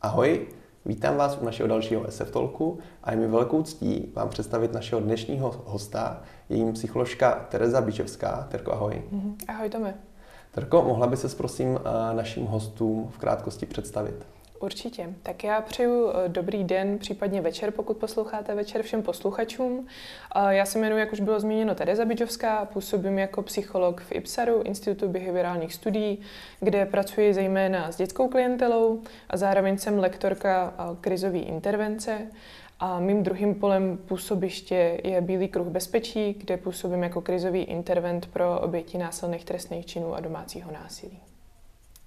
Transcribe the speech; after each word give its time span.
Ahoj, 0.00 0.46
vítám 0.86 1.16
vás 1.16 1.38
u 1.40 1.44
našeho 1.44 1.68
dalšího 1.68 2.10
SF 2.10 2.30
Talku 2.30 2.78
a 3.04 3.10
je 3.10 3.16
mi 3.16 3.26
velkou 3.26 3.62
ctí 3.62 4.12
vám 4.14 4.28
představit 4.28 4.72
našeho 4.72 5.00
dnešního 5.00 5.62
hosta, 5.64 6.22
jejím 6.48 6.72
psycholožka 6.72 7.46
Tereza 7.48 7.80
Bičevská. 7.80 8.46
Terko, 8.50 8.72
ahoj. 8.72 9.02
Mhm. 9.10 9.36
Ahoj, 9.48 9.70
Tome. 9.70 9.94
Terko, 10.50 10.82
mohla 10.82 11.06
by 11.06 11.16
se 11.16 11.36
prosím 11.36 11.80
eh, 11.80 12.14
našim 12.14 12.46
hostům 12.46 13.08
v 13.10 13.18
krátkosti 13.18 13.66
představit? 13.66 14.26
Určitě. 14.60 15.14
Tak 15.22 15.44
já 15.44 15.60
přeju 15.60 16.08
eh, 16.08 16.28
dobrý 16.28 16.64
den, 16.64 16.98
případně 16.98 17.40
večer, 17.40 17.70
pokud 17.70 17.96
posloucháte 17.96 18.54
večer 18.54 18.82
všem 18.82 19.02
posluchačům. 19.02 19.86
Já 20.48 20.66
se 20.66 20.78
jmenuji, 20.78 20.98
jak 20.98 21.12
už 21.12 21.20
bylo 21.20 21.40
zmíněno, 21.40 21.74
Tereza 21.74 22.04
Bidžovská, 22.04 22.64
působím 22.64 23.18
jako 23.18 23.42
psycholog 23.42 24.00
v 24.00 24.12
IPSARu, 24.12 24.62
Institutu 24.62 25.08
behaviorálních 25.08 25.74
studií, 25.74 26.20
kde 26.60 26.86
pracuji 26.86 27.34
zejména 27.34 27.92
s 27.92 27.96
dětskou 27.96 28.28
klientelou 28.28 29.02
a 29.30 29.36
zároveň 29.36 29.78
jsem 29.78 29.98
lektorka 29.98 30.74
krizové 31.00 31.38
intervence. 31.38 32.26
A 32.80 33.00
mým 33.00 33.22
druhým 33.22 33.54
polem 33.54 33.98
působiště 34.06 35.00
je 35.04 35.20
Bílý 35.20 35.48
kruh 35.48 35.66
bezpečí, 35.66 36.32
kde 36.32 36.56
působím 36.56 37.02
jako 37.02 37.20
krizový 37.20 37.62
intervent 37.62 38.26
pro 38.26 38.60
oběti 38.60 38.98
násilných 38.98 39.44
trestných 39.44 39.86
činů 39.86 40.14
a 40.14 40.20
domácího 40.20 40.72
násilí. 40.72 41.27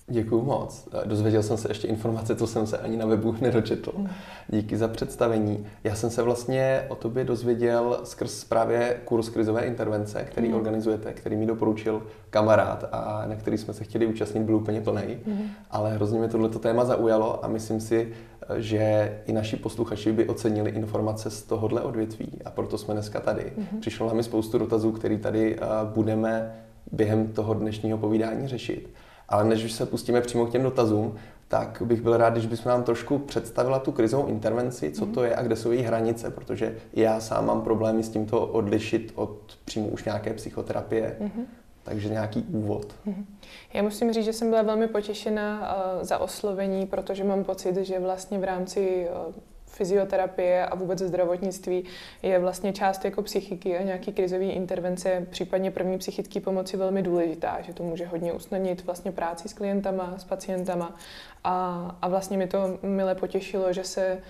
Děkuji 0.08 0.41
moc. 0.41 0.88
Dozvěděl 1.05 1.44
jsem 1.44 1.58
se 1.58 1.70
ještě 1.70 1.88
informace, 1.88 2.36
co 2.36 2.48
jsem 2.48 2.68
se 2.68 2.78
ani 2.78 2.98
na 2.98 3.05
webu 3.05 3.36
nedočetl. 3.41 3.91
Hmm. 3.98 4.10
Díky 4.48 4.77
za 4.77 4.88
představení. 4.88 5.66
Já 5.84 5.96
jsem 5.96 6.10
se 6.10 6.22
vlastně 6.22 6.86
o 6.88 6.96
tobě 6.96 7.24
dozvěděl 7.24 8.00
skrz 8.04 8.44
právě 8.44 8.98
kurz 9.05 9.30
krizové 9.30 9.62
intervence, 9.62 10.24
který 10.24 10.48
mm. 10.50 10.54
organizujete, 10.54 11.14
který 11.14 11.36
mi 11.36 11.46
doporučil 11.46 12.04
kamarád 12.29 12.85
a 12.91 13.24
na 13.27 13.35
který 13.35 13.57
jsme 13.57 13.74
se 13.74 13.84
chtěli 13.84 14.05
účastnit, 14.05 14.44
byl 14.44 14.55
úplně 14.55 14.82
plný. 14.82 15.18
Mm. 15.26 15.41
Ale 15.72 15.94
hrozně 15.94 16.20
mě 16.20 16.27
tohleto 16.27 16.60
téma 16.60 16.85
zaujalo 16.85 17.46
a 17.46 17.48
myslím 17.48 17.79
si, 17.79 18.13
že 18.57 19.18
i 19.26 19.34
naši 19.34 19.55
posluchači 19.55 20.12
by 20.12 20.27
ocenili 20.27 20.72
informace 20.72 21.29
z 21.29 21.44
tohohle 21.44 21.82
odvětví 21.82 22.32
a 22.46 22.49
proto 22.49 22.77
jsme 22.77 22.94
dneska 22.94 23.20
tady. 23.20 23.54
Mm. 23.57 23.79
Přišlo 23.79 24.07
nám 24.07 24.24
spoustu 24.24 24.57
dotazů, 24.57 24.91
který 24.91 25.18
tady 25.18 25.60
budeme 25.94 26.55
během 26.91 27.27
toho 27.27 27.54
dnešního 27.54 27.98
povídání 27.98 28.48
řešit. 28.48 28.90
Ale 29.32 29.43
než 29.43 29.63
už 29.63 29.71
se 29.71 29.85
pustíme 29.85 30.21
přímo 30.21 30.46
k 30.46 30.51
těm 30.51 30.63
dotazům, 30.63 31.15
tak 31.48 31.82
bych 31.85 32.01
byl 32.01 32.18
rád, 32.18 32.29
když 32.29 32.46
bychom 32.46 32.70
nám 32.70 32.84
trošku 32.84 33.18
představila 33.18 33.79
tu 33.79 33.91
krizovou 33.91 34.27
intervenci, 34.27 34.91
co 34.91 35.05
to 35.05 35.23
je 35.23 35.35
a 35.35 35.43
kde 35.43 35.55
jsou 35.55 35.71
její 35.71 35.84
hranice, 35.84 36.29
protože 36.29 36.76
já 36.93 37.20
sám 37.20 37.46
mám 37.46 37.62
problémy 37.62 38.04
s 38.04 38.10
tímto 38.10 38.48
odlišit 38.48 39.12
od 39.15 39.57
přímo 39.65 39.88
už 39.88 40.04
nějaké 40.04 40.34
psychoterapie. 40.34 41.18
Mm-hmm. 41.21 41.43
Takže 41.84 42.10
nějaký 42.10 42.43
úvod. 42.51 42.96
Mm-hmm. 43.07 43.26
Já 43.73 43.84
musím 43.84 44.13
říct, 44.13 44.26
že 44.26 44.34
jsem 44.34 44.49
byla 44.49 44.62
velmi 44.62 44.88
potěšena 44.88 45.76
uh, 45.76 46.04
za 46.04 46.18
oslovení, 46.18 46.85
protože 46.85 47.23
mám 47.23 47.43
pocit, 47.43 47.76
že 47.76 47.99
vlastně 47.99 48.40
v 48.40 48.43
rámci 48.43 49.07
uh, 49.27 49.34
fyzioterapie 49.72 50.66
a 50.66 50.76
vůbec 50.76 51.00
zdravotnictví 51.00 51.84
je 52.24 52.40
vlastně 52.40 52.74
část 52.74 53.05
jako 53.05 53.22
psychiky 53.22 53.78
a 53.78 53.84
nějaký 53.84 54.13
krizový 54.13 54.50
intervence, 54.50 55.28
případně 55.30 55.72
první 55.72 55.98
psychické 55.98 56.40
pomoci 56.40 56.78
velmi 56.78 57.02
důležitá, 57.02 57.62
že 57.62 57.74
to 57.74 57.84
může 57.84 58.05
hodně 58.05 58.34
usnadnit 58.34 58.86
vlastně 58.86 59.12
práci 59.12 59.50
s 59.50 59.54
klientama, 59.54 60.13
s 60.18 60.24
pacientama 60.24 60.96
a, 61.44 61.98
a 62.02 62.08
vlastně 62.08 62.38
mi 62.38 62.48
to 62.48 62.80
mile 62.82 63.16
potěšilo, 63.16 63.74
že 63.74 63.84
se 63.84 64.22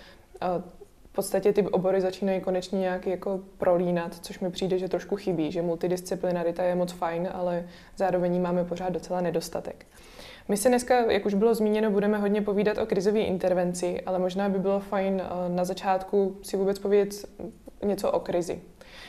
v 1.12 1.14
podstatě 1.14 1.54
ty 1.54 1.62
obory 1.68 2.02
začínají 2.02 2.42
konečně 2.42 2.80
nějak 2.80 3.08
jako 3.08 3.40
prolínat, 3.58 4.16
což 4.22 4.40
mi 4.40 4.52
přijde, 4.52 4.80
že 4.80 4.90
trošku 4.90 5.16
chybí, 5.16 5.52
že 5.52 5.62
multidisciplinarita 5.62 6.64
je 6.64 6.76
moc 6.76 6.92
fajn, 6.92 7.30
ale 7.34 7.68
zároveň 7.98 8.42
máme 8.42 8.64
pořád 8.64 8.90
docela 8.90 9.22
nedostatek. 9.22 9.86
My 10.48 10.58
se 10.58 10.70
dneska, 10.70 11.12
jak 11.12 11.26
už 11.26 11.34
bylo 11.34 11.56
zmíněno, 11.56 11.92
budeme 11.92 12.18
hodně 12.18 12.42
povídat 12.42 12.78
o 12.78 12.86
krizové 12.86 13.20
intervenci, 13.20 14.02
ale 14.02 14.20
možná 14.20 14.50
by 14.50 14.60
bylo 14.60 14.80
fajn 14.80 15.22
eh, 15.24 15.50
na 15.50 15.66
začátku 15.66 16.38
si 16.42 16.58
vůbec 16.58 16.80
povědět 16.80 17.26
něco 17.84 18.12
o 18.12 18.20
krizi. 18.20 18.62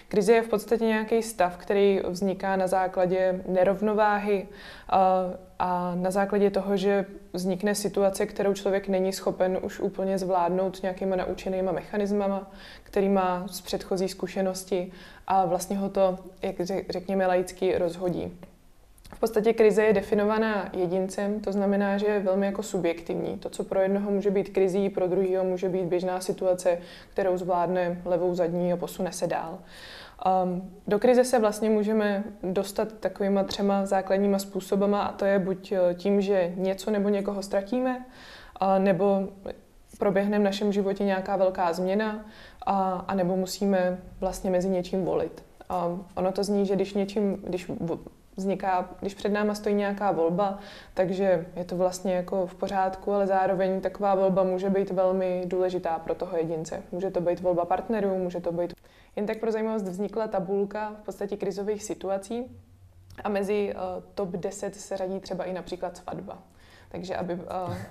Krize 0.09 0.33
je 0.33 0.43
v 0.43 0.49
podstatě 0.49 0.84
nějaký 0.84 1.23
stav, 1.23 1.56
který 1.56 2.01
vzniká 2.09 2.56
na 2.56 2.67
základě 2.67 3.43
nerovnováhy 3.49 4.49
a, 4.89 5.25
eh, 5.33 5.37
a 5.59 5.95
na 5.95 6.11
základě 6.11 6.51
toho, 6.51 6.77
že 6.77 7.06
vznikne 7.33 7.75
situace, 7.75 8.27
kterou 8.27 8.55
člověk 8.55 8.89
není 8.89 9.12
schopen 9.12 9.59
už 9.62 9.81
úplně 9.81 10.19
zvládnout 10.19 10.83
nějakýma 10.83 11.17
naučenýma 11.17 11.73
mechanismama, 11.73 12.51
který 12.83 13.09
má 13.09 13.45
z 13.49 13.61
předchozí 13.61 14.09
zkušenosti 14.09 14.93
a 15.27 15.45
vlastně 15.45 15.79
ho 15.79 15.89
to, 15.89 16.19
jak 16.43 16.56
řekněme, 16.91 17.27
laicky 17.27 17.79
rozhodí. 17.79 18.39
V 19.12 19.21
podstatě 19.21 19.53
krize 19.53 19.84
je 19.84 19.93
definovaná 19.93 20.71
jedincem, 20.73 21.41
to 21.41 21.53
znamená, 21.53 21.99
že 21.99 22.06
je 22.06 22.21
velmi 22.21 22.47
jako 22.47 22.62
subjektivní. 22.62 23.39
To, 23.39 23.50
co 23.50 23.65
pro 23.65 23.81
jednoho 23.81 24.11
může 24.11 24.31
být 24.31 24.49
krizí, 24.49 24.89
pro 24.89 25.06
druhého 25.06 25.45
může 25.45 25.69
být 25.69 25.84
běžná 25.84 26.21
situace, 26.21 26.78
kterou 27.11 27.37
zvládne 27.37 28.03
levou 28.05 28.34
zadní 28.34 28.73
a 28.73 28.77
posune 28.77 29.12
se 29.12 29.27
dál. 29.27 29.59
Um, 30.45 30.71
do 30.87 30.99
krize 30.99 31.25
se 31.25 31.39
vlastně 31.39 31.71
můžeme 31.71 32.25
dostat 32.43 32.93
takovýma 32.93 33.45
třema 33.45 33.87
základníma 33.87 34.39
způsobama 34.39 35.03
a 35.03 35.12
to 35.12 35.25
je 35.25 35.39
buď 35.39 35.73
eh, 35.73 35.94
tím, 35.94 36.21
že 36.21 36.53
něco 36.56 36.91
nebo 36.91 37.09
někoho 37.09 37.43
ztratíme, 37.43 38.05
a 38.56 38.79
nebo 38.79 39.29
proběhne 39.99 40.39
v 40.39 40.43
našem 40.43 40.73
životě 40.73 41.05
nějaká 41.05 41.37
velká 41.37 41.73
změna, 41.73 42.25
a, 42.67 43.05
a 43.09 43.15
nebo 43.15 43.37
musíme 43.37 43.99
vlastně 44.21 44.50
mezi 44.50 44.69
něčím 44.69 45.05
volit. 45.05 45.44
A 45.69 45.99
ono 46.15 46.33
to 46.33 46.44
zní, 46.44 46.67
že 46.67 46.75
když, 46.75 46.94
něčím, 46.94 47.37
když 47.47 47.71
vzniká, 48.37 48.91
když 49.00 49.15
před 49.15 49.28
náma 49.28 49.54
stojí 49.54 49.75
nějaká 49.75 50.12
volba, 50.12 50.59
takže 50.94 51.47
je 51.56 51.65
to 51.65 51.76
vlastně 51.76 52.15
jako 52.15 52.47
v 52.47 52.54
pořádku, 52.54 53.12
ale 53.12 53.26
zároveň 53.26 53.81
taková 53.81 54.15
volba 54.15 54.43
může 54.43 54.70
být 54.70 54.91
velmi 54.91 55.43
důležitá 55.47 55.98
pro 55.98 56.15
toho 56.15 56.37
jedince. 56.37 56.82
Může 56.93 57.10
to 57.10 57.20
být 57.20 57.41
volba 57.41 57.65
partnerů, 57.65 58.19
může 58.19 58.41
to 58.41 58.53
být... 58.53 58.75
Jen 59.16 59.26
tak 59.26 59.41
pro 59.41 59.53
zajímavost 59.53 59.82
vznikla 59.82 60.28
tabulka 60.28 60.97
v 61.03 61.04
podstatě 61.04 61.37
krizových 61.37 61.84
situací 61.84 62.44
a 63.25 63.28
mezi 63.28 63.75
uh, 63.75 64.04
top 64.15 64.28
10 64.28 64.75
se 64.75 64.97
radí 64.97 65.20
třeba 65.20 65.44
i 65.44 65.53
například 65.53 65.97
svatba. 65.97 66.38
Takže 66.93 67.17
aby, 67.17 67.39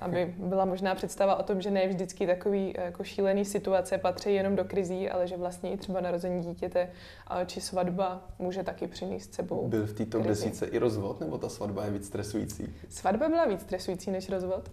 aby 0.02 0.36
byla 0.38 0.66
možná 0.66 0.96
představa 0.96 1.36
o 1.36 1.44
tom, 1.44 1.62
že 1.62 1.72
ne 1.72 1.88
vždycky 1.88 2.28
takový 2.28 2.74
jako 2.78 3.04
šílený 3.04 3.46
situace 3.46 3.98
patří 3.98 4.34
jenom 4.34 4.56
do 4.56 4.66
krizí, 4.66 5.10
ale 5.10 5.28
že 5.28 5.38
vlastně 5.38 5.72
i 5.72 5.78
třeba 5.78 6.02
narození 6.02 6.42
dítěte 6.42 6.90
či 7.46 7.62
svatba 7.62 8.28
může 8.40 8.64
taky 8.64 8.88
přinést 8.88 9.34
sebou. 9.34 9.68
Byl 9.68 9.86
v 9.86 9.94
této 9.94 10.20
desíce 10.20 10.66
i 10.66 10.78
rozvod, 10.78 11.20
nebo 11.20 11.38
ta 11.38 11.50
svatba 11.50 11.86
je 11.86 11.92
víc 11.92 12.08
stresující? 12.08 12.76
Svatba 12.90 13.30
byla 13.30 13.46
víc 13.46 13.62
stresující 13.62 14.12
než 14.12 14.30
rozvod. 14.30 14.72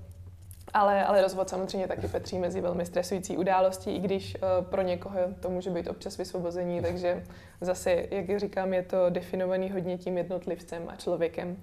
Ale, 0.74 1.04
ale 1.04 1.22
rozvod 1.22 1.48
samozřejmě 1.48 1.88
taky 1.88 2.08
patří 2.08 2.38
mezi 2.38 2.60
velmi 2.60 2.86
stresující 2.86 3.36
události, 3.36 3.90
i 3.90 3.98
když 3.98 4.34
uh, 4.34 4.64
pro 4.64 4.82
někoho 4.82 5.18
to 5.40 5.50
může 5.50 5.70
být 5.70 5.88
občas 5.88 6.18
vysvobození, 6.18 6.82
takže 6.82 7.24
zase, 7.60 8.06
jak 8.10 8.38
říkám, 8.40 8.74
je 8.74 8.82
to 8.82 9.10
definovaný 9.10 9.70
hodně 9.70 9.98
tím 9.98 10.18
jednotlivcem 10.18 10.82
a 10.88 10.96
člověkem. 10.96 11.56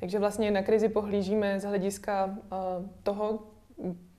Takže 0.00 0.18
vlastně 0.18 0.50
na 0.50 0.62
krizi 0.62 0.88
pohlížíme 0.88 1.60
z 1.60 1.64
hlediska 1.64 2.26
uh, 2.26 2.86
toho, 3.02 3.38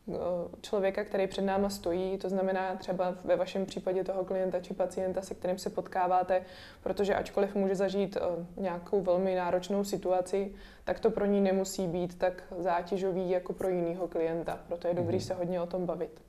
Eh, 0.10 0.16
člověka, 0.62 1.04
který 1.04 1.28
před 1.28 1.42
náma 1.42 1.70
stojí, 1.70 2.18
to 2.18 2.30
znamená 2.30 2.76
třeba 2.76 3.16
ve 3.24 3.36
vašem 3.36 3.66
případě 3.66 4.04
toho 4.04 4.26
klienta 4.26 4.60
či 4.60 4.74
pacienta, 4.74 5.22
se 5.22 5.36
kterým 5.36 5.58
se 5.58 5.70
potkáváte, 5.70 6.46
protože 6.84 7.16
ačkoliv 7.16 7.56
může 7.56 7.76
zažít 7.76 8.18
eh, 8.18 8.62
nějakou 8.62 9.02
velmi 9.02 9.36
náročnou 9.36 9.84
situaci, 9.84 10.54
tak 10.84 11.00
to 11.00 11.12
pro 11.12 11.26
ní 11.26 11.42
nemusí 11.42 11.88
být 11.88 12.18
tak 12.18 12.44
zátěžový 12.58 13.30
jako 13.30 13.54
pro 13.54 13.70
jiného 13.70 14.08
klienta. 14.08 14.60
Proto 14.68 14.88
je 14.88 14.94
dobrý 14.94 15.18
mm-hmm. 15.18 15.28
se 15.28 15.34
hodně 15.34 15.62
o 15.62 15.68
tom 15.68 15.86
bavit 15.86 16.22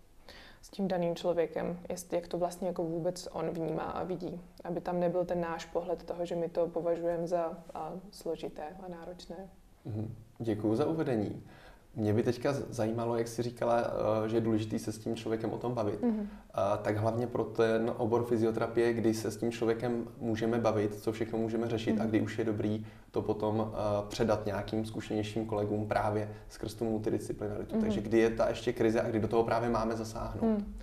tím 0.74 0.88
daným 0.88 1.16
člověkem, 1.16 1.78
jest, 1.88 2.12
jak 2.12 2.28
to 2.28 2.38
vlastně 2.38 2.68
jako 2.68 2.84
vůbec 2.84 3.28
on 3.32 3.50
vnímá 3.50 3.82
a 3.82 4.04
vidí, 4.04 4.40
aby 4.64 4.80
tam 4.80 5.00
nebyl 5.00 5.24
ten 5.24 5.40
náš 5.40 5.64
pohled 5.64 6.02
toho, 6.02 6.26
že 6.26 6.36
my 6.36 6.48
to 6.48 6.66
považujeme 6.66 7.26
za 7.26 7.58
a, 7.74 7.92
složité 8.10 8.76
a 8.82 8.88
náročné. 8.88 9.36
Mm-hmm. 9.86 10.08
Děkuji 10.38 10.74
za 10.76 10.86
uvedení. 10.86 11.42
Mě 11.96 12.12
by 12.12 12.22
teďka 12.22 12.52
zajímalo, 12.52 13.16
jak 13.16 13.28
jsi 13.28 13.42
říkala, 13.42 13.80
eh, 13.80 14.28
že 14.28 14.36
je 14.36 14.40
důležité 14.40 14.78
se 14.78 14.92
s 14.92 14.98
tím 14.98 15.16
člověkem 15.16 15.50
o 15.50 15.58
tom 15.58 15.74
bavit. 15.74 16.02
Mm-hmm. 16.02 16.26
Tak 16.82 16.96
hlavně 16.96 17.26
pro 17.26 17.44
ten 17.44 17.92
obor 17.96 18.24
fyzioterapie, 18.24 18.92
kdy 18.92 19.14
se 19.14 19.30
s 19.30 19.36
tím 19.36 19.52
člověkem 19.52 20.04
můžeme 20.20 20.58
bavit, 20.58 20.94
co 20.94 21.12
všechno 21.12 21.38
můžeme 21.38 21.68
řešit 21.68 21.96
mm-hmm. 21.96 22.02
a 22.02 22.06
kdy 22.06 22.20
už 22.20 22.38
je 22.38 22.44
dobrý 22.44 22.84
to 23.12 23.22
potom 23.22 23.72
eh, 23.72 23.76
předat 24.08 24.46
nějakým 24.46 24.84
zkušenějším 24.84 25.46
kolegům 25.46 25.88
právě 25.88 26.28
skrz 26.48 26.74
tu 26.74 26.84
multidisciplinaritu. 26.84 27.76
Mm-hmm. 27.76 27.80
Takže 27.80 28.00
kdy 28.00 28.18
je 28.18 28.30
ta 28.30 28.48
ještě 28.48 28.72
krize 28.72 29.00
a 29.00 29.08
kdy 29.08 29.20
do 29.20 29.28
toho 29.28 29.44
právě 29.44 29.68
máme 29.68 29.96
zasáhnout. 29.96 30.58
Mm. 30.58 30.74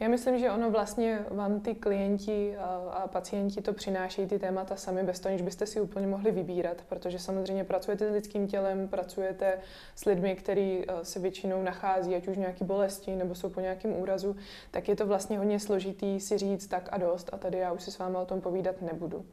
Já 0.00 0.08
myslím, 0.08 0.38
že 0.38 0.50
ono 0.50 0.70
vlastně 0.70 1.24
vám 1.30 1.60
ty 1.60 1.74
klienti 1.74 2.56
a, 2.56 3.08
pacienti 3.08 3.62
to 3.62 3.72
přinášejí 3.72 4.28
ty 4.28 4.38
témata 4.38 4.76
sami 4.76 5.02
bez 5.02 5.20
toho, 5.20 5.32
než 5.32 5.42
byste 5.42 5.66
si 5.66 5.80
úplně 5.80 6.06
mohli 6.06 6.30
vybírat, 6.30 6.76
protože 6.88 7.18
samozřejmě 7.18 7.64
pracujete 7.64 8.08
s 8.08 8.12
lidským 8.12 8.48
tělem, 8.48 8.88
pracujete 8.88 9.58
s 9.94 10.04
lidmi, 10.04 10.36
kteří 10.36 10.84
se 11.02 11.18
většinou 11.18 11.62
nachází, 11.62 12.14
ať 12.14 12.28
už 12.28 12.36
nějaký 12.36 12.64
bolesti 12.64 13.16
nebo 13.16 13.34
jsou 13.34 13.48
po 13.48 13.60
nějakém 13.60 13.92
úrazu, 13.92 14.36
tak 14.70 14.88
je 14.88 14.96
to 14.96 15.06
vlastně 15.06 15.38
hodně 15.38 15.60
složitý 15.60 16.20
si 16.20 16.38
říct 16.38 16.66
tak 16.66 16.88
a 16.92 16.98
dost 16.98 17.30
a 17.32 17.36
tady 17.36 17.58
já 17.58 17.72
už 17.72 17.82
si 17.82 17.90
s 17.90 17.98
vámi 17.98 18.16
o 18.16 18.26
tom 18.26 18.40
povídat 18.40 18.82
nebudu. 18.82 19.24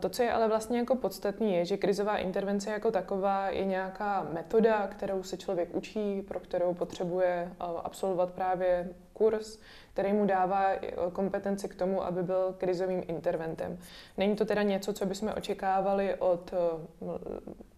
To, 0.00 0.08
co 0.08 0.22
je 0.22 0.32
ale 0.32 0.48
vlastně 0.48 0.78
jako 0.78 0.96
podstatný, 0.96 1.54
je, 1.54 1.64
že 1.64 1.76
krizová 1.76 2.16
intervence 2.16 2.70
jako 2.70 2.90
taková 2.90 3.50
je 3.50 3.64
nějaká 3.64 4.26
metoda, 4.32 4.86
kterou 4.86 5.22
se 5.22 5.36
člověk 5.36 5.74
učí, 5.74 6.22
pro 6.22 6.40
kterou 6.40 6.74
potřebuje 6.74 7.52
absolvovat 7.58 8.30
právě 8.30 8.88
kurz, 9.12 9.58
který 9.92 10.12
mu 10.12 10.26
dává 10.26 10.70
kompetenci 11.12 11.68
k 11.68 11.74
tomu, 11.74 12.04
aby 12.04 12.22
byl 12.22 12.54
krizovým 12.58 13.02
interventem. 13.06 13.78
Není 14.16 14.36
to 14.36 14.44
teda 14.44 14.62
něco, 14.62 14.92
co 14.92 15.06
bychom 15.06 15.32
očekávali 15.36 16.14
od 16.14 16.54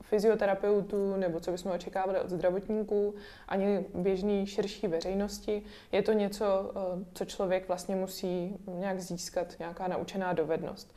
fyzioterapeutů 0.02 1.16
nebo 1.16 1.40
co 1.40 1.50
bychom 1.50 1.72
očekávali 1.72 2.20
od 2.20 2.30
zdravotníků, 2.30 3.14
ani 3.48 3.84
běžný 3.94 4.46
širší 4.46 4.86
veřejnosti. 4.86 5.62
Je 5.92 6.02
to 6.02 6.12
něco, 6.12 6.72
co 7.14 7.24
člověk 7.24 7.68
vlastně 7.68 7.96
musí 7.96 8.56
nějak 8.66 9.00
získat, 9.00 9.58
nějaká 9.58 9.88
naučená 9.88 10.32
dovednost. 10.32 10.94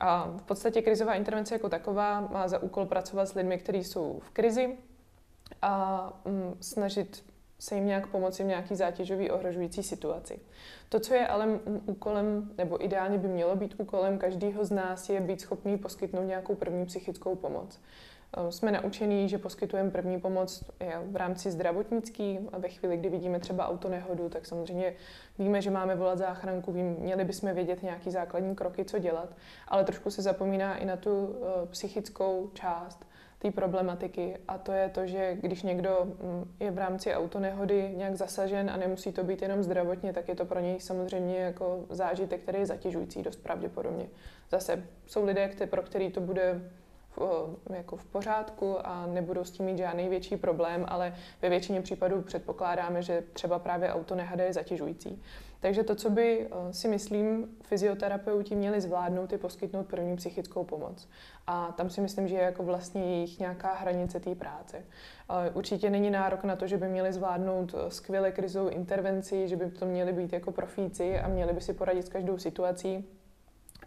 A 0.00 0.34
v 0.36 0.42
podstatě 0.42 0.82
krizová 0.82 1.14
intervence 1.14 1.54
jako 1.54 1.68
taková 1.68 2.20
má 2.20 2.48
za 2.48 2.58
úkol 2.58 2.86
pracovat 2.86 3.26
s 3.26 3.34
lidmi, 3.34 3.58
kteří 3.58 3.84
jsou 3.84 4.18
v 4.22 4.30
krizi 4.30 4.76
a 5.62 6.12
mm, 6.24 6.54
snažit 6.60 7.24
se 7.58 7.74
jim 7.74 7.86
nějak 7.86 8.06
pomoci 8.06 8.42
v 8.42 8.46
nějaký 8.46 8.76
zátěžový 8.76 9.30
ohrožující 9.30 9.82
situaci. 9.82 10.40
To, 10.88 11.00
co 11.00 11.14
je 11.14 11.26
ale 11.26 11.60
úkolem, 11.86 12.50
nebo 12.58 12.84
ideálně 12.84 13.18
by 13.18 13.28
mělo 13.28 13.56
být 13.56 13.74
úkolem 13.78 14.18
každého 14.18 14.64
z 14.64 14.70
nás, 14.70 15.08
je 15.08 15.20
být 15.20 15.40
schopný 15.40 15.78
poskytnout 15.78 16.22
nějakou 16.22 16.54
první 16.54 16.86
psychickou 16.86 17.34
pomoc. 17.34 17.80
Eh, 18.36 18.52
jsme 18.52 18.72
naučení, 18.72 19.28
že 19.28 19.38
poskytujeme 19.38 19.90
první 19.90 20.20
pomoc 20.20 20.64
v 21.06 21.16
rámci 21.16 21.50
zdravotnický 21.50 22.38
a 22.52 22.58
ve 22.58 22.68
chvíli, 22.68 22.96
kdy 22.96 23.08
vidíme 23.08 23.40
třeba 23.40 23.68
autonehodu, 23.68 24.28
tak 24.28 24.46
samozřejmě 24.46 24.94
víme, 25.38 25.62
že 25.62 25.70
máme 25.70 25.96
volat 25.96 26.18
záchranku, 26.18 26.72
vím, 26.72 26.96
měli 26.98 27.24
bychom 27.24 27.54
vědět 27.54 27.82
nějaký 27.82 28.10
základní 28.10 28.54
kroky, 28.54 28.84
co 28.84 28.98
dělat, 28.98 29.28
ale 29.68 29.84
trošku 29.84 30.10
se 30.10 30.22
zapomíná 30.22 30.76
i 30.76 30.84
na 30.84 30.96
tu 30.96 31.36
eh, 31.36 31.66
psychickou 31.66 32.50
část 32.54 33.07
té 33.38 33.50
problematiky 33.50 34.36
a 34.48 34.58
to 34.58 34.72
je 34.72 34.88
to, 34.88 35.06
že 35.06 35.36
když 35.40 35.62
někdo 35.62 35.98
mm, 36.04 36.54
je 36.60 36.70
v 36.70 36.78
rámci 36.78 37.14
autonehody 37.14 37.92
nějak 37.96 38.16
zasažen 38.16 38.70
a 38.70 38.76
nemusí 38.76 39.12
to 39.12 39.24
být 39.24 39.42
jenom 39.42 39.62
zdravotně, 39.62 40.12
tak 40.12 40.28
je 40.28 40.34
to 40.34 40.44
pro 40.44 40.60
něj 40.60 40.80
samozřejmě 40.80 41.38
jako 41.38 41.84
zážitek, 41.90 42.42
který 42.42 42.58
je 42.58 42.66
zatěžující 42.66 43.22
dost 43.22 43.42
pravděpodobně. 43.42 44.06
Zase 44.50 44.84
jsou 45.06 45.24
lidé, 45.24 45.50
pro 45.70 45.82
který 45.82 46.10
to 46.10 46.20
bude 46.20 46.60
jako 47.70 47.96
v 47.96 48.04
pořádku 48.04 48.76
a 48.86 49.06
nebudou 49.06 49.44
s 49.44 49.50
tím 49.50 49.66
mít 49.66 49.78
žádný 49.78 50.08
větší 50.08 50.36
problém, 50.36 50.84
ale 50.88 51.14
ve 51.42 51.48
většině 51.48 51.80
případů 51.80 52.22
předpokládáme, 52.22 53.02
že 53.02 53.24
třeba 53.32 53.58
právě 53.58 53.92
autonehada 53.92 54.44
je 54.44 54.52
zatěžující. 54.52 55.22
Takže 55.60 55.82
to, 55.82 55.94
co 55.94 56.10
by 56.10 56.48
si 56.70 56.88
myslím 56.88 57.48
fyzioterapeuti 57.62 58.54
měli 58.54 58.80
zvládnout, 58.80 59.32
je 59.32 59.38
poskytnout 59.38 59.86
první 59.86 60.16
psychickou 60.16 60.64
pomoc. 60.64 61.08
A 61.46 61.72
tam 61.72 61.90
si 61.90 62.00
myslím, 62.00 62.28
že 62.28 62.34
je 62.34 62.42
jako 62.42 62.62
vlastně 62.62 63.02
jejich 63.02 63.38
nějaká 63.38 63.74
hranice 63.74 64.20
té 64.20 64.34
práce. 64.34 64.84
Určitě 65.54 65.90
není 65.90 66.10
nárok 66.10 66.44
na 66.44 66.56
to, 66.56 66.66
že 66.66 66.76
by 66.76 66.88
měli 66.88 67.12
zvládnout 67.12 67.74
skvěle 67.88 68.32
krizovou 68.32 68.68
intervenci, 68.68 69.48
že 69.48 69.56
by 69.56 69.70
to 69.70 69.86
měli 69.86 70.12
být 70.12 70.32
jako 70.32 70.52
profíci 70.52 71.18
a 71.18 71.28
měli 71.28 71.52
by 71.52 71.60
si 71.60 71.74
poradit 71.74 72.06
s 72.06 72.08
každou 72.08 72.38
situací 72.38 73.08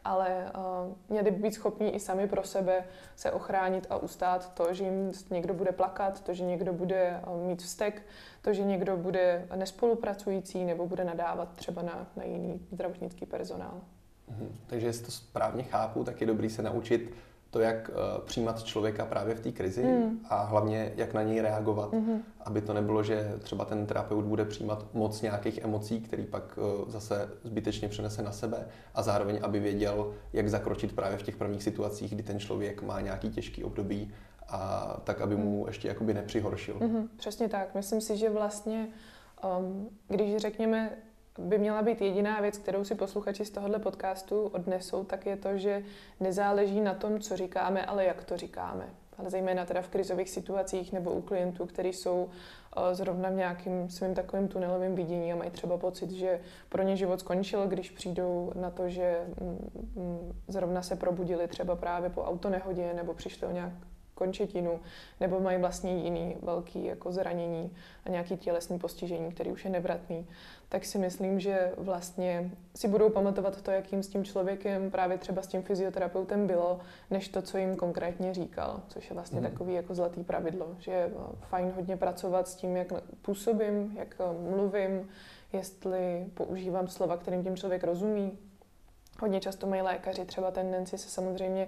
ale 0.04 0.52
uh, 0.56 0.94
měli 1.10 1.32
by 1.32 1.38
být 1.38 1.54
schopni 1.54 1.90
i 1.90 2.00
sami 2.00 2.28
pro 2.28 2.44
sebe 2.44 2.84
se 3.16 3.32
ochránit 3.32 3.88
a 3.90 3.98
ustát 3.98 4.54
to, 4.54 4.74
že 4.74 4.84
jim 4.84 5.12
někdo 5.30 5.54
bude 5.54 5.72
plakat, 5.72 6.24
to, 6.24 6.34
že 6.34 6.44
někdo 6.44 6.74
bude 6.74 7.22
uh, 7.28 7.48
mít 7.48 7.62
vztek, 7.62 8.02
to, 8.42 8.54
že 8.54 8.64
někdo 8.64 8.98
bude 8.98 9.48
nespolupracující 9.56 10.66
nebo 10.66 10.88
bude 10.88 11.04
nadávat 11.04 11.56
třeba 11.56 11.82
na, 11.82 12.08
na 12.16 12.24
jiný 12.24 12.62
zdravotnický 12.72 13.26
personál. 13.26 13.82
Mhm. 14.28 14.56
Takže 14.68 14.88
jestli 14.88 15.06
to 15.06 15.12
správně 15.12 15.64
chápu, 15.64 16.04
tak 16.04 16.22
je 16.22 16.28
dobrý 16.28 16.50
se 16.50 16.62
naučit 16.62 17.14
to, 17.52 17.60
jak 17.60 17.90
uh, 17.90 18.26
přijímat 18.26 18.64
člověka 18.64 19.06
právě 19.06 19.36
v 19.36 19.40
té 19.40 19.52
krizi 19.52 19.84
mm. 19.84 20.20
a 20.30 20.44
hlavně 20.44 20.94
jak 20.96 21.14
na 21.14 21.24
něj 21.24 21.42
reagovat, 21.42 21.92
mm-hmm. 21.92 22.20
aby 22.42 22.62
to 22.62 22.74
nebylo, 22.74 23.04
že 23.04 23.34
třeba 23.40 23.66
ten 23.66 23.86
terapeut 23.86 24.26
bude 24.26 24.46
přijímat 24.46 24.86
moc 24.94 25.22
nějakých 25.22 25.58
emocí, 25.64 26.02
který 26.02 26.26
pak 26.26 26.58
uh, 26.58 26.90
zase 26.90 27.30
zbytečně 27.44 27.88
přenese 27.88 28.22
na 28.22 28.32
sebe 28.32 28.68
a 28.96 29.02
zároveň, 29.02 29.40
aby 29.42 29.60
věděl, 29.60 30.14
jak 30.34 30.50
zakročit 30.50 30.96
právě 30.96 31.18
v 31.18 31.24
těch 31.24 31.36
prvních 31.36 31.64
situacích, 31.64 32.14
kdy 32.14 32.24
ten 32.24 32.40
člověk 32.40 32.82
má 32.82 33.02
nějaký 33.02 33.30
těžký 33.30 33.64
období 33.64 34.14
a 34.50 34.94
tak, 35.04 35.22
aby 35.22 35.36
mu 35.36 35.68
ještě 35.68 35.88
jakoby 35.88 36.14
nepřihoršil. 36.14 36.76
Mm-hmm, 36.76 37.08
přesně 37.16 37.50
tak. 37.50 37.76
Myslím 37.76 38.02
si, 38.02 38.18
že 38.18 38.30
vlastně, 38.30 38.88
um, 39.60 39.90
když 40.08 40.38
řekněme, 40.38 40.98
by 41.42 41.58
měla 41.58 41.82
být 41.82 42.02
jediná 42.02 42.42
věc, 42.42 42.58
kterou 42.58 42.84
si 42.84 42.96
posluchači 42.96 43.46
z 43.46 43.50
tohohle 43.50 43.80
podcastu 43.80 44.44
odnesou, 44.44 45.04
tak 45.04 45.26
je 45.26 45.38
to, 45.38 45.58
že 45.58 45.84
nezáleží 46.20 46.82
na 46.82 46.94
tom, 46.94 47.20
co 47.20 47.38
říkáme, 47.38 47.86
ale 47.86 48.06
jak 48.06 48.24
to 48.24 48.38
říkáme. 48.38 48.90
Ale 49.18 49.30
zejména 49.30 49.66
teda 49.66 49.82
v 49.82 49.88
krizových 49.88 50.30
situacích 50.30 50.94
nebo 50.94 51.12
u 51.12 51.22
klientů, 51.22 51.66
kteří 51.66 51.94
jsou 51.94 52.30
eh, 52.30 52.96
zrovna 52.96 53.30
v 53.30 53.34
nějakým 53.34 53.90
svým 53.90 54.14
takovým 54.14 54.48
tunelovým 54.48 54.96
vidění 54.96 55.34
a 55.34 55.36
mají 55.36 55.52
třeba 55.52 55.78
pocit, 55.78 56.12
že 56.12 56.40
pro 56.70 56.84
ně 56.84 56.96
život 56.96 57.20
skončil, 57.20 57.68
když 57.68 57.90
přijdou 57.90 58.52
na 58.56 58.70
to, 58.70 58.90
že 58.90 59.26
mm, 59.42 59.70
mm, 59.96 60.34
zrovna 60.48 60.82
se 60.82 60.96
probudili 60.96 61.48
třeba 61.48 61.76
právě 61.76 62.10
po 62.10 62.24
autonehodě 62.24 62.94
nebo 62.94 63.14
přišli 63.14 63.48
o 63.48 63.52
nějak 63.52 63.74
končetinu, 64.22 64.80
nebo 65.20 65.40
mají 65.40 65.58
vlastně 65.58 65.98
jiný 65.98 66.36
velký 66.42 66.86
jako 66.86 67.12
zranění 67.12 67.74
a 68.06 68.10
nějaký 68.10 68.38
tělesný 68.38 68.80
postižení, 68.80 69.32
který 69.32 69.52
už 69.52 69.66
je 69.66 69.72
nevratný, 69.72 70.28
tak 70.70 70.86
si 70.86 70.98
myslím, 70.98 71.40
že 71.40 71.74
vlastně 71.78 72.52
si 72.76 72.88
budou 72.88 73.10
pamatovat 73.10 73.62
to, 73.62 73.72
jakým 73.72 74.04
s 74.04 74.08
tím 74.08 74.24
člověkem, 74.24 74.92
právě 74.92 75.18
třeba 75.18 75.42
s 75.42 75.48
tím 75.48 75.64
fyzioterapeutem 75.64 76.48
bylo, 76.48 76.80
než 77.10 77.28
to, 77.28 77.42
co 77.42 77.58
jim 77.58 77.76
konkrétně 77.76 78.34
říkal, 78.34 78.82
což 78.88 79.10
je 79.10 79.14
vlastně 79.14 79.40
mm. 79.40 79.46
takový 79.50 79.74
jako 79.74 79.96
zlatý 79.96 80.24
pravidlo, 80.24 80.76
že 80.80 80.92
je 80.92 81.12
fajn 81.50 81.72
hodně 81.76 81.98
pracovat 81.98 82.48
s 82.48 82.56
tím, 82.56 82.78
jak 82.78 82.88
působím, 83.22 83.98
jak 83.98 84.16
mluvím, 84.50 85.10
jestli 85.54 86.26
používám 86.34 86.88
slova, 86.88 87.18
kterým 87.18 87.44
tím 87.44 87.58
člověk 87.58 87.84
rozumí, 87.84 88.38
Hodně 89.22 89.40
často 89.40 89.68
mají 89.68 89.82
lékaři 89.82 90.26
třeba 90.26 90.52
tendenci 90.52 90.98
se 90.98 91.10
samozřejmě 91.10 91.68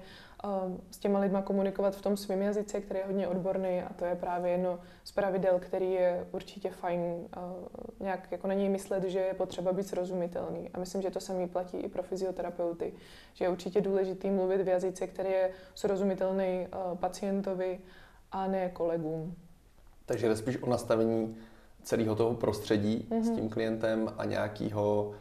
s 0.91 0.97
těma 0.97 1.19
lidma 1.19 1.41
komunikovat 1.41 1.95
v 1.95 2.01
tom 2.01 2.17
svém 2.17 2.41
jazyce, 2.41 2.81
který 2.81 2.99
je 2.99 3.05
hodně 3.05 3.27
odborný 3.27 3.81
a 3.81 3.93
to 3.93 4.05
je 4.05 4.15
právě 4.15 4.51
jedno 4.51 4.79
z 5.03 5.11
pravidel, 5.11 5.59
který 5.59 5.91
je 5.91 6.27
určitě 6.31 6.69
fajn 6.69 7.27
nějak 7.99 8.31
jako 8.31 8.47
na 8.47 8.53
něj 8.53 8.69
myslet, 8.69 9.03
že 9.03 9.19
je 9.19 9.33
potřeba 9.33 9.73
být 9.73 9.87
srozumitelný. 9.87 10.69
A 10.73 10.79
myslím, 10.79 11.01
že 11.01 11.11
to 11.11 11.19
samý 11.19 11.47
platí 11.47 11.77
i 11.77 11.89
pro 11.89 12.03
fyzioterapeuty, 12.03 12.93
že 13.33 13.45
je 13.45 13.49
určitě 13.49 13.81
důležitý 13.81 14.29
mluvit 14.29 14.61
v 14.61 14.67
jazyce, 14.67 15.07
který 15.07 15.29
je 15.29 15.49
srozumitelný 15.75 16.67
pacientovi 16.95 17.79
a 18.31 18.47
ne 18.47 18.69
kolegům. 18.69 19.35
Takže 20.05 20.27
jde 20.27 20.35
spíš 20.35 20.57
o 20.61 20.69
nastavení 20.69 21.35
celého 21.83 22.15
toho 22.15 22.33
prostředí 22.33 23.07
mm-hmm. 23.09 23.21
s 23.21 23.27
mhm. 23.27 23.35
tím 23.35 23.49
klientem 23.49 24.13
a 24.17 24.25
nějakého 24.25 25.13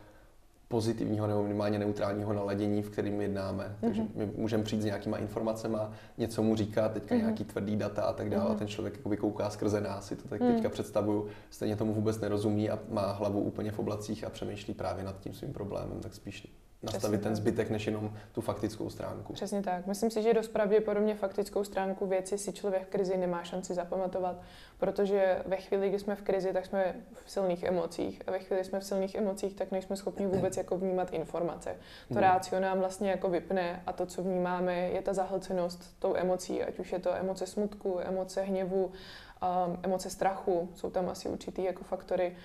pozitivního 0.72 1.26
nebo 1.26 1.42
minimálně 1.42 1.78
neutrálního 1.78 2.32
naladění, 2.32 2.82
v 2.82 2.90
kterým 2.90 3.20
jednáme. 3.20 3.64
Mm-hmm. 3.64 3.86
Takže 3.86 4.02
my 4.14 4.32
můžeme 4.36 4.62
přijít 4.64 4.82
s 4.82 4.84
nějakýma 4.84 5.16
informacemi, 5.16 5.76
něco 6.18 6.42
mu 6.42 6.56
říkat, 6.56 6.92
teďka 6.92 7.14
mm-hmm. 7.14 7.18
nějaký 7.18 7.44
tvrdý 7.44 7.76
data 7.76 8.02
a 8.02 8.12
tak 8.12 8.30
dále. 8.30 8.44
Mm-hmm. 8.44 8.52
A 8.52 8.58
ten 8.58 8.68
člověk 8.68 8.96
jako 8.96 9.16
kouká 9.16 9.50
skrze 9.50 9.80
nás, 9.80 10.06
si 10.06 10.16
to 10.16 10.28
tak 10.28 10.40
mm-hmm. 10.40 10.54
teďka 10.54 10.68
představuju, 10.68 11.26
stejně 11.50 11.76
tomu 11.76 11.94
vůbec 11.94 12.20
nerozumí 12.20 12.70
a 12.70 12.78
má 12.88 13.12
hlavu 13.12 13.40
úplně 13.40 13.70
v 13.70 13.78
oblacích 13.78 14.24
a 14.24 14.30
přemýšlí 14.30 14.74
právě 14.74 15.04
nad 15.04 15.20
tím 15.20 15.34
svým 15.34 15.52
problémem, 15.52 16.00
tak 16.00 16.14
spíš 16.14 16.61
nastavit 16.82 17.00
Přesně 17.00 17.18
ten 17.18 17.36
zbytek, 17.36 17.70
než 17.70 17.86
jenom 17.86 18.12
tu 18.32 18.40
faktickou 18.40 18.90
stránku. 18.90 19.32
Přesně 19.32 19.62
tak. 19.62 19.86
Myslím 19.86 20.10
si, 20.10 20.22
že 20.22 20.34
dost 20.34 20.48
pravděpodobně 20.48 21.14
faktickou 21.14 21.64
stránku 21.64 22.06
věci 22.06 22.38
si 22.38 22.52
člověk 22.52 22.86
v 22.86 22.90
krizi 22.90 23.16
nemá 23.16 23.44
šanci 23.44 23.74
zapamatovat, 23.74 24.36
protože 24.78 25.42
ve 25.46 25.56
chvíli, 25.56 25.88
kdy 25.88 25.98
jsme 25.98 26.16
v 26.16 26.22
krizi, 26.22 26.52
tak 26.52 26.66
jsme 26.66 26.94
v 27.24 27.30
silných 27.30 27.62
emocích. 27.62 28.22
A 28.26 28.30
ve 28.30 28.38
chvíli, 28.38 28.60
kdy 28.60 28.70
jsme 28.70 28.80
v 28.80 28.84
silných 28.84 29.14
emocích, 29.14 29.54
tak 29.54 29.70
nejsme 29.70 29.96
schopni 29.96 30.26
vůbec 30.26 30.56
jako 30.56 30.78
vnímat 30.78 31.12
informace. 31.12 31.76
To 32.08 32.14
hmm. 32.14 32.22
rácio 32.22 32.60
nám 32.60 32.78
vlastně 32.78 33.10
jako 33.10 33.28
vypne 33.28 33.82
a 33.86 33.92
to, 33.92 34.06
co 34.06 34.22
vnímáme, 34.22 34.74
je 34.74 35.02
ta 35.02 35.14
zahlcenost 35.14 35.98
tou 35.98 36.16
emocí, 36.16 36.62
ať 36.62 36.78
už 36.78 36.92
je 36.92 36.98
to 36.98 37.14
emoce 37.14 37.46
smutku, 37.46 38.00
emoce 38.00 38.42
hněvu, 38.42 38.84
um, 38.84 39.78
emoce 39.82 40.10
strachu, 40.10 40.68
jsou 40.74 40.90
tam 40.90 41.08
asi 41.08 41.28
určitý 41.28 41.64
jako 41.64 41.84
faktory, 41.84 42.36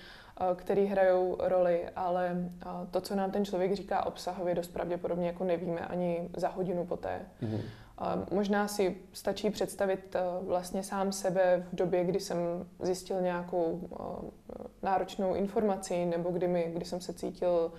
které 0.54 0.84
hrajou 0.84 1.36
roli, 1.40 1.88
ale 1.96 2.50
to, 2.90 3.00
co 3.00 3.14
nám 3.14 3.30
ten 3.30 3.44
člověk 3.44 3.72
říká 3.72 4.06
obsahově, 4.06 4.54
dost 4.54 4.68
pravděpodobně 4.68 5.26
jako 5.26 5.44
nevíme 5.44 5.80
ani 5.80 6.28
za 6.36 6.48
hodinu 6.48 6.86
poté. 6.86 7.20
Mm-hmm. 7.42 7.60
Možná 8.30 8.68
si 8.68 8.96
stačí 9.12 9.50
představit 9.50 10.16
vlastně 10.42 10.82
sám 10.82 11.12
sebe 11.12 11.66
v 11.72 11.76
době, 11.76 12.04
kdy 12.04 12.20
jsem 12.20 12.38
zjistil 12.80 13.20
nějakou 13.20 13.88
náročnou 14.82 15.34
informaci 15.34 16.06
nebo 16.06 16.30
kdy, 16.30 16.48
mi, 16.48 16.70
kdy 16.74 16.84
jsem 16.84 17.00
se 17.00 17.12
cítil 17.12 17.72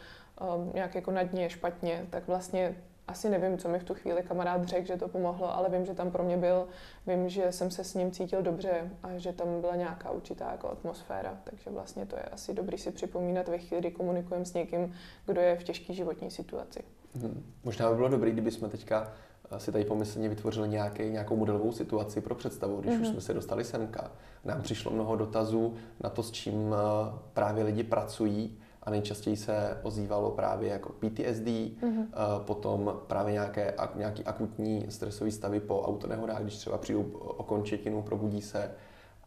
nějak 0.73 0.95
jako 0.95 1.11
na 1.11 1.23
dně 1.23 1.49
špatně, 1.49 2.05
tak 2.09 2.27
vlastně 2.27 2.75
asi 3.09 3.29
nevím, 3.29 3.57
co 3.57 3.69
mi 3.69 3.79
v 3.79 3.83
tu 3.83 3.93
chvíli 3.93 4.23
kamarád 4.23 4.65
řekl, 4.65 4.87
že 4.87 4.97
to 4.97 5.07
pomohlo, 5.07 5.55
ale 5.55 5.69
vím, 5.69 5.85
že 5.85 5.93
tam 5.93 6.11
pro 6.11 6.23
mě 6.23 6.37
byl, 6.37 6.67
vím, 7.07 7.29
že 7.29 7.51
jsem 7.51 7.71
se 7.71 7.83
s 7.83 7.93
ním 7.93 8.11
cítil 8.11 8.41
dobře 8.41 8.89
a 9.03 9.17
že 9.17 9.33
tam 9.33 9.61
byla 9.61 9.75
nějaká 9.75 10.11
určitá 10.11 10.51
jako 10.51 10.71
atmosféra, 10.71 11.37
takže 11.43 11.69
vlastně 11.69 12.05
to 12.05 12.15
je 12.15 12.23
asi 12.23 12.53
dobrý 12.53 12.77
si 12.77 12.91
připomínat 12.91 13.47
ve 13.47 13.57
chvíli, 13.57 13.81
kdy 13.81 13.91
komunikujeme 13.91 14.45
s 14.45 14.53
někým, 14.53 14.93
kdo 15.25 15.41
je 15.41 15.55
v 15.55 15.63
těžké 15.63 15.93
životní 15.93 16.31
situaci. 16.31 16.83
Hmm. 17.15 17.43
Možná 17.63 17.89
by 17.89 17.95
bylo 17.95 18.09
dobré, 18.09 18.31
kdyby 18.31 18.51
jsme 18.51 18.69
teďka 18.69 19.13
si 19.57 19.71
tady 19.71 19.85
pomyslně 19.85 20.29
vytvořili 20.29 20.69
nějaký, 20.69 21.03
nějakou 21.03 21.35
modelovou 21.35 21.71
situaci 21.71 22.21
pro 22.21 22.35
představu, 22.35 22.81
když 22.81 22.93
mm-hmm. 22.93 23.01
už 23.01 23.07
mhm. 23.07 23.11
jsme 23.11 23.21
se 23.21 23.33
dostali 23.33 23.63
semka. 23.63 24.11
Nám 24.45 24.61
přišlo 24.61 24.91
mnoho 24.91 25.15
dotazů 25.15 25.73
na 26.03 26.09
to, 26.09 26.23
s 26.23 26.31
čím 26.31 26.73
eh, 26.73 27.19
právě 27.33 27.63
lidi 27.63 27.83
pracují 27.83 28.57
a 28.89 28.91
nejčastěji 28.91 29.37
se 29.37 29.77
ozývalo 29.83 30.31
právě 30.31 30.69
jako 30.69 30.89
PTSD, 30.89 31.45
mm-hmm. 31.45 32.05
potom 32.45 32.99
právě 33.07 33.33
nějaké, 33.33 33.73
nějaký 33.95 34.23
akutní 34.23 34.85
stresový 34.89 35.31
stavy 35.31 35.59
po 35.59 35.81
autonehodách, 35.81 36.41
když 36.41 36.57
třeba 36.57 36.77
přijdou 36.77 37.03
o 37.13 37.43
končetinu, 37.43 38.01
probudí 38.01 38.41
se, 38.41 38.71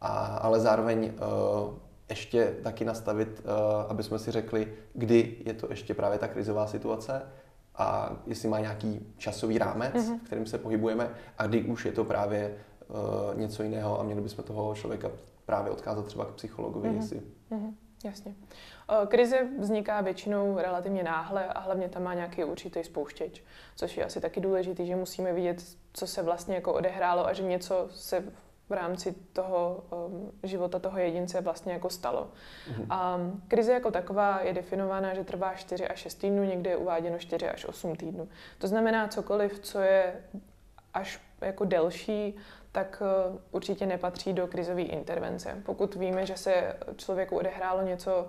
a, 0.00 0.08
ale 0.26 0.60
zároveň 0.60 1.04
uh, 1.04 1.74
ještě 2.08 2.54
taky 2.62 2.84
nastavit, 2.84 3.42
uh, 3.44 3.90
aby 3.90 4.02
jsme 4.02 4.18
si 4.18 4.30
řekli, 4.30 4.72
kdy 4.94 5.36
je 5.44 5.54
to 5.54 5.66
ještě 5.70 5.94
právě 5.94 6.18
ta 6.18 6.28
krizová 6.28 6.66
situace, 6.66 7.22
a 7.74 8.16
jestli 8.26 8.48
má 8.48 8.60
nějaký 8.60 9.06
časový 9.16 9.58
rámec, 9.58 9.94
mm-hmm. 9.94 10.18
v 10.18 10.22
kterým 10.22 10.46
se 10.46 10.58
pohybujeme 10.58 11.10
a 11.38 11.46
kdy 11.46 11.62
už 11.62 11.84
je 11.84 11.92
to 11.92 12.04
právě 12.04 12.54
uh, 12.88 13.40
něco 13.40 13.62
jiného 13.62 14.00
a 14.00 14.02
měli 14.02 14.20
bychom 14.20 14.44
toho 14.44 14.74
člověka 14.74 15.10
právě 15.46 15.72
odkázat 15.72 16.06
třeba 16.06 16.24
k 16.24 16.34
psychologovi, 16.34 16.88
mm-hmm. 16.88 16.96
jestli... 16.96 17.22
Mm-hmm. 17.50 17.72
Jasně. 18.04 18.34
Eh, 18.90 19.06
krize 19.06 19.48
vzniká 19.58 20.00
většinou 20.00 20.58
relativně 20.58 21.02
náhle 21.02 21.44
a 21.46 21.60
hlavně 21.60 21.88
tam 21.88 22.02
má 22.02 22.14
nějaký 22.14 22.44
určitý 22.44 22.84
spouštěč, 22.84 23.42
což 23.76 23.96
je 23.96 24.04
asi 24.04 24.20
taky 24.20 24.40
důležité, 24.40 24.86
že 24.86 24.96
musíme 24.96 25.32
vidět, 25.32 25.64
co 25.92 26.06
se 26.06 26.22
vlastně 26.22 26.54
jako 26.54 26.72
odehrálo 26.72 27.26
a 27.26 27.32
že 27.32 27.42
něco 27.42 27.88
se 27.90 28.24
v 28.68 28.72
rámci 28.72 29.14
toho 29.32 29.84
um, 29.90 30.32
života 30.42 30.78
toho 30.78 30.98
jedince 30.98 31.40
vlastně 31.40 31.72
jako 31.72 31.90
stalo. 31.90 32.30
Mm-hmm. 32.70 32.86
A 32.90 33.18
krize 33.48 33.72
jako 33.72 33.90
taková 33.90 34.40
je 34.40 34.52
definována, 34.52 35.14
že 35.14 35.24
trvá 35.24 35.54
4 35.54 35.88
až 35.88 35.98
6 35.98 36.14
týdnů, 36.14 36.44
někde 36.44 36.70
je 36.70 36.76
uváděno 36.76 37.18
4 37.18 37.48
až 37.48 37.64
8 37.64 37.96
týdnů. 37.96 38.28
To 38.58 38.66
znamená, 38.66 39.08
cokoliv, 39.08 39.58
co 39.60 39.80
je 39.80 40.14
až 40.94 41.20
jako 41.40 41.64
delší, 41.64 42.36
tak 42.72 43.02
uh, 43.30 43.38
určitě 43.50 43.86
nepatří 43.86 44.32
do 44.32 44.46
krizové 44.46 44.82
intervence. 44.82 45.62
Pokud 45.66 45.94
víme, 45.94 46.26
že 46.26 46.36
se 46.36 46.76
člověku 46.96 47.36
odehrálo 47.36 47.82
něco 47.82 48.28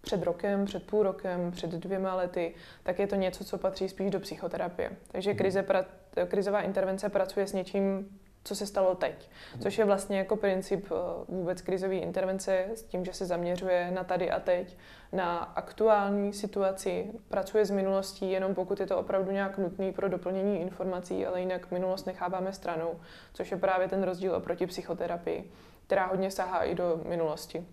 před 0.00 0.22
rokem, 0.22 0.64
před 0.64 0.86
půl 0.86 1.02
rokem, 1.02 1.50
před 1.50 1.70
dvěma 1.70 2.14
lety, 2.14 2.54
tak 2.82 2.98
je 2.98 3.06
to 3.06 3.14
něco, 3.14 3.44
co 3.44 3.58
patří 3.58 3.88
spíš 3.88 4.10
do 4.10 4.20
psychoterapie. 4.20 4.90
Takže 5.12 5.30
mhm. 5.30 5.38
krize 5.38 5.62
pra, 5.62 5.84
krizová 6.28 6.60
intervence 6.60 7.08
pracuje 7.08 7.46
s 7.46 7.52
něčím 7.52 8.18
co 8.44 8.54
se 8.54 8.66
stalo 8.66 8.94
teď. 8.94 9.30
Což 9.60 9.78
je 9.78 9.84
vlastně 9.84 10.18
jako 10.18 10.36
princip 10.36 10.86
eh, 10.90 10.94
vůbec 11.28 11.62
krizové 11.62 11.94
intervence 11.94 12.66
s 12.74 12.82
tím, 12.82 13.04
že 13.04 13.12
se 13.12 13.26
zaměřuje 13.26 13.90
na 13.90 14.04
tady 14.04 14.30
a 14.30 14.40
teď, 14.40 14.76
na 15.12 15.38
aktuální 15.38 16.32
situaci, 16.32 17.10
pracuje 17.28 17.66
s 17.66 17.70
minulostí 17.70 18.30
jenom 18.30 18.54
pokud 18.54 18.80
je 18.80 18.86
to 18.86 18.98
opravdu 18.98 19.30
nějak 19.30 19.58
nutný 19.58 19.92
pro 19.92 20.08
doplnění 20.08 20.60
informací, 20.60 21.26
ale 21.26 21.40
jinak 21.40 21.70
minulost 21.70 22.06
necháváme 22.06 22.52
stranou, 22.52 23.00
což 23.32 23.50
je 23.50 23.56
právě 23.56 23.88
ten 23.88 24.02
rozdíl 24.02 24.34
oproti 24.34 24.66
psychoterapii, 24.66 25.50
která 25.86 26.06
hodně 26.06 26.30
sahá 26.30 26.64
i 26.64 26.74
do 26.74 27.00
minulosti. 27.08 27.66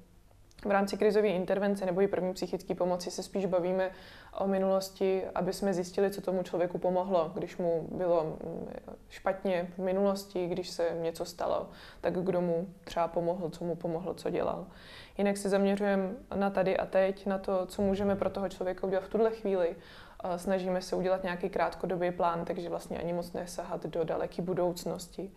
V 0.65 0.71
rámci 0.71 0.97
krizové 0.97 1.27
intervence 1.27 1.85
nebo 1.85 2.01
i 2.01 2.07
první 2.07 2.33
psychické 2.33 2.75
pomoci 2.75 3.11
se 3.11 3.23
spíš 3.23 3.45
bavíme 3.45 3.91
o 4.37 4.47
minulosti, 4.47 5.23
aby 5.35 5.53
jsme 5.53 5.73
zjistili, 5.73 6.11
co 6.11 6.21
tomu 6.21 6.43
člověku 6.43 6.77
pomohlo, 6.77 7.31
když 7.33 7.57
mu 7.57 7.87
bylo 7.91 8.23
mm, 8.23 8.67
špatně 9.09 9.67
v 9.75 9.77
minulosti, 9.77 10.47
když 10.47 10.69
se 10.69 10.97
něco 11.01 11.25
stalo, 11.25 11.69
tak 12.01 12.13
kdo 12.13 12.41
mu 12.41 12.67
třeba 12.83 13.07
pomohl, 13.07 13.49
co 13.49 13.63
mu 13.63 13.75
pomohlo, 13.75 14.13
co 14.13 14.29
dělal. 14.29 14.67
Jinak 15.17 15.37
se 15.37 15.49
zaměřujeme 15.49 16.11
na 16.35 16.49
tady 16.49 16.77
a 16.77 16.85
teď, 16.85 17.25
na 17.25 17.37
to, 17.37 17.65
co 17.65 17.81
můžeme 17.81 18.15
pro 18.15 18.29
toho 18.29 18.49
člověka 18.49 18.87
udělat 18.87 19.03
v 19.03 19.09
tuhle 19.09 19.31
chvíli. 19.31 19.75
Snažíme 20.35 20.81
se 20.81 20.95
udělat 20.95 21.23
nějaký 21.23 21.49
krátkodobý 21.49 22.11
plán, 22.11 22.45
takže 22.45 22.69
vlastně 22.69 22.99
ani 22.99 23.13
moc 23.13 23.33
nesahat 23.33 23.85
do 23.85 24.03
daleké 24.03 24.41
budoucnosti. 24.41 25.31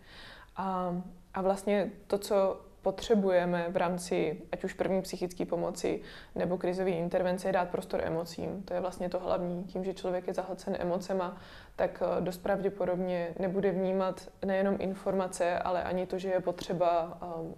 A, 0.57 0.97
a 1.35 1.43
vlastně 1.43 1.91
to, 2.07 2.19
co 2.19 2.61
potřebujeme 2.85 3.67
v 3.69 3.77
rámci 3.77 4.43
ať 4.53 4.65
už 4.65 4.73
první 4.73 5.03
psychické 5.03 5.45
pomoci 5.47 6.01
nebo 6.35 6.59
krizové 6.59 6.91
intervence 6.91 7.53
dát 7.53 7.69
prostor 7.69 8.01
emocím. 8.05 8.63
To 8.63 8.75
je 8.75 8.81
vlastně 8.81 9.09
to 9.09 9.19
hlavní. 9.19 9.65
Tím, 9.65 9.85
že 9.85 9.95
člověk 9.95 10.27
je 10.27 10.35
zahlcen 10.35 10.77
emocema, 10.79 11.37
tak 11.77 12.03
eh, 12.03 12.21
dost 12.21 12.39
pravděpodobně 12.39 13.35
nebude 13.39 13.71
vnímat 13.71 14.29
nejenom 14.45 14.77
informace, 14.79 15.59
ale 15.59 15.83
ani 15.83 16.07
to, 16.07 16.19
že 16.19 16.29
je 16.29 16.41
potřeba 16.41 17.19
um, 17.39 17.55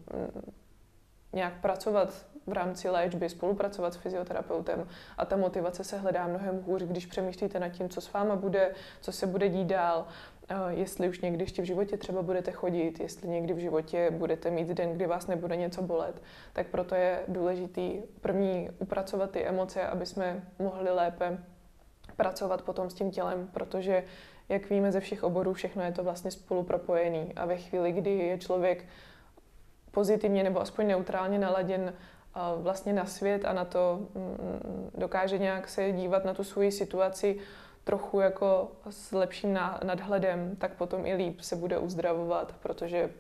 nějak 1.33 1.61
pracovat 1.61 2.27
v 2.47 2.53
rámci 2.53 2.91
léčby, 2.91 3.29
spolupracovat 3.29 3.95
s 3.95 3.97
fyzioterapeutem 3.97 4.89
a 5.19 5.25
ta 5.25 5.37
motivace 5.37 5.85
se 5.85 5.99
hledá 5.99 6.27
mnohem 6.27 6.63
hůř, 6.63 6.83
když 6.83 7.07
přemýšlíte 7.07 7.61
nad 7.61 7.69
tím, 7.69 7.89
co 7.89 8.01
s 8.01 8.13
váma 8.13 8.37
bude, 8.37 8.75
co 9.01 9.13
se 9.13 9.27
bude 9.27 9.49
dít 9.49 9.69
dál, 9.69 10.07
jestli 10.69 11.09
už 11.09 11.21
někdy 11.21 11.45
ještě 11.45 11.63
v 11.63 11.65
životě 11.65 11.97
třeba 11.97 12.23
budete 12.23 12.53
chodit, 12.53 13.01
jestli 13.01 13.29
někdy 13.29 13.55
v 13.55 13.59
životě 13.59 14.11
budete 14.11 14.51
mít 14.51 14.69
den, 14.69 14.93
kdy 14.93 15.07
vás 15.07 15.27
nebude 15.27 15.57
něco 15.57 15.83
bolet, 15.83 16.23
tak 16.53 16.67
proto 16.67 16.95
je 16.95 17.21
důležitý 17.29 17.99
první 18.21 18.71
upracovat 18.79 19.31
ty 19.31 19.45
emoce, 19.45 19.87
aby 19.87 20.07
jsme 20.07 20.45
mohli 20.59 20.91
lépe 20.91 21.39
pracovat 22.17 22.63
potom 22.63 22.91
s 22.91 22.95
tím 22.95 23.11
tělem, 23.11 23.49
protože 23.53 24.05
jak 24.49 24.71
víme 24.71 24.93
ze 24.93 25.01
všech 25.01 25.25
oborů, 25.25 25.53
všechno 25.53 25.83
je 25.83 25.93
to 25.93 26.05
vlastně 26.05 26.31
spolu 26.31 26.63
propojený 26.63 27.33
a 27.37 27.47
ve 27.47 27.57
chvíli, 27.57 27.93
kdy 27.93 28.11
je 28.11 28.39
člověk 28.39 28.85
pozitivně 29.91 30.45
nebo 30.45 30.61
aspoň 30.61 30.87
neutrálně 30.87 31.39
naladěn 31.39 31.93
vlastně 32.57 32.93
na 32.93 33.07
svět 33.07 33.45
a 33.45 33.53
na 33.53 33.65
to 33.65 34.01
mm, 34.15 34.23
mm, 34.23 34.91
dokáže 34.95 35.39
nějak 35.39 35.69
se 35.69 35.93
dívat 35.93 36.25
na 36.25 36.35
tu 36.35 36.45
svoji 36.45 36.73
situaci 36.73 37.39
trochu 37.87 38.21
jako 38.21 38.73
s 38.91 39.13
lepším 39.13 39.59
nadhledem, 39.85 40.57
tak 40.57 40.75
potom 40.75 41.07
i 41.07 41.15
líp 41.15 41.41
se 41.41 41.57
bude 41.57 41.79
uzdravovat, 41.79 42.55
protože 42.63 43.11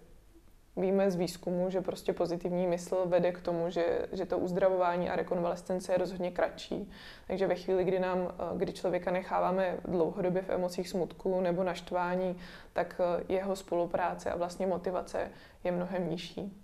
víme 0.77 1.11
z 1.11 1.15
výzkumu, 1.15 1.71
že 1.71 1.81
prostě 1.81 2.13
pozitivní 2.13 2.67
mysl 2.67 3.07
vede 3.07 3.33
k 3.33 3.41
tomu, 3.41 3.71
že, 3.71 4.09
že 4.13 4.27
to 4.27 4.39
uzdravování 4.39 5.11
a 5.11 5.17
rekonvalescence 5.17 5.93
je 5.93 5.99
rozhodně 5.99 6.31
kratší. 6.31 6.91
Takže 7.27 7.47
ve 7.47 7.55
chvíli, 7.55 7.85
kdy, 7.85 7.99
nám, 7.99 8.35
kdy 8.57 8.73
člověka 8.73 9.11
necháváme 9.11 9.77
dlouhodobě 9.85 10.43
v 10.43 10.51
emocích 10.51 10.89
smutku 10.89 11.41
nebo 11.41 11.65
naštvání, 11.65 12.37
tak 12.73 13.01
jeho 13.29 13.57
spolupráce 13.57 14.31
a 14.31 14.37
vlastně 14.37 14.67
motivace 14.67 15.31
je 15.65 15.73
mnohem 15.73 16.11
nižší. 16.11 16.63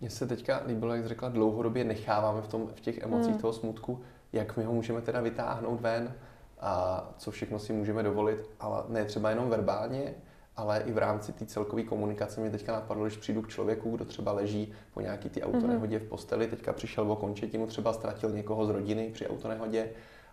Mně 0.00 0.10
se 0.10 0.26
teďka 0.26 0.62
líbilo, 0.66 0.94
jak 0.94 1.02
jsi 1.02 1.08
řekla, 1.08 1.28
dlouhodobě 1.28 1.84
necháváme 1.84 2.42
v, 2.42 2.48
tom, 2.48 2.66
v 2.66 2.80
těch 2.80 2.98
emocích 2.98 3.32
hmm. 3.32 3.40
toho 3.40 3.52
smutku. 3.52 4.04
Jak 4.32 4.56
my 4.56 4.64
ho 4.64 4.72
můžeme 4.72 5.00
teda 5.00 5.20
vytáhnout 5.20 5.80
ven? 5.80 6.14
A 6.62 7.04
co 7.18 7.30
všechno 7.30 7.58
si 7.58 7.72
můžeme 7.72 8.02
dovolit, 8.02 8.50
ale 8.60 8.82
ne 8.88 9.04
třeba 9.04 9.30
jenom 9.30 9.50
verbálně, 9.50 10.14
ale 10.56 10.82
i 10.86 10.92
v 10.92 10.98
rámci 10.98 11.32
té 11.32 11.46
celkové 11.46 11.82
komunikace 11.82 12.40
mě 12.40 12.50
teďka 12.50 12.72
napadlo, 12.72 13.04
když 13.04 13.16
přijdu 13.16 13.42
k 13.42 13.48
člověku, 13.48 13.90
kdo 13.90 14.04
třeba 14.04 14.32
leží 14.32 14.72
po 14.94 15.00
nějaký 15.00 15.28
ty 15.28 15.42
autonehodě 15.42 15.98
v 15.98 16.08
posteli, 16.08 16.46
teďka 16.46 16.72
přišel 16.72 17.12
o 17.12 17.16
končetinu, 17.16 17.66
třeba 17.66 17.92
ztratil 17.92 18.30
někoho 18.30 18.66
z 18.66 18.70
rodiny 18.70 19.10
při 19.12 19.28
autonehodě 19.28 19.90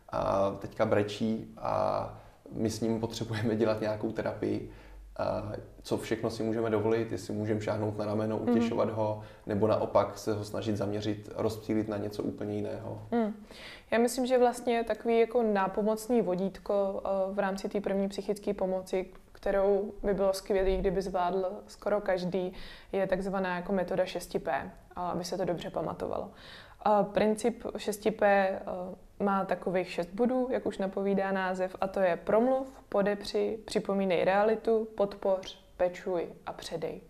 a 0.10 0.52
teďka 0.52 0.86
brečí 0.86 1.54
a 1.58 2.14
my 2.52 2.70
s 2.70 2.82
ním 2.82 3.00
potřebujeme 3.00 3.56
dělat 3.56 3.82
nějakou 3.82 4.12
terapii, 4.12 4.72
co 5.82 5.98
všechno 5.98 6.30
si 6.30 6.44
můžeme 6.44 6.70
dovolit, 6.70 7.12
jestli 7.12 7.34
můžeme 7.34 7.62
šáhnout 7.62 7.98
na 7.98 8.06
rameno, 8.06 8.40
mhm. 8.40 8.50
utěšovat 8.50 8.88
mm. 8.88 8.94
ho, 8.94 9.22
nebo 9.46 9.68
naopak 9.68 10.18
se 10.18 10.34
ho 10.34 10.44
snažit 10.44 10.78
zaměřit, 10.78 11.30
rozptýlit 11.36 11.88
na 11.88 11.98
něco 11.98 12.24
úplně 12.24 12.56
jiného. 12.56 13.02
Mm. 13.12 13.34
Já 13.92 14.00
myslím, 14.00 14.26
že 14.26 14.38
vlastně 14.38 14.84
takový 14.84 15.20
jako 15.20 15.44
nápomocný 15.44 16.22
vodítko 16.22 17.02
eh, 17.06 17.34
v 17.34 17.40
rámci 17.40 17.70
té 17.70 17.82
první 17.82 18.10
psychické 18.10 18.54
pomoci, 18.54 19.06
kterou 19.40 19.94
by 20.04 20.14
bylo 20.14 20.34
skvělé, 20.34 20.78
kdyby 20.78 21.02
zvládl 21.02 21.52
skoro 21.68 22.02
každý, 22.02 22.54
je 22.92 23.08
takzvaná 23.08 23.56
jako 23.56 23.74
metoda 23.74 24.04
6P, 24.04 24.70
aby 24.96 25.24
se 25.24 25.38
to 25.38 25.46
dobře 25.46 25.70
pamatovalo. 25.70 26.32
Princip 27.12 27.64
6P 27.64 28.24
eh, 28.24 28.60
má 29.24 29.46
takových 29.46 29.92
šest 29.92 30.10
bodů, 30.10 30.48
jak 30.52 30.66
už 30.66 30.78
napovídá 30.78 31.32
název, 31.32 31.76
a 31.82 31.88
to 31.88 32.00
je 32.00 32.16
promluv, 32.16 32.82
podepři, 32.90 33.60
připomínej 33.66 34.26
realitu, 34.26 34.88
podpoř, 34.98 35.64
pečuj 35.78 36.28
a 36.46 36.54
předej. 36.54 37.02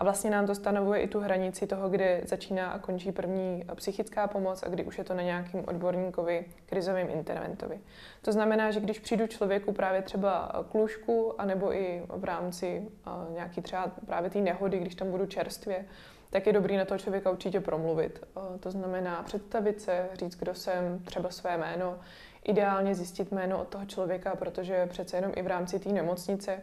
A 0.00 0.04
vlastně 0.04 0.30
nám 0.30 0.46
to 0.46 0.54
stanovuje 0.54 1.00
i 1.00 1.08
tu 1.08 1.20
hranici 1.20 1.66
toho, 1.66 1.88
kde 1.88 2.20
začíná 2.24 2.70
a 2.70 2.78
končí 2.78 3.12
první 3.12 3.64
psychická 3.74 4.26
pomoc 4.26 4.62
a 4.62 4.68
kdy 4.68 4.84
už 4.84 4.98
je 4.98 5.04
to 5.04 5.14
na 5.14 5.22
nějakým 5.22 5.64
odborníkovi, 5.68 6.44
krizovým 6.66 7.08
interventovi. 7.10 7.80
To 8.22 8.32
znamená, 8.32 8.70
že 8.70 8.80
když 8.80 8.98
přijdu 8.98 9.26
člověku 9.26 9.72
právě 9.72 10.02
třeba 10.02 10.52
k 10.70 10.74
lůžku, 10.74 11.40
anebo 11.40 11.74
i 11.74 12.02
v 12.08 12.24
rámci 12.24 12.88
nějaký 13.30 13.62
třeba 13.62 13.90
právě 14.06 14.30
té 14.30 14.38
nehody, 14.38 14.78
když 14.78 14.94
tam 14.94 15.10
budu 15.10 15.26
čerstvě, 15.26 15.84
tak 16.30 16.46
je 16.46 16.52
dobrý 16.52 16.76
na 16.76 16.84
toho 16.84 16.98
člověka 16.98 17.30
určitě 17.30 17.60
promluvit. 17.60 18.26
To 18.60 18.70
znamená 18.70 19.22
představit 19.22 19.80
se, 19.80 20.08
říct, 20.12 20.36
kdo 20.36 20.54
jsem, 20.54 20.98
třeba 20.98 21.30
své 21.30 21.58
jméno, 21.58 21.98
ideálně 22.44 22.94
zjistit 22.94 23.32
jméno 23.32 23.60
od 23.60 23.68
toho 23.68 23.86
člověka, 23.86 24.36
protože 24.36 24.86
přece 24.86 25.16
jenom 25.16 25.32
i 25.36 25.42
v 25.42 25.46
rámci 25.46 25.78
té 25.78 25.88
nemocnice 25.88 26.62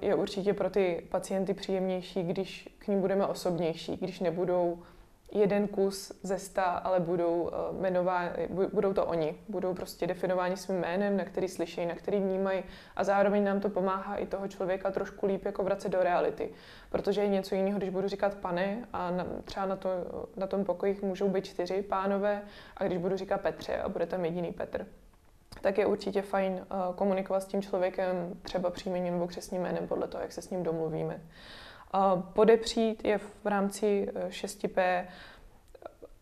je 0.00 0.14
určitě 0.14 0.54
pro 0.54 0.70
ty 0.70 1.06
pacienty 1.08 1.54
příjemnější, 1.54 2.22
když 2.22 2.68
k 2.78 2.88
ním 2.88 3.00
budeme 3.00 3.26
osobnější, 3.26 3.96
když 3.96 4.20
nebudou 4.20 4.82
jeden 5.32 5.68
kus 5.68 6.12
ze 6.22 6.38
sta, 6.38 6.62
ale 6.64 7.00
budou, 7.00 7.42
uh, 7.42 7.78
jmenová, 7.78 8.22
budou 8.72 8.92
to 8.92 9.06
oni. 9.06 9.34
Budou 9.48 9.74
prostě 9.74 10.06
definováni 10.06 10.56
svým 10.56 10.78
jménem, 10.78 11.16
na 11.16 11.24
který 11.24 11.48
slyší, 11.48 11.86
na 11.86 11.94
který 11.94 12.20
vnímají 12.20 12.62
a 12.96 13.04
zároveň 13.04 13.44
nám 13.44 13.60
to 13.60 13.68
pomáhá 13.68 14.16
i 14.16 14.26
toho 14.26 14.48
člověka 14.48 14.90
trošku 14.90 15.26
líp 15.26 15.44
jako 15.44 15.62
vracet 15.62 15.88
do 15.88 16.02
reality. 16.02 16.50
Protože 16.90 17.20
je 17.20 17.28
něco 17.28 17.54
jiného, 17.54 17.78
když 17.78 17.90
budu 17.90 18.08
říkat 18.08 18.34
pane 18.34 18.88
a 18.92 19.10
na, 19.10 19.26
třeba 19.44 19.66
na, 19.66 19.76
to, 19.76 19.88
na 20.36 20.46
tom 20.46 20.64
pokoji 20.64 20.98
můžou 21.02 21.28
být 21.28 21.44
čtyři 21.44 21.82
pánové 21.82 22.42
a 22.76 22.84
když 22.84 22.98
budu 22.98 23.16
říkat 23.16 23.40
Petře 23.40 23.76
a 23.76 23.88
bude 23.88 24.06
tam 24.06 24.24
jediný 24.24 24.52
Petr 24.52 24.86
tak 25.62 25.78
je 25.78 25.86
určitě 25.86 26.22
fajn 26.22 26.52
uh, 26.52 26.94
komunikovat 26.94 27.40
s 27.40 27.46
tím 27.46 27.62
člověkem 27.62 28.14
třeba 28.42 28.70
příjmením 28.70 29.14
nebo 29.14 29.26
křesním 29.26 29.62
jménem 29.62 29.88
podle 29.88 30.08
toho, 30.08 30.22
jak 30.22 30.32
se 30.32 30.42
s 30.42 30.50
ním 30.50 30.62
domluvíme. 30.62 31.20
Podepřít 32.32 33.04
je 33.04 33.18
v 33.18 33.46
rámci 33.46 34.08
6P 34.28 34.72
eh, 34.76 35.08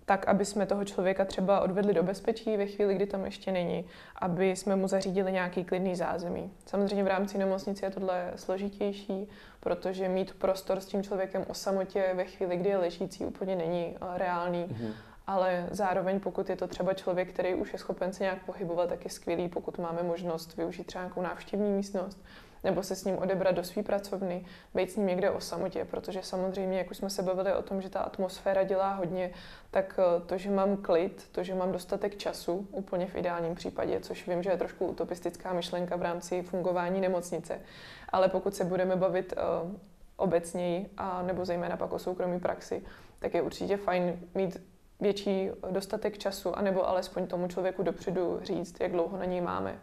tak, 0.05 0.29
aby 0.29 0.45
jsme 0.45 0.67
toho 0.67 0.85
člověka 0.85 1.25
třeba 1.25 1.61
odvedli 1.61 1.95
do 1.95 2.03
bezpečí 2.03 2.57
ve 2.57 2.67
chvíli, 2.67 2.95
kdy 2.95 3.07
tam 3.07 3.25
ještě 3.25 3.53
není, 3.53 3.85
aby 4.17 4.51
jsme 4.51 4.77
mu 4.77 4.89
zařídili 4.89 5.33
nějaký 5.33 5.65
klidný 5.65 5.97
zázemí. 5.97 6.53
Samozřejmě 6.67 7.05
v 7.05 7.07
rámci 7.07 7.39
nemocnice 7.39 7.87
je 7.87 7.91
tohle 7.91 8.33
složitější, 8.37 9.29
protože 9.61 10.09
mít 10.09 10.35
prostor 10.35 10.81
s 10.81 10.87
tím 10.87 11.03
člověkem 11.03 11.45
o 11.49 11.55
samotě 11.55 12.11
ve 12.15 12.25
chvíli, 12.25 12.57
kdy 12.57 12.69
je 12.69 12.77
ležící, 12.77 13.25
úplně 13.25 13.57
není 13.57 13.97
eh, 13.97 14.19
reálný. 14.19 14.65
Mm-hmm. 14.65 14.93
Ale 15.31 15.67
zároveň, 15.71 16.21
pokud 16.21 16.51
je 16.51 16.57
to 16.57 16.67
třeba 16.67 16.95
člověk, 16.95 17.33
který 17.33 17.55
už 17.55 17.73
je 17.73 17.79
schopen 17.79 18.13
se 18.13 18.25
nějak 18.25 18.45
pohybovat, 18.45 18.89
tak 18.89 19.05
je 19.05 19.11
skvělý, 19.11 19.49
pokud 19.49 19.79
máme 19.79 20.03
možnost 20.03 20.57
využít 20.57 20.87
třeba 20.87 21.05
nějakou 21.05 21.23
návštěvní 21.23 21.71
místnost 21.71 22.25
nebo 22.65 22.83
se 22.83 22.97
s 22.97 23.05
ním 23.05 23.19
odebrat 23.19 23.55
do 23.55 23.65
své 23.65 23.83
pracovny, 23.83 24.45
být 24.75 24.91
s 24.91 24.97
ním 24.97 25.07
někde 25.07 25.31
o 25.31 25.41
samotě, 25.41 25.85
protože 25.85 26.23
samozřejmě, 26.23 26.79
jak 26.79 26.91
už 26.91 26.97
jsme 26.97 27.11
se 27.11 27.23
bavili 27.23 27.55
o 27.55 27.63
tom, 27.63 27.83
že 27.83 27.91
ta 27.91 28.01
atmosféra 28.01 28.63
dělá 28.63 28.95
hodně, 28.95 29.31
tak 29.71 29.99
eh, 29.99 30.21
to, 30.27 30.39
že 30.39 30.51
mám 30.51 30.77
klid, 30.77 31.29
to, 31.33 31.43
že 31.43 31.55
mám 31.55 31.73
dostatek 31.73 32.17
času, 32.17 32.69
úplně 32.73 33.07
v 33.07 33.17
ideálním 33.17 33.55
případě, 33.55 34.01
což 34.01 34.29
vím, 34.29 34.43
že 34.43 34.51
je 34.51 34.57
trošku 34.57 34.87
utopistická 34.87 35.53
myšlenka 35.53 35.97
v 35.97 36.03
rámci 36.03 36.43
fungování 36.43 37.01
nemocnice, 37.01 37.61
ale 38.09 38.29
pokud 38.29 38.55
se 38.55 38.65
budeme 38.65 38.97
bavit 38.97 39.35
uh, 39.63 39.73
obecněji, 40.17 40.91
a 40.97 41.23
nebo 41.23 41.45
zejména 41.45 41.77
pak 41.77 41.93
o 41.93 41.99
soukromí 41.99 42.41
praxi, 42.41 42.83
tak 43.19 43.35
je 43.35 43.43
určitě 43.43 43.77
fajn 43.77 44.21
mít 44.35 44.70
větší 45.01 45.51
dostatek 45.71 46.19
času, 46.19 46.59
anebo 46.59 46.89
alespoň 46.89 47.27
tomu 47.27 47.49
člověku 47.49 47.83
dopředu 47.83 48.41
říct, 48.43 48.81
jak 48.81 48.93
dlouho 48.93 49.19
na 49.19 49.25
něj 49.25 49.41
máme 49.41 49.81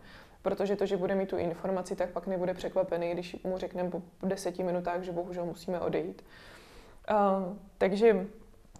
protože 0.47 0.75
to, 0.75 0.85
že 0.85 0.97
bude 0.97 1.15
mít 1.15 1.29
tu 1.29 1.37
informaci, 1.37 1.95
tak 1.95 2.09
pak 2.09 2.27
nebude 2.27 2.53
překvapený, 2.53 3.11
když 3.11 3.35
mu 3.43 3.57
řekneme 3.57 3.89
po 3.89 4.01
deseti 4.23 4.63
minutách, 4.63 5.01
že 5.01 5.11
bohužel 5.11 5.45
musíme 5.45 5.79
odejít. 5.79 6.25
Uh, 7.11 7.57
takže 7.77 8.27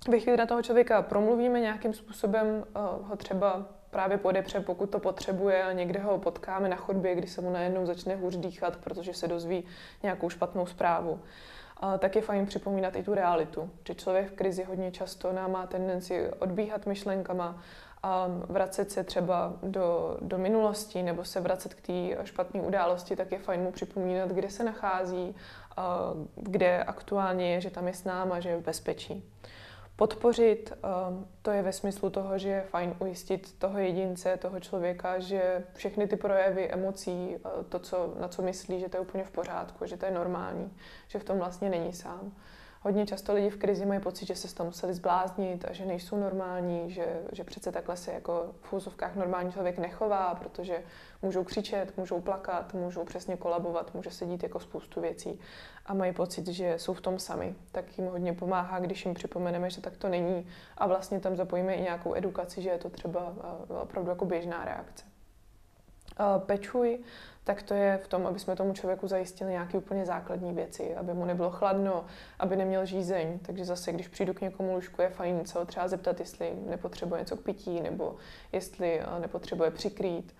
ve 0.10 0.20
chvíli 0.20 0.38
na 0.38 0.46
toho 0.46 0.62
člověka 0.62 1.02
promluvíme 1.02 1.60
nějakým 1.60 1.94
způsobem, 1.94 2.48
uh, 2.48 3.08
ho 3.08 3.16
třeba 3.16 3.66
právě 3.90 4.18
podepře, 4.18 4.60
pokud 4.60 4.90
to 4.90 5.00
potřebuje 5.00 5.64
a 5.64 5.72
někde 5.72 6.00
ho 6.00 6.18
potkáme 6.18 6.70
na 6.70 6.76
chodbě, 6.76 7.16
kdy 7.16 7.28
se 7.28 7.42
mu 7.42 7.50
najednou 7.50 7.86
začne 7.86 8.16
hůř 8.16 8.38
dýchat, 8.38 8.78
protože 8.78 9.14
se 9.14 9.28
dozví 9.28 9.66
nějakou 10.04 10.30
špatnou 10.30 10.66
zprávu. 10.66 11.12
Uh, 11.12 11.20
tak 12.00 12.16
je 12.16 12.22
fajn 12.22 12.46
připomínat 12.46 12.96
i 12.96 13.04
tu 13.04 13.14
realitu, 13.14 13.70
že 13.88 13.96
člověk 13.96 14.32
v 14.32 14.36
krizi 14.36 14.64
hodně 14.64 14.92
často 14.92 15.34
nám 15.34 15.52
má 15.52 15.68
tendenci 15.68 16.30
odbíhat 16.40 16.86
myšlenkama, 16.86 17.62
a 18.04 18.28
vracet 18.50 18.92
se 18.92 19.04
třeba 19.04 19.54
do, 19.64 20.18
do 20.22 20.38
minulosti 20.38 21.04
nebo 21.04 21.26
se 21.26 21.42
vracet 21.42 21.74
k 21.74 21.82
té 21.82 22.26
špatné 22.26 22.62
události, 22.62 23.16
tak 23.16 23.32
je 23.32 23.40
fajn 23.40 23.62
mu 23.62 23.72
připomínat, 23.72 24.30
kde 24.30 24.50
se 24.50 24.64
nachází, 24.64 25.36
kde 26.36 26.84
aktuálně 26.84 27.54
je, 27.54 27.62
že 27.62 27.70
tam 27.70 27.88
je 27.88 27.94
s 27.94 28.04
náma, 28.04 28.40
že 28.40 28.50
je 28.50 28.58
v 28.58 28.64
bezpečí. 28.64 29.24
Podpořit, 29.98 30.74
to 31.42 31.52
je 31.52 31.62
ve 31.62 31.74
smyslu 31.74 32.10
toho, 32.10 32.38
že 32.38 32.50
je 32.50 32.62
fajn 32.62 32.96
ujistit 33.00 33.60
toho 33.60 33.80
jedince, 33.80 34.38
toho 34.38 34.60
člověka, 34.60 35.20
že 35.20 35.64
všechny 35.74 36.08
ty 36.08 36.16
projevy 36.16 36.72
emocí, 36.72 37.36
to, 37.70 37.80
co, 37.80 38.14
na 38.20 38.28
co 38.28 38.42
myslí, 38.42 38.80
že 38.80 38.90
to 38.90 38.98
je 38.98 39.02
úplně 39.02 39.24
v 39.24 39.32
pořádku, 39.32 39.86
že 39.86 39.98
to 39.98 40.06
je 40.06 40.12
normální, 40.12 40.74
že 41.08 41.20
v 41.20 41.24
tom 41.24 41.38
vlastně 41.38 41.70
není 41.70 41.94
sám 41.94 42.32
hodně 42.82 43.06
často 43.06 43.34
lidi 43.34 43.50
v 43.50 43.58
krizi 43.58 43.86
mají 43.86 44.00
pocit, 44.00 44.26
že 44.26 44.36
se 44.36 44.48
z 44.48 44.54
toho 44.54 44.68
museli 44.68 44.94
zbláznit 44.94 45.66
a 45.66 45.74
že 45.74 45.86
nejsou 45.86 46.18
normální, 46.18 46.92
že, 46.92 47.22
že 47.32 47.44
přece 47.44 47.72
takhle 47.72 47.98
se 47.98 48.14
jako 48.14 48.56
v 48.62 48.74
úzovkách 48.74 49.16
normální 49.16 49.52
člověk 49.52 49.78
nechová, 49.78 50.36
protože 50.36 50.84
můžou 51.22 51.44
křičet, 51.44 51.98
můžou 51.98 52.22
plakat, 52.22 52.74
můžou 52.74 53.06
přesně 53.06 53.38
kolabovat, 53.38 53.94
může 53.94 54.12
se 54.12 54.26
dít 54.26 54.44
jako 54.44 54.60
spoustu 54.60 55.02
věcí 55.02 55.40
a 55.86 55.94
mají 55.94 56.14
pocit, 56.14 56.48
že 56.48 56.74
jsou 56.78 56.94
v 56.94 57.02
tom 57.02 57.20
sami. 57.20 57.56
Tak 57.72 57.98
jim 57.98 58.08
hodně 58.08 58.34
pomáhá, 58.34 58.80
když 58.80 59.06
jim 59.06 59.14
připomeneme, 59.14 59.70
že 59.70 59.82
tak 59.82 59.98
to 59.98 60.10
není 60.10 60.48
a 60.78 60.88
vlastně 60.88 61.20
tam 61.20 61.36
zapojíme 61.36 61.74
i 61.74 61.82
nějakou 61.82 62.16
edukaci, 62.16 62.62
že 62.62 62.70
je 62.70 62.78
to 62.78 62.90
třeba 62.90 63.34
opravdu 63.82 64.10
jako 64.10 64.26
běžná 64.26 64.66
reakce. 64.66 65.07
Pečuj, 66.46 67.00
tak 67.48 67.64
to 67.64 67.74
je 67.74 67.98
v 67.98 68.08
tom, 68.08 68.28
aby 68.28 68.40
jsme 68.40 68.56
tomu 68.56 68.74
člověku 68.74 69.08
zajistili 69.08 69.52
nějaké 69.52 69.78
úplně 69.78 70.06
základní 70.06 70.54
věci, 70.54 70.96
aby 70.96 71.14
mu 71.14 71.26
nebylo 71.26 71.52
chladno, 71.52 72.06
aby 72.40 72.56
neměl 72.56 72.86
žízeň. 72.86 73.40
Takže 73.40 73.66
zase, 73.66 73.92
když 73.92 74.08
přijdu 74.08 74.34
k 74.34 74.42
někomu 74.42 74.76
lůžku, 74.76 75.02
je 75.02 75.10
fajn 75.10 75.46
se 75.46 75.60
ho 75.60 75.66
třeba 75.66 75.88
zeptat, 75.88 76.20
jestli 76.20 76.54
nepotřebuje 76.66 77.22
něco 77.22 77.38
k 77.38 77.44
pití, 77.44 77.82
nebo 77.82 78.16
jestli 78.52 79.00
eh, 79.00 79.20
nepotřebuje 79.20 79.72
přikrýt 79.72 80.36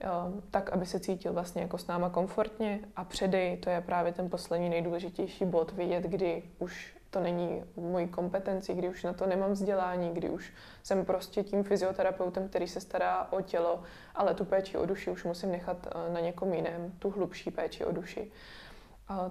eh, 0.00 0.08
tak, 0.50 0.70
aby 0.70 0.86
se 0.86 1.00
cítil 1.00 1.32
vlastně 1.32 1.62
jako 1.62 1.78
s 1.78 1.86
náma 1.86 2.10
komfortně 2.10 2.80
a 2.96 3.04
předej, 3.04 3.56
to 3.56 3.70
je 3.70 3.80
právě 3.80 4.12
ten 4.12 4.30
poslední 4.30 4.68
nejdůležitější 4.68 5.44
bod, 5.44 5.72
vidět, 5.72 6.04
kdy 6.04 6.42
už 6.58 6.94
to 7.12 7.20
není 7.20 7.64
v 7.76 7.80
mojí 7.80 8.08
kompetenci, 8.08 8.74
kdy 8.74 8.88
už 8.88 9.02
na 9.02 9.12
to 9.12 9.26
nemám 9.26 9.52
vzdělání, 9.52 10.10
kdy 10.14 10.30
už 10.30 10.52
jsem 10.82 11.04
prostě 11.04 11.42
tím 11.42 11.64
fyzioterapeutem, 11.64 12.48
který 12.48 12.68
se 12.68 12.80
stará 12.80 13.32
o 13.32 13.40
tělo, 13.40 13.82
ale 14.14 14.34
tu 14.34 14.44
péči 14.44 14.78
o 14.78 14.86
duši 14.86 15.10
už 15.10 15.24
musím 15.24 15.50
nechat 15.50 15.86
eh, 15.86 16.12
na 16.12 16.20
někom 16.20 16.52
jiném, 16.54 16.92
tu 16.98 17.10
hlubší 17.10 17.50
péči 17.50 17.84
o 17.84 17.92
duši. 17.92 18.30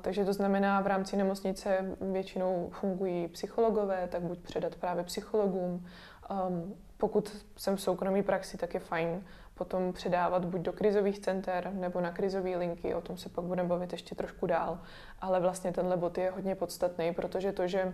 Takže 0.02 0.26
to 0.26 0.34
znamená, 0.34 0.82
v 0.82 0.88
rámci 0.88 1.18
nemocnice 1.18 1.96
většinou 2.12 2.70
fungují 2.72 3.28
psychologové, 3.28 4.08
tak 4.08 4.22
buď 4.22 4.40
předat 4.40 4.76
právě 4.76 5.04
psychologům. 5.04 5.86
Pokud 7.02 7.46
jsem 7.58 7.76
v 7.76 7.82
soukromé 7.82 8.24
praxi, 8.24 8.58
tak 8.58 8.74
je 8.74 8.80
fajn 8.80 9.24
potom 9.54 9.94
předávat 9.94 10.46
buď 10.46 10.62
do 10.62 10.74
krizových 10.74 11.20
center 11.20 11.72
nebo 11.74 12.02
na 12.02 12.12
krizové 12.12 12.58
linky, 12.58 12.94
o 12.94 13.02
tom 13.02 13.18
se 13.18 13.30
pak 13.30 13.46
budeme 13.46 13.70
bavit 13.70 13.92
ještě 13.92 14.16
trošku 14.16 14.46
dál. 14.46 14.80
Ale 15.22 15.40
vlastně 15.40 15.72
tenhle 15.72 15.98
bod 15.98 16.18
je 16.18 16.32
hodně 16.32 16.56
podstatný, 16.56 17.14
protože 17.14 17.52
to, 17.52 17.68
že 17.68 17.94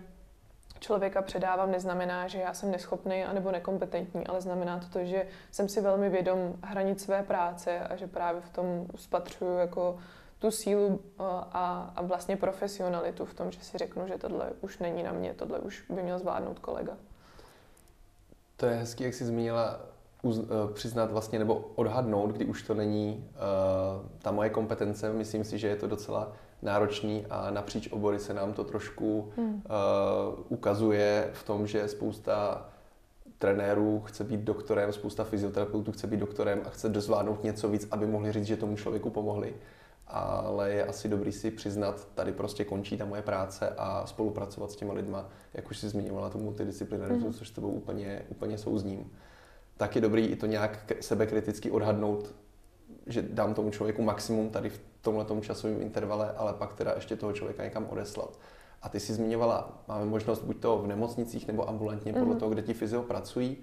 člověka 0.80 1.22
předávám, 1.22 1.70
neznamená, 1.70 2.28
že 2.28 2.38
já 2.38 2.54
jsem 2.54 2.70
neschopný 2.70 3.24
anebo 3.24 3.52
nekompetentní, 3.52 4.26
ale 4.26 4.40
znamená 4.40 4.78
to 4.78 4.86
to, 4.88 5.04
že 5.04 5.26
jsem 5.50 5.68
si 5.68 5.80
velmi 5.80 6.08
vědom 6.08 6.54
hranic 6.62 7.02
své 7.04 7.22
práce 7.22 7.80
a 7.80 7.96
že 7.96 8.06
právě 8.06 8.40
v 8.40 8.50
tom 8.50 8.86
spatřuju 8.96 9.56
jako 9.56 9.98
tu 10.38 10.50
sílu 10.50 11.00
a, 11.18 11.92
a 11.96 12.02
vlastně 12.02 12.36
profesionalitu 12.36 13.24
v 13.24 13.34
tom, 13.34 13.50
že 13.50 13.60
si 13.60 13.78
řeknu, 13.78 14.08
že 14.08 14.18
tohle 14.18 14.52
už 14.60 14.78
není 14.78 15.02
na 15.02 15.12
mě, 15.12 15.34
tohle 15.34 15.58
už 15.58 15.84
by 15.90 16.02
měl 16.02 16.18
zvládnout 16.18 16.58
kolega. 16.58 16.96
To 18.60 18.66
je 18.66 18.74
hezký, 18.74 19.04
jak 19.04 19.14
jsi 19.14 19.24
zmínila 19.24 19.80
uz, 20.22 20.38
uh, 20.38 20.46
přiznat 20.72 21.10
vlastně 21.10 21.38
nebo 21.38 21.70
odhadnout, 21.74 22.30
kdy 22.30 22.44
už 22.44 22.62
to 22.62 22.74
není 22.74 23.24
uh, 23.30 24.06
ta 24.18 24.30
moje 24.30 24.50
kompetence. 24.50 25.12
Myslím 25.12 25.44
si, 25.44 25.58
že 25.58 25.68
je 25.68 25.76
to 25.76 25.86
docela 25.86 26.32
náročný 26.62 27.26
a 27.30 27.50
napříč 27.50 27.92
obory 27.92 28.18
se 28.18 28.34
nám 28.34 28.52
to 28.52 28.64
trošku 28.64 29.30
hmm. 29.36 29.54
uh, 29.54 29.60
ukazuje 30.48 31.30
v 31.32 31.42
tom, 31.44 31.66
že 31.66 31.88
spousta 31.88 32.68
trenérů 33.38 34.00
chce 34.00 34.24
být 34.24 34.40
doktorem, 34.40 34.92
spousta 34.92 35.24
fyzioterapeutů 35.24 35.92
chce 35.92 36.06
být 36.06 36.20
doktorem 36.20 36.62
a 36.66 36.70
chce 36.70 36.88
dozvládnout 36.88 37.44
něco 37.44 37.68
víc, 37.68 37.88
aby 37.90 38.06
mohli 38.06 38.32
říct, 38.32 38.46
že 38.46 38.56
tomu 38.56 38.76
člověku 38.76 39.10
pomohli. 39.10 39.54
Ale 40.10 40.70
je 40.70 40.84
asi 40.84 41.08
dobrý 41.08 41.32
si 41.32 41.50
přiznat, 41.50 42.08
tady 42.14 42.32
prostě 42.32 42.64
končí 42.64 42.96
ta 42.96 43.04
moje 43.04 43.22
práce 43.22 43.68
a 43.78 44.06
spolupracovat 44.06 44.70
s 44.70 44.76
těma 44.76 44.92
lidma, 44.92 45.28
jak 45.54 45.70
už 45.70 45.78
si 45.78 45.88
zmiňovala 45.88 46.30
tu 46.30 46.38
multidisciplinaritu, 46.38 47.24
hmm. 47.24 47.32
což 47.32 47.48
s 47.48 47.50
tebou 47.50 47.68
úplně, 47.68 48.22
úplně 48.28 48.58
souzním 48.58 49.10
tak 49.78 49.94
je 49.94 50.00
dobrý 50.00 50.26
i 50.26 50.36
to 50.36 50.46
nějak 50.46 50.92
sebekriticky 51.00 51.70
odhadnout, 51.70 52.34
že 53.06 53.22
dám 53.22 53.54
tomu 53.54 53.70
člověku 53.70 54.02
maximum 54.02 54.50
tady 54.50 54.70
v 54.70 54.80
tomhle 55.00 55.24
časovém 55.40 55.82
intervale, 55.82 56.32
ale 56.36 56.52
pak 56.52 56.74
teda 56.74 56.92
ještě 56.94 57.16
toho 57.16 57.32
člověka 57.32 57.64
někam 57.64 57.86
odeslat. 57.90 58.38
A 58.82 58.88
ty 58.88 59.00
si 59.00 59.14
zmiňovala, 59.14 59.82
máme 59.88 60.04
možnost 60.04 60.42
buď 60.42 60.60
to 60.60 60.78
v 60.78 60.86
nemocnicích 60.86 61.46
nebo 61.46 61.68
ambulantně, 61.68 62.12
podle 62.12 62.34
mm. 62.34 62.40
toho, 62.40 62.50
kde 62.50 62.62
ti 62.62 62.74
fyzio 62.74 63.02
pracují, 63.02 63.56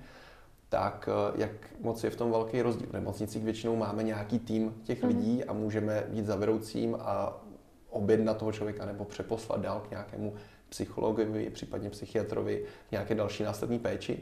tak 0.76 1.10
eh, 1.12 1.42
jak 1.42 1.52
moc 1.82 2.04
je 2.04 2.10
v 2.10 2.16
tom 2.16 2.32
velký 2.32 2.62
rozdíl. 2.62 2.88
V 2.90 2.94
nemocnicích 2.94 3.44
většinou 3.44 3.76
máme 3.76 4.04
nějaký 4.04 4.40
tým 4.40 4.76
těch 4.84 5.04
mm. 5.04 5.08
lidí 5.08 5.44
a 5.44 5.54
můžeme 5.54 6.04
jít 6.12 6.26
za 6.26 6.36
vedoucím 6.36 6.98
a 7.00 7.44
objednat 7.90 8.38
toho 8.38 8.52
člověka 8.52 8.86
nebo 8.86 9.06
přeposlat 9.06 9.62
dál 9.62 9.82
k 9.88 9.92
nějakému 9.92 10.34
psychologovi, 10.70 11.50
případně 11.50 11.90
psychiatrovi, 11.90 12.64
nějaké 12.92 13.16
další 13.16 13.44
následní 13.44 13.80
péči. 13.80 14.20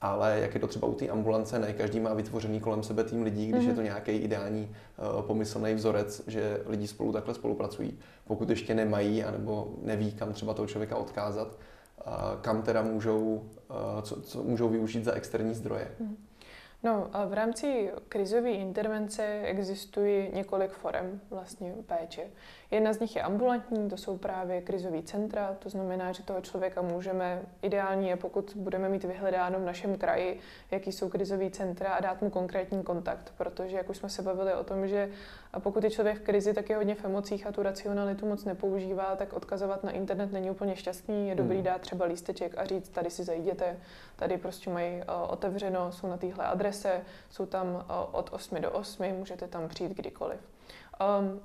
Ale 0.00 0.38
jak 0.40 0.54
je 0.54 0.60
to 0.60 0.66
třeba 0.66 0.88
u 0.88 0.94
té 0.94 1.08
ambulance, 1.08 1.58
ne 1.58 1.72
každý 1.72 2.00
má 2.00 2.14
vytvořený 2.14 2.60
kolem 2.60 2.82
sebe 2.82 3.04
tým 3.04 3.22
lidí, 3.22 3.46
když 3.46 3.64
mm-hmm. 3.64 3.68
je 3.68 3.74
to 3.74 3.82
nějaký 3.82 4.12
ideální 4.12 4.70
uh, 5.14 5.22
pomyslný 5.22 5.74
vzorec, 5.74 6.22
že 6.26 6.60
lidi 6.66 6.86
spolu 6.86 7.12
takhle 7.12 7.34
spolupracují. 7.34 7.98
Pokud 8.24 8.50
ještě 8.50 8.74
nemají, 8.74 9.24
anebo 9.24 9.74
neví, 9.82 10.12
kam 10.12 10.32
třeba 10.32 10.54
toho 10.54 10.66
člověka 10.66 10.96
odkázat, 10.96 11.58
kam 12.40 12.62
teda 12.62 12.82
můžou, 12.82 13.50
co, 14.02 14.22
co 14.22 14.42
můžou 14.42 14.68
využít 14.68 15.04
za 15.04 15.12
externí 15.12 15.54
zdroje. 15.54 15.92
Mm-hmm. 16.00 16.16
No, 16.84 17.10
v 17.26 17.32
rámci 17.32 17.90
krizové 18.08 18.50
intervence 18.50 19.42
existují 19.44 20.30
několik 20.32 20.70
forem 20.70 21.20
vlastně 21.30 21.74
péče. 21.86 22.30
Jedna 22.72 22.92
z 22.92 23.00
nich 23.00 23.16
je 23.16 23.22
ambulantní, 23.22 23.90
to 23.90 23.96
jsou 23.96 24.18
právě 24.18 24.60
krizové 24.60 25.02
centra, 25.02 25.56
to 25.58 25.68
znamená, 25.68 26.12
že 26.12 26.22
toho 26.22 26.40
člověka 26.40 26.82
můžeme, 26.82 27.42
ideální 27.62 28.08
je, 28.08 28.16
pokud 28.16 28.52
budeme 28.56 28.88
mít 28.88 29.04
vyhledáno 29.04 29.58
v 29.58 29.64
našem 29.64 29.98
kraji, 29.98 30.40
jaký 30.70 30.92
jsou 30.92 31.08
krizové 31.08 31.50
centra 31.50 31.92
a 31.92 32.00
dát 32.00 32.22
mu 32.22 32.30
konkrétní 32.30 32.82
kontakt, 32.82 33.32
protože 33.38 33.76
jak 33.76 33.90
už 33.90 33.96
jsme 33.96 34.08
se 34.08 34.22
bavili 34.22 34.54
o 34.54 34.64
tom, 34.64 34.88
že 34.88 35.10
pokud 35.58 35.84
je 35.84 35.90
člověk 35.90 36.18
v 36.18 36.22
krizi, 36.22 36.54
tak 36.54 36.70
je 36.70 36.76
hodně 36.76 36.94
v 36.94 37.04
emocích 37.04 37.46
a 37.46 37.52
tu 37.52 37.62
racionalitu 37.62 38.26
moc 38.26 38.44
nepoužívá, 38.44 39.16
tak 39.16 39.32
odkazovat 39.32 39.84
na 39.84 39.90
internet 39.90 40.32
není 40.32 40.50
úplně 40.50 40.76
šťastný. 40.76 41.28
Je 41.28 41.34
dobrý 41.34 41.56
hmm. 41.56 41.64
dát 41.64 41.80
třeba 41.80 42.04
lísteček 42.04 42.58
a 42.58 42.64
říct, 42.64 42.88
tady 42.88 43.10
si 43.10 43.24
zajděte, 43.24 43.76
tady 44.16 44.38
prostě 44.38 44.70
mají 44.70 44.96
uh, 44.96 45.02
otevřeno, 45.28 45.92
jsou 45.92 46.06
na 46.06 46.16
téhle 46.16 46.44
adrese, 46.44 47.00
jsou 47.30 47.46
tam 47.46 47.74
uh, 47.74 47.80
od 48.12 48.28
8 48.32 48.60
do 48.60 48.70
8, 48.70 49.06
můžete 49.18 49.48
tam 49.48 49.68
přijít 49.68 49.92
kdykoliv. 49.92 50.40
Um, 51.20 51.40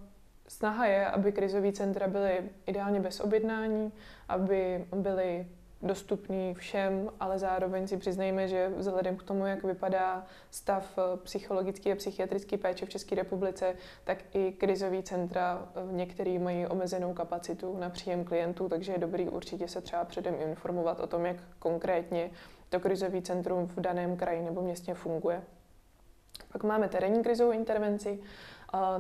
snaha 0.48 0.86
je, 0.86 1.08
aby 1.08 1.32
krizové 1.32 1.72
centra 1.72 2.08
byly 2.08 2.50
ideálně 2.66 3.00
bez 3.00 3.20
objednání, 3.20 3.92
aby 4.28 4.86
byly 4.96 5.48
dostupný 5.82 6.54
všem, 6.54 7.10
ale 7.20 7.40
zároveň 7.40 7.88
si 7.88 7.98
přiznejme, 7.98 8.48
že 8.48 8.72
vzhledem 8.78 9.18
k 9.18 9.24
tomu, 9.24 9.46
jak 9.46 9.64
vypadá 9.64 10.26
stav 10.52 10.98
eh, 10.98 11.18
psychologické 11.18 11.92
a 11.92 11.96
psychiatrické 11.96 12.58
péče 12.58 12.86
v 12.86 12.90
České 12.90 13.16
republice, 13.16 13.76
tak 14.04 14.18
i 14.34 14.52
krizové 14.52 15.04
centra 15.04 15.70
eh, 15.76 15.94
některý 15.94 16.40
mají 16.40 16.68
omezenou 16.68 17.14
kapacitu 17.14 17.78
na 17.78 17.90
příjem 17.90 18.24
klientů, 18.24 18.70
takže 18.70 18.92
je 18.92 18.98
dobrý 18.98 19.30
určitě 19.30 19.68
se 19.68 19.82
třeba 19.82 20.06
předem 20.06 20.36
informovat 20.42 21.00
o 21.00 21.08
tom, 21.08 21.26
jak 21.26 21.38
konkrétně 21.60 22.32
to 22.70 22.80
krizové 22.80 23.22
centrum 23.22 23.68
v 23.68 23.80
daném 23.80 24.18
kraji 24.18 24.42
nebo 24.42 24.62
městě 24.62 24.94
funguje. 24.94 25.42
Pak 26.52 26.64
máme 26.64 26.90
terénní 26.90 27.24
krizovou 27.24 27.52
intervenci, 27.52 28.20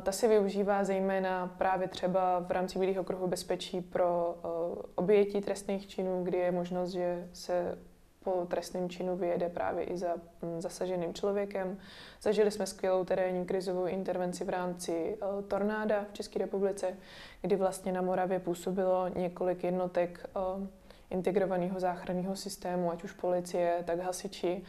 ta 0.03 0.11
se 0.11 0.27
využívá 0.27 0.83
zejména 0.83 1.55
právě 1.57 1.87
třeba 1.87 2.39
v 2.39 2.51
rámci 2.51 2.79
Bílého 2.79 3.03
kruhu 3.03 3.27
bezpečí 3.27 3.81
pro 3.81 4.35
uh, 4.43 4.51
oběti 4.95 5.41
trestných 5.41 5.87
činů, 5.87 6.23
kdy 6.23 6.37
je 6.37 6.51
možnost, 6.51 6.89
že 6.89 7.27
se 7.33 7.77
po 8.23 8.45
trestném 8.45 8.89
činu 8.89 9.17
vyjede 9.17 9.49
právě 9.49 9.83
i 9.83 9.97
za 9.97 10.15
mm, 10.41 10.61
zasaženým 10.61 11.13
člověkem. 11.13 11.77
Zažili 12.21 12.51
jsme 12.51 12.65
skvělou 12.65 13.05
terénní 13.05 13.45
krizovou 13.45 13.85
intervenci 13.85 14.43
v 14.43 14.49
rámci 14.49 15.17
uh, 15.21 15.41
tornáda 15.41 16.05
v 16.09 16.13
České 16.13 16.39
republice, 16.39 16.97
kdy 17.41 17.55
vlastně 17.55 17.91
na 17.91 18.01
Moravě 18.01 18.39
působilo 18.39 19.07
několik 19.07 19.63
jednotek 19.63 20.29
uh, 20.35 20.67
integrovaného 21.09 21.79
záchranného 21.79 22.35
systému, 22.35 22.91
ať 22.91 23.03
už 23.03 23.11
policie, 23.11 23.83
tak 23.85 23.99
hasiči 23.99 24.63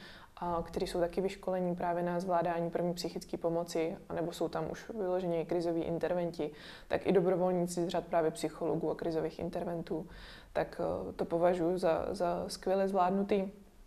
kteří 0.62 0.86
jsou 0.86 1.00
taky 1.00 1.20
vyškolení 1.20 1.76
právě 1.76 2.02
na 2.02 2.20
zvládání 2.20 2.70
první 2.70 2.94
psychické 2.94 3.36
pomoci, 3.36 3.96
anebo 4.08 4.32
jsou 4.32 4.48
tam 4.48 4.70
už 4.70 4.90
vyloženě 4.90 5.44
krizoví 5.44 5.82
interventi, 5.82 6.50
tak 6.88 7.06
i 7.06 7.12
dobrovolníci 7.12 7.84
z 7.84 7.88
řad 7.88 8.06
právě 8.06 8.30
psychologů 8.30 8.90
a 8.90 8.94
krizových 8.94 9.38
interventů, 9.38 10.06
tak 10.52 10.80
eh, 10.80 11.12
to 11.12 11.24
považuji 11.24 11.78
za, 11.78 12.08
za 12.10 12.44
skvěle 12.46 12.88
zvládnutý. 12.88 13.42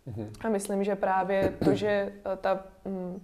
Mm-hmm. 0.08 0.30
A 0.44 0.48
myslím, 0.48 0.84
že 0.84 0.96
právě 0.96 1.54
to, 1.64 1.74
že 1.74 1.88
eh, 1.88 2.36
ta 2.36 2.64
mm, 2.84 3.22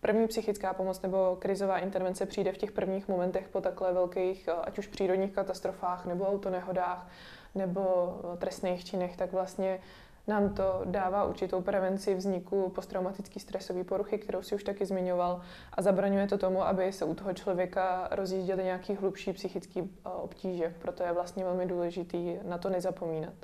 první 0.00 0.28
psychická 0.28 0.74
pomoc 0.74 1.02
nebo 1.02 1.36
krizová 1.40 1.78
intervence 1.78 2.26
přijde 2.26 2.52
v 2.52 2.58
těch 2.58 2.72
prvních 2.72 3.08
momentech 3.08 3.48
po 3.48 3.60
takhle 3.60 3.92
velkých, 3.92 4.48
eh, 4.48 4.52
ať 4.52 4.78
už 4.78 4.86
přírodních 4.86 5.32
katastrofách, 5.32 6.06
nebo 6.06 6.28
autonehodách, 6.28 7.08
nebo 7.54 8.14
trestných 8.38 8.84
činech, 8.84 9.16
tak 9.16 9.32
vlastně 9.32 9.78
nám 10.26 10.54
to 10.54 10.82
dává 10.84 11.24
určitou 11.24 11.62
prevenci 11.62 12.14
vzniku 12.14 12.68
posttraumatické 12.68 13.40
stresové 13.40 13.84
poruchy, 13.84 14.18
kterou 14.18 14.42
si 14.42 14.54
už 14.54 14.64
taky 14.64 14.86
zmiňoval, 14.86 15.40
a 15.72 15.82
zabraňuje 15.82 16.26
to 16.26 16.38
tomu, 16.38 16.62
aby 16.62 16.92
se 16.92 17.04
u 17.04 17.14
toho 17.14 17.32
člověka 17.32 18.08
rozjížděly 18.10 18.64
nějaký 18.64 18.94
hlubší 18.94 19.32
psychické 19.32 19.80
eh, 19.80 20.08
obtíže. 20.08 20.74
Proto 20.78 21.02
je 21.02 21.12
vlastně 21.12 21.44
velmi 21.44 21.66
důležitý 21.66 22.36
na 22.42 22.58
to 22.58 22.68
nezapomínat. 22.68 23.34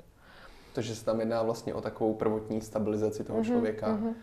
Takže 0.73 0.95
se 0.95 1.05
tam 1.05 1.19
jedná 1.19 1.43
vlastně 1.43 1.73
o 1.73 1.81
takovou 1.81 2.13
prvotní 2.13 2.61
stabilizaci 2.61 3.23
toho 3.23 3.39
mm-hmm, 3.39 3.45
člověka. 3.45 3.87
Mm-hmm 3.87 4.13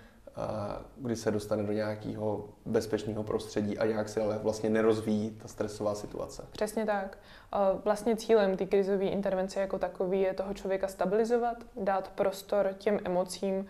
kdy 0.96 1.16
se 1.16 1.30
dostane 1.30 1.62
do 1.62 1.72
nějakého 1.72 2.48
bezpečného 2.66 3.22
prostředí 3.22 3.78
a 3.78 3.84
jak 3.84 4.08
se 4.08 4.22
ale 4.22 4.38
vlastně 4.38 4.70
nerozvíjí 4.70 5.30
ta 5.30 5.48
stresová 5.48 5.94
situace. 5.94 6.46
Přesně 6.50 6.86
tak. 6.86 7.18
Vlastně 7.84 8.16
cílem 8.16 8.56
té 8.56 8.66
krizové 8.66 9.04
intervence 9.04 9.60
jako 9.60 9.78
takový 9.78 10.20
je 10.20 10.34
toho 10.34 10.54
člověka 10.54 10.88
stabilizovat, 10.88 11.56
dát 11.76 12.08
prostor 12.08 12.74
těm 12.78 12.98
emocím, 13.04 13.66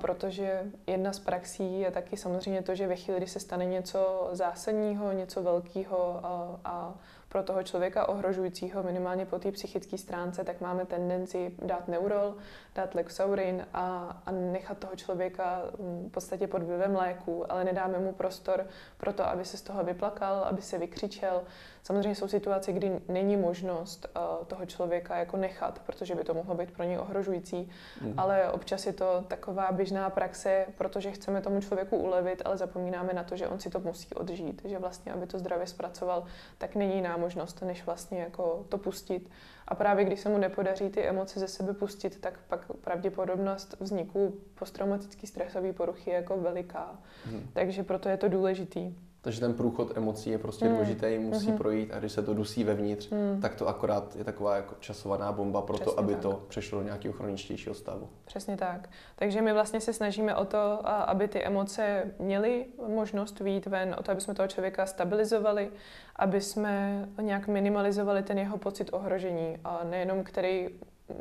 protože 0.00 0.62
jedna 0.86 1.12
z 1.12 1.18
praxí 1.18 1.80
je 1.80 1.90
taky 1.90 2.16
samozřejmě 2.16 2.62
to, 2.62 2.74
že 2.74 2.86
ve 2.86 2.96
chvíli, 2.96 3.18
kdy 3.18 3.26
se 3.26 3.40
stane 3.40 3.64
něco 3.64 4.28
zásadního, 4.32 5.12
něco 5.12 5.42
velkého 5.42 6.20
a, 6.22 6.60
a 6.64 6.94
pro 7.28 7.42
toho 7.42 7.62
člověka 7.62 8.08
ohrožujícího 8.08 8.82
minimálně 8.82 9.26
po 9.26 9.38
té 9.38 9.52
psychické 9.52 9.98
stránce, 9.98 10.44
tak 10.44 10.60
máme 10.60 10.86
tendenci 10.86 11.52
dát 11.62 11.88
neurol, 11.88 12.34
dát 12.74 12.94
lexaurin 12.94 13.66
a, 13.74 14.16
a 14.26 14.32
nechat 14.32 14.78
toho 14.78 14.96
člověka 14.96 15.62
mm, 15.78 16.08
v 16.08 16.12
podstatě 16.12 16.46
pod 16.46 16.62
vlivem 16.62 16.96
léku, 16.96 17.52
ale 17.52 17.64
nedáme 17.64 17.98
mu 17.98 18.12
prostor 18.12 18.66
pro 18.96 19.12
to, 19.12 19.26
aby 19.26 19.44
se 19.44 19.56
z 19.56 19.62
toho 19.62 19.84
vyplakal, 19.84 20.44
aby 20.44 20.62
se 20.62 20.78
vykřičel. 20.78 21.42
Samozřejmě 21.82 22.14
jsou 22.14 22.28
situace, 22.28 22.72
kdy 22.72 23.00
není 23.08 23.36
možnost 23.36 24.06
uh, 24.16 24.46
toho 24.46 24.66
člověka 24.66 25.16
jako 25.16 25.36
nechat, 25.36 25.78
protože 25.86 26.14
by 26.14 26.24
to 26.24 26.34
mohlo 26.34 26.54
být 26.54 26.70
pro 26.70 26.84
něj 26.84 26.98
ohrožující, 26.98 27.70
mm. 28.02 28.14
ale 28.16 28.50
občas 28.52 28.86
je 28.86 28.92
to 28.92 29.24
taková 29.28 29.72
běžná 29.72 30.10
praxe, 30.10 30.66
protože 30.78 31.10
chceme 31.10 31.40
tomu 31.40 31.60
člověku 31.60 31.96
ulevit, 31.96 32.42
ale 32.44 32.56
zapomínáme 32.56 33.12
na 33.12 33.24
to, 33.24 33.36
že 33.36 33.48
on 33.48 33.60
si 33.60 33.70
to 33.70 33.80
musí 33.80 34.14
odžít, 34.14 34.62
že 34.64 34.78
vlastně, 34.78 35.12
aby 35.12 35.26
to 35.26 35.38
zdravě 35.38 35.66
zpracoval, 35.66 36.24
tak 36.58 36.74
není 36.74 36.94
jiná 36.94 37.17
možnost, 37.18 37.62
než 37.62 37.86
vlastně 37.86 38.20
jako 38.20 38.66
to 38.68 38.78
pustit. 38.78 39.30
A 39.68 39.74
právě 39.74 40.04
když 40.04 40.20
se 40.20 40.28
mu 40.28 40.38
nepodaří 40.38 40.88
ty 40.88 41.02
emoce 41.02 41.40
ze 41.40 41.48
sebe 41.48 41.74
pustit, 41.74 42.20
tak 42.20 42.40
pak 42.48 42.72
pravděpodobnost 42.80 43.76
vzniku 43.80 44.40
posttraumatické 44.54 45.26
stresové 45.26 45.72
poruchy 45.72 46.10
je 46.10 46.16
jako 46.16 46.36
veliká. 46.36 46.98
Hmm. 47.24 47.50
Takže 47.52 47.82
proto 47.82 48.08
je 48.08 48.16
to 48.16 48.28
důležitý. 48.28 48.94
Takže 49.20 49.40
ten 49.40 49.54
průchod 49.54 49.96
emocí 49.96 50.30
je 50.30 50.38
prostě 50.38 50.64
mm. 50.64 50.72
důležitý, 50.72 51.18
musí 51.18 51.46
mm-hmm. 51.46 51.56
projít 51.56 51.92
a 51.92 51.98
když 51.98 52.12
se 52.12 52.22
to 52.22 52.34
dusí 52.34 52.64
vevnitř, 52.64 53.10
mm. 53.10 53.40
tak 53.40 53.54
to 53.54 53.68
akorát 53.68 54.16
je 54.16 54.24
taková 54.24 54.56
jako 54.56 54.74
časovaná 54.80 55.32
bomba 55.32 55.62
pro 55.62 55.78
to, 55.78 55.98
aby 55.98 56.12
tak. 56.12 56.22
to 56.22 56.42
přešlo 56.48 56.78
do 56.78 56.84
nějakého 56.84 57.14
chroničtějšího 57.14 57.74
stavu. 57.74 58.08
Přesně 58.24 58.56
tak. 58.56 58.88
Takže 59.16 59.42
my 59.42 59.52
vlastně 59.52 59.80
se 59.80 59.92
snažíme 59.92 60.34
o 60.34 60.44
to, 60.44 60.88
aby 60.88 61.28
ty 61.28 61.44
emoce 61.44 62.04
měly 62.18 62.66
možnost 62.88 63.40
výjít 63.40 63.66
ven, 63.66 63.96
o 63.98 64.02
to, 64.02 64.12
aby 64.12 64.20
jsme 64.20 64.34
toho 64.34 64.48
člověka 64.48 64.86
stabilizovali, 64.86 65.70
aby 66.16 66.40
jsme 66.40 67.04
nějak 67.20 67.48
minimalizovali 67.48 68.22
ten 68.22 68.38
jeho 68.38 68.58
pocit 68.58 68.90
ohrožení, 68.92 69.58
a 69.64 69.80
nejenom 69.84 70.24
který 70.24 70.68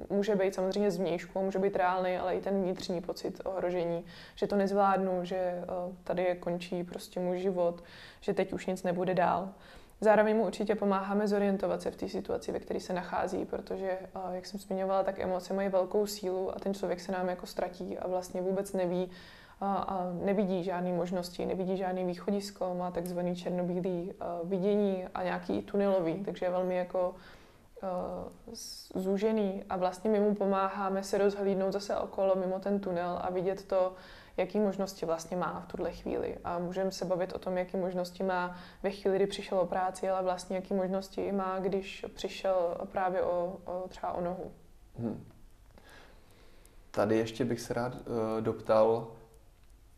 může 0.10 0.36
být 0.36 0.56
samozřejmě 0.56 0.92
zvnějšku, 0.92 1.42
může 1.42 1.60
být 1.60 1.76
reálný, 1.76 2.18
ale 2.18 2.36
i 2.36 2.42
ten 2.42 2.62
vnitřní 2.62 3.02
pocit 3.02 3.42
ohrožení, 3.46 4.06
že 4.36 4.48
to 4.48 4.56
nezvládnu, 4.56 5.26
že 5.26 5.36
eh, 5.36 5.64
tady 6.04 6.38
končí 6.40 6.84
prostě 6.84 7.20
můj 7.20 7.40
život, 7.40 7.84
že 8.22 8.34
teď 8.34 8.54
už 8.54 8.66
nic 8.66 8.84
nebude 8.84 9.14
dál. 9.14 9.50
Zároveň 10.02 10.36
mu 10.36 10.46
určitě 10.46 10.76
pomáháme 10.76 11.28
zorientovat 11.28 11.82
se 11.82 11.92
v 11.92 11.96
té 11.96 12.10
situaci, 12.10 12.52
ve 12.52 12.60
které 12.60 12.80
se 12.80 12.94
nachází, 12.94 13.46
protože, 13.46 13.90
eh, 13.90 14.08
jak 14.32 14.46
jsem 14.46 14.60
zmiňovala, 14.60 15.04
tak 15.04 15.20
emoce 15.20 15.54
mají 15.54 15.70
velkou 15.70 16.06
sílu 16.06 16.56
a 16.56 16.60
ten 16.60 16.74
člověk 16.74 17.00
se 17.00 17.12
nám 17.12 17.30
jako 17.30 17.46
ztratí 17.46 17.98
a 17.98 18.08
vlastně 18.08 18.42
vůbec 18.42 18.74
neví, 18.74 19.12
a, 19.62 20.12
nevidí 20.24 20.64
žádné 20.64 20.94
možnosti, 20.94 21.46
nevidí 21.46 21.78
žádný 21.78 22.06
východisko, 22.06 22.76
má 22.76 22.92
takzvaný 22.92 23.36
černobílý 23.36 24.12
eh, 24.12 24.26
vidění 24.44 25.06
a 25.14 25.24
nějaký 25.24 25.62
tunelový, 25.62 26.24
takže 26.24 26.46
je 26.46 26.50
velmi 26.50 26.76
jako 26.76 27.16
zúžený 28.96 29.64
a 29.70 29.78
vlastně 29.78 30.10
my 30.10 30.20
mu 30.20 30.36
pomáháme 30.36 31.04
se 31.04 31.18
rozhlídnout 31.18 31.74
zase 31.74 31.98
okolo 31.98 32.36
mimo 32.36 32.60
ten 32.60 32.80
tunel 32.80 33.20
a 33.22 33.32
vidět 33.32 33.66
to, 33.66 33.94
jaký 34.38 34.60
možnosti 34.60 35.06
vlastně 35.06 35.38
má 35.38 35.60
v 35.60 35.72
tuhle 35.72 35.92
chvíli. 35.92 36.38
A 36.44 36.60
můžeme 36.60 36.92
se 36.92 37.06
bavit 37.06 37.34
o 37.34 37.40
tom, 37.40 37.58
jaký 37.58 37.78
možnosti 37.78 38.24
má 38.24 38.58
ve 38.84 38.92
chvíli, 38.92 39.18
kdy 39.18 39.28
přišel 39.28 39.60
o 39.60 39.66
práci, 39.66 40.10
ale 40.10 40.24
vlastně 40.24 40.56
jaký 40.56 40.74
možnosti 40.74 41.32
má, 41.32 41.60
když 41.60 42.06
přišel 42.14 42.78
právě 42.92 43.22
o, 43.22 43.58
o 43.66 43.88
třeba 43.88 44.14
o 44.14 44.22
nohu. 44.22 44.52
Hmm. 45.00 45.26
Tady 46.92 47.18
ještě 47.18 47.46
bych 47.46 47.62
se 47.62 47.74
rád 47.74 47.94
uh, 47.96 48.02
doptal, 48.42 49.08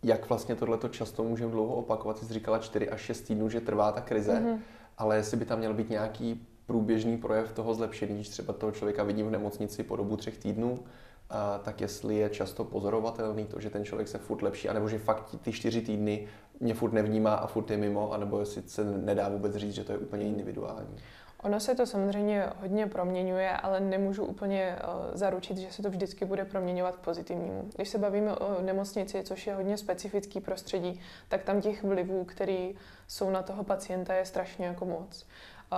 jak 0.04 0.30
vlastně 0.30 0.56
tohleto 0.56 0.89
často 0.89 1.24
můžeme 1.24 1.52
dlouho 1.52 1.76
opakovat. 1.76 2.18
Jsi 2.18 2.34
říkala 2.34 2.60
4 2.60 2.89
až 2.89 3.02
6 3.02 3.22
týdnů, 3.22 3.50
že 3.50 3.62
trvá 3.62 3.92
ta 3.92 4.02
krize, 4.02 4.34
mm-hmm. 4.34 4.60
ale 4.98 5.15
jestli 5.18 5.38
by 5.38 5.46
tam 5.46 5.60
měl 5.60 5.74
být 5.74 5.89
nějaký 5.89 6.48
průběžný 6.69 7.17
projev 7.17 7.51
toho 7.51 7.73
zlepšení, 7.73 8.15
když 8.15 8.29
třeba 8.29 8.53
toho 8.53 8.71
člověka 8.71 9.03
vidím 9.03 9.27
v 9.27 9.32
nemocnici 9.32 9.84
po 9.84 9.95
dobu 9.95 10.17
třech 10.17 10.38
týdnů, 10.38 10.79
a 11.29 11.58
tak 11.58 11.82
jestli 11.82 12.15
je 12.15 12.29
často 12.29 12.63
pozorovatelný 12.63 13.45
to, 13.45 13.60
že 13.60 13.69
ten 13.69 13.86
člověk 13.86 14.08
se 14.08 14.17
furt 14.17 14.41
lepší, 14.41 14.69
anebo 14.69 14.89
že 14.89 14.99
fakt 14.99 15.36
ty 15.41 15.51
čtyři 15.51 15.82
týdny 15.82 16.27
mě 16.60 16.73
furt 16.73 16.93
nevnímá 16.93 17.36
a 17.36 17.47
furt 17.47 17.71
je 17.71 17.77
mimo, 17.77 18.12
anebo 18.12 18.39
jestli 18.39 18.62
se 18.62 18.84
nedá 18.84 19.29
vůbec 19.29 19.55
říct, 19.55 19.73
že 19.73 19.84
to 19.84 19.91
je 19.91 19.97
úplně 19.97 20.25
individuální. 20.25 20.95
Ono 21.43 21.60
se 21.60 21.75
to 21.75 21.86
samozřejmě 21.86 22.45
hodně 22.62 22.88
proměňuje, 22.88 23.51
ale 23.51 23.79
nemůžu 23.79 24.25
úplně 24.25 24.75
uh, 24.75 25.15
zaručit, 25.17 25.58
že 25.58 25.71
se 25.71 25.82
to 25.82 25.89
vždycky 25.89 26.25
bude 26.25 26.45
proměňovat 26.45 26.95
k 26.95 26.99
pozitivnímu. 26.99 27.69
Když 27.75 27.89
se 27.89 27.97
bavíme 27.97 28.36
o 28.36 28.62
nemocnici, 28.62 29.23
což 29.23 29.47
je 29.47 29.55
hodně 29.55 29.77
specifický 29.77 30.39
prostředí, 30.39 30.99
tak 31.27 31.43
tam 31.43 31.62
těch 31.62 31.84
vlivů, 31.84 32.23
které 32.25 32.69
jsou 33.08 33.29
na 33.29 33.43
toho 33.43 33.63
pacienta, 33.63 34.13
je 34.13 34.25
strašně 34.25 34.65
jako 34.65 34.86
moc. 34.86 35.25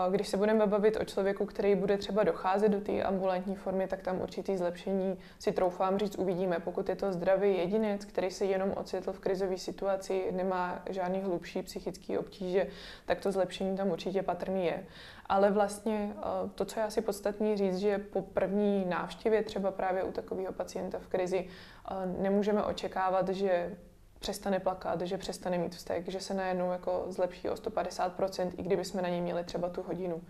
Když 0.10 0.28
se 0.28 0.38
budeme 0.38 0.68
bavit 0.68 0.98
o 1.02 1.06
člověku, 1.06 1.46
který 1.46 1.76
bude 1.76 1.98
třeba 1.98 2.24
docházet 2.24 2.70
do 2.70 2.82
té 2.82 3.04
ambulantní 3.04 3.56
formy, 3.56 3.88
tak 3.88 4.02
tam 4.02 4.22
určitý 4.22 4.58
zlepšení 4.58 5.20
si 5.40 5.52
troufám 5.52 5.98
říct 5.98 6.16
uvidíme. 6.16 6.60
Pokud 6.60 6.90
je 6.90 6.96
to 6.96 7.14
zdravý 7.14 7.58
jedinec, 7.58 8.06
který 8.06 8.32
se 8.32 8.46
jenom 8.46 8.74
ocitl 8.76 9.14
v 9.14 9.20
krizové 9.20 9.58
situaci, 9.58 10.32
nemá 10.32 10.82
žádný 10.90 11.22
hlubší 11.22 11.62
psychický 11.62 12.18
obtíže, 12.18 12.68
tak 13.06 13.20
to 13.20 13.32
zlepšení 13.32 13.78
tam 13.78 13.90
určitě 13.90 14.24
patrný 14.24 14.66
je. 14.66 14.86
Ale 15.26 15.52
vlastně 15.52 16.14
eh, 16.18 16.24
to, 16.56 16.66
co 16.66 16.80
je 16.80 16.86
asi 16.86 17.02
podstatný 17.02 17.58
říct, 17.58 17.78
že 17.78 17.98
po 17.98 18.22
první 18.22 18.86
návštěvě 18.86 19.44
třeba 19.44 19.72
právě 19.72 20.04
u 20.04 20.12
takového 20.12 20.54
pacienta 20.54 21.00
v 21.00 21.08
krizi 21.08 21.48
eh, 21.48 21.94
nemůžeme 22.22 22.64
očekávat, 22.64 23.30
že 23.30 23.78
přestane 24.22 24.60
plakat, 24.60 25.02
že 25.02 25.18
přestane 25.18 25.58
mít 25.58 25.76
vztek, 25.76 26.10
že 26.10 26.20
se 26.20 26.34
najednou 26.34 26.72
jako 26.72 27.06
zlepší 27.08 27.50
o 27.50 27.54
150%, 27.54 28.52
i 28.58 28.64
kdyby 28.64 28.86
jsme 28.86 29.02
na 29.02 29.10
něj 29.10 29.22
měli 29.22 29.44
třeba 29.44 29.70
tu 29.70 29.82
hodinu. 29.82 30.22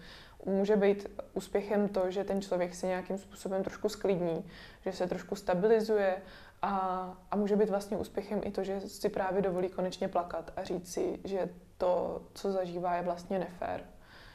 Může 0.46 0.76
být 0.76 1.08
úspěchem 1.34 1.90
to, 1.90 2.12
že 2.12 2.24
ten 2.24 2.42
člověk 2.42 2.76
se 2.76 2.88
nějakým 2.88 3.18
způsobem 3.18 3.64
trošku 3.64 3.90
sklidní, 3.90 4.46
že 4.86 4.92
se 4.92 5.08
trošku 5.08 5.36
stabilizuje 5.36 6.22
a, 6.62 6.70
a 7.32 7.36
může 7.36 7.56
být 7.56 7.70
vlastně 7.70 7.98
úspěchem 7.98 8.42
i 8.44 8.52
to, 8.52 8.64
že 8.64 8.82
si 8.82 9.10
právě 9.10 9.42
dovolí 9.42 9.70
konečně 9.70 10.08
plakat 10.08 10.52
a 10.56 10.64
říct 10.64 10.94
si, 10.94 11.20
že 11.24 11.50
to, 11.78 12.22
co 12.34 12.52
zažívá, 12.52 12.96
je 12.96 13.02
vlastně 13.02 13.40
nefér 13.40 13.84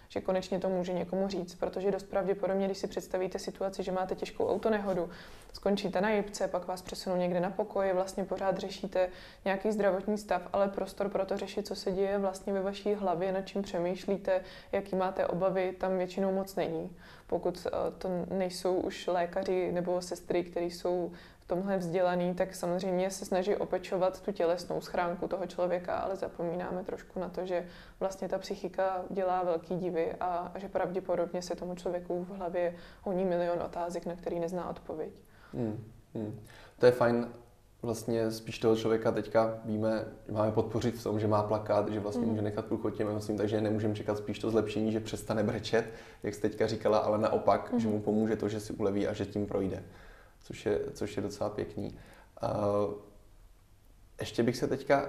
že 0.09 0.21
konečně 0.21 0.59
to 0.59 0.69
může 0.69 0.92
někomu 0.92 1.29
říct, 1.29 1.55
protože 1.55 1.90
dost 1.90 2.11
pravděpodobně, 2.11 2.66
když 2.66 2.79
si 2.79 2.87
představíte 2.87 3.38
situaci, 3.38 3.83
že 3.83 3.92
máte 3.92 4.14
těžkou 4.14 4.49
autonehodu, 4.49 5.11
skončíte 5.53 6.01
na 6.01 6.11
jibce, 6.11 6.49
pak 6.49 6.66
vás 6.66 6.83
přesunou 6.83 7.16
někde 7.16 7.40
na 7.40 7.51
pokoji, 7.51 7.92
vlastně 7.92 8.25
pořád 8.25 8.59
řešíte 8.59 9.09
nějaký 9.45 9.73
zdravotní 9.73 10.19
stav, 10.19 10.42
ale 10.53 10.69
prostor 10.69 11.09
pro 11.09 11.27
to 11.27 11.37
řešit, 11.37 11.66
co 11.66 11.75
se 11.75 11.92
děje 11.92 12.19
vlastně 12.19 12.53
ve 12.53 12.62
vaší 12.62 12.95
hlavě, 12.95 13.33
nad 13.33 13.42
čím 13.42 13.62
přemýšlíte, 13.62 14.40
jaký 14.73 14.97
máte 14.97 15.27
obavy, 15.27 15.75
tam 15.79 15.99
většinou 15.99 16.33
moc 16.33 16.57
není. 16.57 16.97
Pokud 17.27 17.66
eh, 17.66 17.71
to 17.99 18.09
nejsou 18.31 18.75
už 18.75 19.07
lékaři 19.07 19.73
nebo 19.73 20.03
sestry, 20.03 20.45
kteří 20.45 20.71
jsou 20.71 21.12
tomhle 21.46 21.78
vzdělaný, 21.78 22.35
tak 22.35 22.54
samozřejmě 22.54 23.11
se 23.11 23.24
snaží 23.24 23.56
opečovat 23.56 24.20
tu 24.20 24.32
tělesnou 24.32 24.80
schránku 24.80 25.28
toho 25.28 25.46
člověka, 25.46 25.96
ale 25.96 26.16
zapomínáme 26.16 26.85
trošku 26.85 27.20
na 27.20 27.28
to, 27.28 27.46
že 27.46 27.66
vlastně 28.00 28.28
ta 28.28 28.38
psychika 28.38 29.04
dělá 29.11 29.42
velký 29.42 29.76
divy 29.76 30.14
a, 30.20 30.52
že 30.54 30.68
pravděpodobně 30.68 31.42
se 31.42 31.56
tomu 31.56 31.74
člověku 31.74 32.24
v 32.24 32.28
hlavě 32.28 32.74
honí 33.02 33.24
milion 33.24 33.62
otázek, 33.62 34.06
na 34.06 34.14
který 34.14 34.40
nezná 34.40 34.70
odpověď. 34.70 35.11
Hmm, 35.52 35.85
hmm. 36.14 36.40
To 36.78 36.87
je 36.87 36.92
fajn 36.92 37.28
vlastně 37.82 38.30
spíš 38.30 38.59
toho 38.59 38.76
člověka 38.76 39.12
teďka 39.12 39.59
víme, 39.64 40.04
máme 40.30 40.52
podpořit 40.52 40.94
v 40.98 41.02
tom, 41.02 41.20
že 41.20 41.28
má 41.28 41.42
plakát, 41.42 41.88
že 41.88 42.00
vlastně 42.00 42.22
mm. 42.22 42.28
může 42.28 42.42
nechat 42.42 42.64
průchod 42.64 42.94
těm 42.94 43.09
emocím, 43.09 43.37
takže 43.37 43.61
nemůžeme 43.61 43.94
čekat 43.94 44.18
spíš 44.18 44.38
to 44.38 44.50
zlepšení, 44.50 44.92
že 44.92 45.00
přestane 45.00 45.42
brečet, 45.42 45.85
jak 46.22 46.35
jste 46.35 46.48
teďka 46.48 46.66
říkala, 46.66 46.98
ale 46.98 47.18
naopak, 47.18 47.72
mm. 47.72 47.80
že 47.80 47.88
mu 47.88 48.00
pomůže 48.00 48.37
to, 48.37 48.48
že 48.48 48.61
si 48.61 48.72
uleví 48.72 49.09
a 49.09 49.12
že 49.12 49.26
tím 49.26 49.46
projde 49.46 49.82
což 50.46 50.66
je, 50.66 50.80
což 50.92 51.16
je 51.16 51.22
docela 51.22 51.50
pěkný. 51.50 51.98
Ještě 54.20 54.42
bych 54.42 54.56
se 54.56 54.66
teďka 54.66 55.09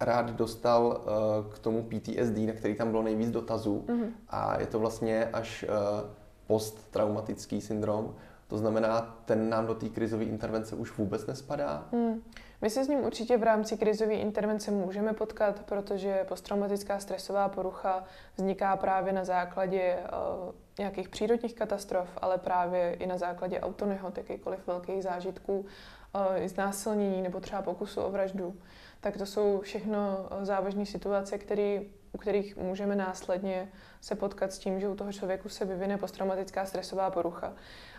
rád 0.00 0.30
dostal 0.30 0.86
uh, 0.86 1.52
k 1.52 1.58
tomu 1.58 1.82
PTSD, 1.82 2.36
na 2.36 2.52
který 2.52 2.74
tam 2.74 2.90
bylo 2.90 3.02
nejvíc 3.02 3.30
dotazů 3.30 3.84
mm-hmm. 3.86 4.10
a 4.28 4.60
je 4.60 4.66
to 4.66 4.78
vlastně 4.78 5.24
až 5.24 5.64
uh, 5.68 6.10
posttraumatický 6.46 7.60
syndrom. 7.60 8.14
To 8.48 8.58
znamená, 8.58 9.18
ten 9.24 9.50
nám 9.50 9.66
do 9.66 9.74
té 9.74 9.88
krizové 9.88 10.24
intervence 10.24 10.76
už 10.76 10.98
vůbec 10.98 11.26
nespadá? 11.26 11.88
Mm. 11.92 12.22
My 12.62 12.70
se 12.70 12.84
s 12.84 12.88
ním 12.88 13.04
určitě 13.04 13.36
v 13.36 13.42
rámci 13.42 13.76
krizové 13.76 14.14
intervence 14.14 14.70
můžeme 14.70 15.12
potkat, 15.12 15.62
protože 15.66 16.24
posttraumatická 16.28 16.98
stresová 16.98 17.48
porucha 17.48 18.04
vzniká 18.36 18.76
právě 18.76 19.12
na 19.12 19.24
základě 19.24 19.98
uh, 19.98 20.54
nějakých 20.78 21.08
přírodních 21.08 21.54
katastrof, 21.54 22.08
ale 22.16 22.38
právě 22.38 22.94
i 22.94 23.06
na 23.06 23.18
základě 23.18 23.60
autonehod, 23.60 24.18
jakýkoliv 24.18 24.66
velkých 24.66 25.02
zážitků, 25.02 25.58
uh, 25.58 26.46
znásilnění 26.46 27.22
nebo 27.22 27.40
třeba 27.40 27.62
pokusu 27.62 28.00
o 28.00 28.10
vraždu. 28.10 28.56
Tak 29.00 29.16
to 29.16 29.26
jsou 29.26 29.60
všechno 29.60 30.28
uh, 30.30 30.44
závažné 30.44 30.86
situace, 30.86 31.38
které 31.38 31.80
u 32.12 32.18
kterých 32.18 32.56
můžeme 32.56 32.96
následně 32.96 33.68
se 34.00 34.14
potkat 34.14 34.52
s 34.52 34.58
tím, 34.58 34.80
že 34.80 34.88
u 34.88 34.94
toho 34.94 35.12
člověku 35.12 35.48
se 35.48 35.64
vyvine 35.64 35.98
posttraumatická 35.98 36.66
stresová 36.66 37.10
porucha. 37.10 37.52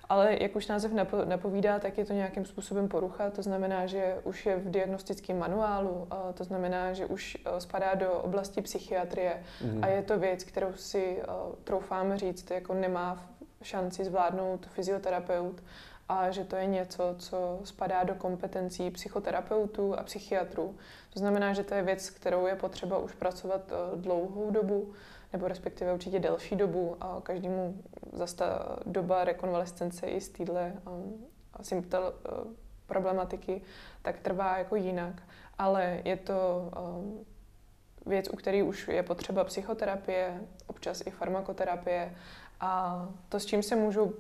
Ale 0.10 0.38
jak 0.42 0.56
už 0.56 0.68
název 0.68 0.92
napovídá, 1.26 1.80
tak 1.80 1.98
je 1.98 2.06
to 2.06 2.14
nějakým 2.14 2.46
způsobem 2.46 2.88
porucha, 2.88 3.30
to 3.30 3.42
znamená, 3.42 3.86
že 3.86 4.18
už 4.24 4.46
je 4.46 4.56
v 4.56 4.72
diagnostickém 4.72 5.40
manuálu, 5.40 6.08
to 6.34 6.44
znamená, 6.44 6.94
že 6.94 7.06
už 7.06 7.38
e, 7.46 7.62
spadá 7.62 7.96
do 7.96 8.12
oblasti 8.12 8.62
psychiatrie 8.62 9.44
mm. 9.62 9.84
a 9.84 9.88
je 9.88 10.02
to 10.02 10.20
věc, 10.20 10.44
kterou 10.44 10.74
si 10.74 11.22
e, 11.22 11.26
troufáme 11.64 12.18
říct, 12.18 12.52
jako 12.52 12.74
nemá 12.74 13.26
šanci 13.62 14.06
zvládnout 14.06 14.66
fyzioterapeut 14.66 15.64
a 16.10 16.32
že 16.32 16.44
to 16.44 16.56
je 16.56 16.66
něco, 16.66 17.16
co 17.20 17.60
spadá 17.64 18.04
do 18.04 18.16
kompetencí 18.16 18.92
psychoterapeutů 18.92 20.00
a 20.00 20.04
psychiatrů. 20.04 20.76
To 21.14 21.20
znamená, 21.20 21.54
že 21.54 21.64
to 21.64 21.74
je 21.74 21.84
věc, 21.84 22.10
kterou 22.10 22.48
je 22.48 22.56
potřeba 22.56 22.98
už 22.98 23.14
pracovat 23.14 23.72
e, 23.72 24.02
dlouhou 24.02 24.52
dobu 24.52 24.94
nebo 25.34 25.48
respektive 25.48 25.94
určitě 25.94 26.20
delší 26.20 26.56
dobu 26.56 26.98
a 27.02 27.22
každému 27.22 27.84
zase 28.14 28.36
ta 28.36 28.80
doba 28.86 29.24
rekonvalescence 29.24 30.08
i 30.08 30.22
z 30.22 30.30
téhle 30.30 30.74
um, 30.88 31.26
symptom, 31.62 32.04
uh, 32.04 32.54
problematiky, 32.86 33.62
tak 34.02 34.20
trvá 34.20 34.58
jako 34.58 34.76
jinak. 34.76 35.24
Ale 35.58 36.02
je 36.06 36.18
to 36.18 36.72
um, 37.00 37.26
věc, 38.06 38.30
u 38.30 38.36
které 38.36 38.64
už 38.64 38.88
je 38.88 39.04
potřeba 39.04 39.44
psychoterapie, 39.44 40.42
občas 40.68 41.02
i 41.06 41.12
farmakoterapie 41.12 42.16
a 42.60 43.02
to, 43.30 43.40
s 43.40 43.46
čím 43.46 43.64
se 43.64 43.76
můžu 43.76 44.14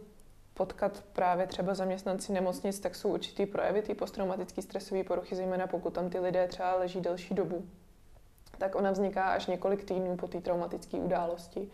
potkat 0.54 1.04
právě 1.13 1.48
třeba 1.48 1.74
zaměstnanci 1.74 2.32
nemocnic, 2.32 2.80
tak 2.80 2.96
jsou 2.96 3.13
určitý 3.13 3.46
projevy 3.46 3.82
té 3.82 3.96
posttraumatické 3.96 4.62
stresové 4.62 5.04
poruchy, 5.04 5.36
zejména 5.36 5.67
pokud 5.67 5.93
tam 5.93 6.10
ty 6.10 6.20
lidé 6.20 6.48
třeba 6.48 6.76
leží 6.76 7.02
delší 7.02 7.34
dobu 7.34 7.65
tak 8.58 8.76
ona 8.76 8.91
vzniká 8.91 9.24
až 9.24 9.48
několik 9.48 9.84
týdnů 9.84 10.17
po 10.17 10.28
té 10.28 10.41
traumatické 10.41 10.98
události 10.98 11.70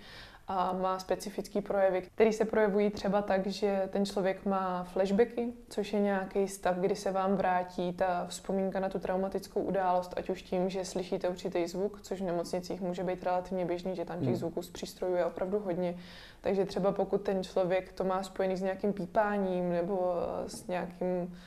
a 0.48 0.74
má 0.74 1.00
specifický 1.00 1.62
projevy, 1.62 2.02
které 2.02 2.34
se 2.34 2.46
projevují 2.46 2.90
třeba 2.90 3.22
tak, 3.22 3.48
že 3.48 3.90
ten 3.92 4.06
člověk 4.06 4.46
má 4.46 4.84
flashbacky, 4.84 5.54
což 5.70 5.94
je 5.94 6.00
nějaký 6.00 6.48
stav, 6.48 6.76
kdy 6.78 6.96
se 6.96 7.12
vám 7.12 7.36
vrátí 7.36 7.94
ta 7.94 8.26
vzpomínka 8.28 8.80
na 8.80 8.90
tu 8.90 9.00
traumatickou 9.00 9.62
událost, 9.62 10.14
ať 10.18 10.30
už 10.30 10.42
tím, 10.42 10.70
že 10.70 10.86
slyšíte 10.86 11.30
určitý 11.30 11.68
zvuk, 11.68 12.02
což 12.02 12.22
v 12.22 12.26
nemocnicích 12.26 12.82
může 12.82 13.04
být 13.04 13.24
relativně 13.24 13.66
běžný, 13.66 13.96
že 13.96 14.06
tam 14.06 14.20
těch 14.20 14.28
hmm. 14.28 14.36
zvuků 14.36 14.62
z 14.62 14.70
přístrojů 14.70 15.16
je 15.16 15.26
opravdu 15.26 15.60
hodně. 15.60 15.96
Takže 16.42 16.66
třeba 16.66 16.92
pokud 16.92 17.22
ten 17.22 17.44
člověk 17.44 17.94
to 17.94 18.04
má 18.04 18.24
spojený 18.24 18.58
s 18.58 18.62
nějakým 18.62 18.94
pípáním 18.94 19.70
nebo 19.70 20.14
s 20.48 20.68
nějakým 20.68 21.38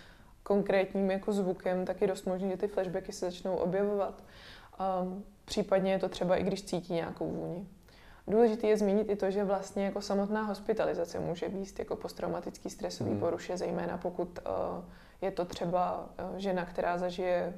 konkrétním 0.42 1.11
jako 1.11 1.33
zvukem, 1.33 1.85
tak 1.85 2.01
je 2.01 2.07
dost 2.07 2.27
možné, 2.27 2.49
že 2.49 2.57
ty 2.57 2.68
flashbacky 2.68 3.12
se 3.12 3.27
začnou 3.27 3.57
objevovat. 3.57 4.22
Um, 5.02 5.24
případně 5.44 5.92
je 5.92 5.98
to 5.98 6.08
třeba 6.08 6.36
i 6.36 6.42
když 6.42 6.62
cítí 6.62 6.92
nějakou 6.92 7.30
vůni. 7.30 7.66
Důležité 8.28 8.66
je 8.66 8.76
zmínit 8.76 9.10
i 9.10 9.16
to, 9.16 9.30
že 9.30 9.44
vlastně 9.44 9.84
jako 9.84 10.00
samotná 10.00 10.42
hospitalizace 10.42 11.20
může 11.20 11.48
být 11.48 11.78
jako 11.78 11.96
posttraumatický 11.96 12.70
stresový 12.70 13.10
hmm. 13.10 13.20
poruše, 13.20 13.56
zejména 13.56 13.98
pokud 13.98 14.38
uh, 14.38 14.84
je 15.20 15.30
to 15.30 15.44
třeba 15.44 16.06
uh, 16.30 16.36
žena, 16.36 16.64
která 16.64 16.98
zažije 16.98 17.54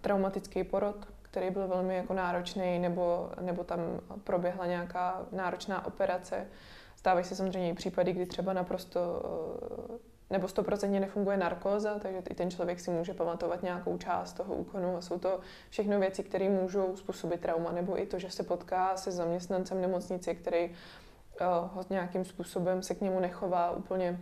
traumatický 0.00 0.64
porod, 0.64 1.08
který 1.22 1.50
byl 1.50 1.68
velmi 1.68 1.96
jako 1.96 2.14
náročný, 2.14 2.78
nebo, 2.78 3.30
nebo 3.40 3.64
tam 3.64 3.80
proběhla 4.24 4.66
nějaká 4.66 5.26
náročná 5.32 5.86
operace. 5.86 6.46
Stávají 6.96 7.24
se 7.24 7.36
samozřejmě 7.36 7.70
i 7.70 7.74
případy, 7.74 8.12
kdy 8.12 8.26
třeba 8.26 8.52
naprosto 8.52 9.00
uh, 9.90 9.96
nebo 10.30 10.48
stoprocentně 10.48 11.00
nefunguje 11.00 11.36
narkóza, 11.36 11.98
takže 11.98 12.22
i 12.30 12.34
ten 12.34 12.50
člověk 12.50 12.80
si 12.80 12.90
může 12.90 13.14
pamatovat 13.14 13.62
nějakou 13.62 13.98
část 13.98 14.32
toho 14.32 14.54
úkonu 14.54 14.96
a 14.96 15.00
jsou 15.00 15.18
to 15.18 15.40
všechno 15.70 16.00
věci, 16.00 16.22
které 16.22 16.48
můžou 16.48 16.96
způsobit 16.96 17.40
trauma, 17.40 17.72
nebo 17.72 18.02
i 18.02 18.06
to, 18.06 18.18
že 18.18 18.30
se 18.30 18.42
potká 18.42 18.96
se 18.96 19.12
zaměstnancem 19.12 19.80
nemocnice, 19.80 20.34
který 20.34 20.70
ho 21.40 21.84
nějakým 21.90 22.24
způsobem 22.24 22.82
se 22.82 22.94
k 22.94 23.00
němu 23.00 23.20
nechová 23.20 23.70
úplně 23.70 24.20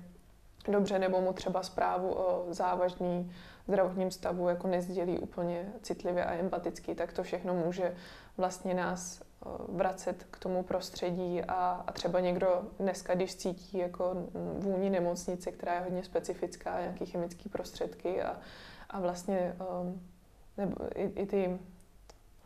dobře, 0.69 0.99
nebo 0.99 1.21
mu 1.21 1.33
třeba 1.33 1.63
zprávu 1.63 2.15
o 2.15 2.47
závažný 2.49 3.33
zdravotním 3.69 4.11
stavu 4.11 4.49
jako 4.49 4.69
nezdělí 4.69 5.19
úplně 5.19 5.73
citlivě 5.83 6.25
a 6.25 6.35
empaticky, 6.35 6.95
tak 6.95 7.13
to 7.13 7.23
všechno 7.23 7.55
může 7.55 7.95
vlastně 8.37 8.75
nás 8.75 9.23
vracet 9.69 10.27
k 10.31 10.39
tomu 10.39 10.63
prostředí 10.63 11.43
a, 11.43 11.85
a 11.87 11.93
třeba 11.93 12.21
někdo 12.21 12.63
dneska, 12.79 13.15
když 13.15 13.37
cítí 13.37 13.79
jako 13.79 14.15
vůni 14.59 14.91
nemocnice, 14.91 15.53
která 15.53 15.75
je 15.75 15.81
hodně 15.81 16.05
specifická, 16.05 16.81
nějaký 16.81 17.07
chemické 17.07 17.49
prostředky 17.49 18.23
a, 18.23 18.41
a 18.91 19.01
vlastně 19.01 19.57
nebo 20.57 20.77
i, 20.95 21.03
i 21.03 21.27
ty 21.27 21.59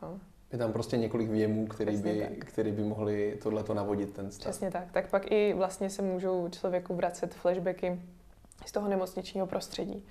no, 0.01 0.19
je 0.51 0.57
tam 0.57 0.73
prostě 0.73 0.97
několik 0.97 1.29
věmů, 1.29 1.67
který 1.67 1.97
by, 1.97 2.37
který 2.39 2.71
by 2.71 2.83
mohli 2.83 3.39
tohleto 3.43 3.73
navodit 3.73 4.13
ten 4.13 4.31
stav. 4.31 4.51
Přesně 4.51 4.71
tak. 4.71 4.91
Tak 4.91 5.09
pak 5.09 5.31
i 5.31 5.53
vlastně 5.53 5.89
se 5.89 6.01
můžou 6.01 6.49
člověku 6.49 6.95
vracet 6.95 7.33
flashbacky 7.33 8.01
z 8.65 8.71
toho 8.71 8.89
nemocničního 8.89 9.47
prostředí. 9.47 10.05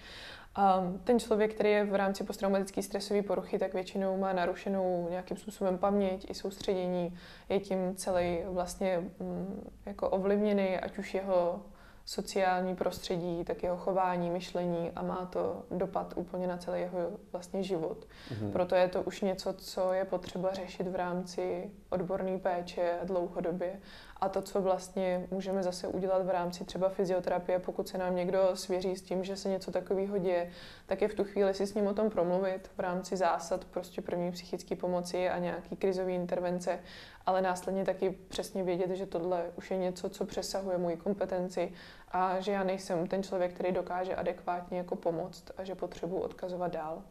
A 0.55 0.93
ten 1.05 1.19
člověk, 1.21 1.55
který 1.55 1.71
je 1.71 1.85
v 1.85 1.95
rámci 1.95 2.25
posttraumatické 2.25 2.83
stresové 2.83 3.23
poruchy, 3.23 3.59
tak 3.59 3.75
většinou 3.75 4.19
má 4.19 4.33
narušenou 4.33 5.07
nějakým 5.11 5.37
způsobem 5.37 5.79
paměť 5.79 6.31
i 6.31 6.35
soustředění, 6.35 7.19
je 7.49 7.61
tím 7.61 7.95
celý 7.95 8.39
vlastně 8.45 8.99
mm, 8.99 9.71
jako 9.87 10.11
ovlivněný, 10.11 10.77
ať 10.77 10.99
už 10.99 11.15
jeho 11.15 11.63
sociální 12.09 12.77
prostředí, 12.77 13.45
tak 13.45 13.63
jeho 13.63 13.77
chování, 13.77 14.31
myšlení 14.31 14.91
a 14.97 15.03
má 15.03 15.29
to 15.33 15.63
dopad 15.71 16.15
úplně 16.17 16.47
na 16.47 16.57
celý 16.57 16.81
jeho 16.81 16.99
vlastně 17.33 17.63
život. 17.63 18.07
Mm-hmm. 18.31 18.53
Proto 18.53 18.75
je 18.75 18.89
to 18.89 19.03
už 19.03 19.21
něco, 19.21 19.53
co 19.53 19.93
je 19.93 20.05
potřeba 20.05 20.53
řešit 20.53 20.87
v 20.89 20.95
rámci 20.95 21.71
odborné 21.91 22.39
péče 22.39 22.99
dlouhodobě. 23.05 23.81
A 24.21 24.29
to, 24.29 24.43
co 24.43 24.61
vlastně 24.61 25.27
můžeme 25.31 25.63
zase 25.63 25.89
udělat 25.89 26.27
v 26.27 26.31
rámci 26.31 26.65
třeba 26.65 26.89
fyzioterapie, 26.89 27.59
pokud 27.59 27.89
se 27.89 27.99
nám 27.99 28.17
někdo 28.17 28.51
svěří 28.55 28.97
s 28.97 29.03
tím, 29.03 29.25
že 29.25 29.37
se 29.37 29.49
něco 29.49 29.71
takového 29.71 30.19
děje, 30.19 30.51
tak 30.87 31.03
je 31.03 31.09
v 31.09 31.15
tu 31.15 31.25
chvíli 31.25 31.55
si 31.55 31.67
s 31.67 31.75
ním 31.75 31.87
o 31.87 31.95
tom 31.95 32.11
promluvit 32.11 32.71
v 32.77 32.81
rámci 32.81 33.17
zásad 33.17 33.65
prostě 33.65 34.03
první 34.03 34.33
psychické 34.33 34.77
pomoci 34.77 35.29
a 35.29 35.39
nějaký 35.39 35.77
krizové 35.77 36.13
intervence, 36.13 36.79
ale 37.27 37.43
následně 37.43 37.85
taky 37.85 38.11
přesně 38.29 38.65
vědět, 38.65 38.91
že 38.91 39.07
tohle 39.07 39.45
už 39.57 39.71
je 39.71 39.77
něco, 39.77 40.09
co 40.09 40.25
přesahuje 40.25 40.79
moji 40.79 40.97
kompetenci 40.97 41.73
a 42.13 42.41
že 42.41 42.53
já 42.53 42.65
nejsem 42.65 43.07
ten 43.07 43.23
člověk, 43.23 43.53
který 43.53 43.73
dokáže 43.73 44.15
adekvátně 44.15 44.79
jako 44.79 44.97
pomoct 44.97 45.45
a 45.57 45.65
že 45.65 45.75
potřebuji 45.75 46.19
odkazovat 46.19 46.73
dál. 46.73 47.03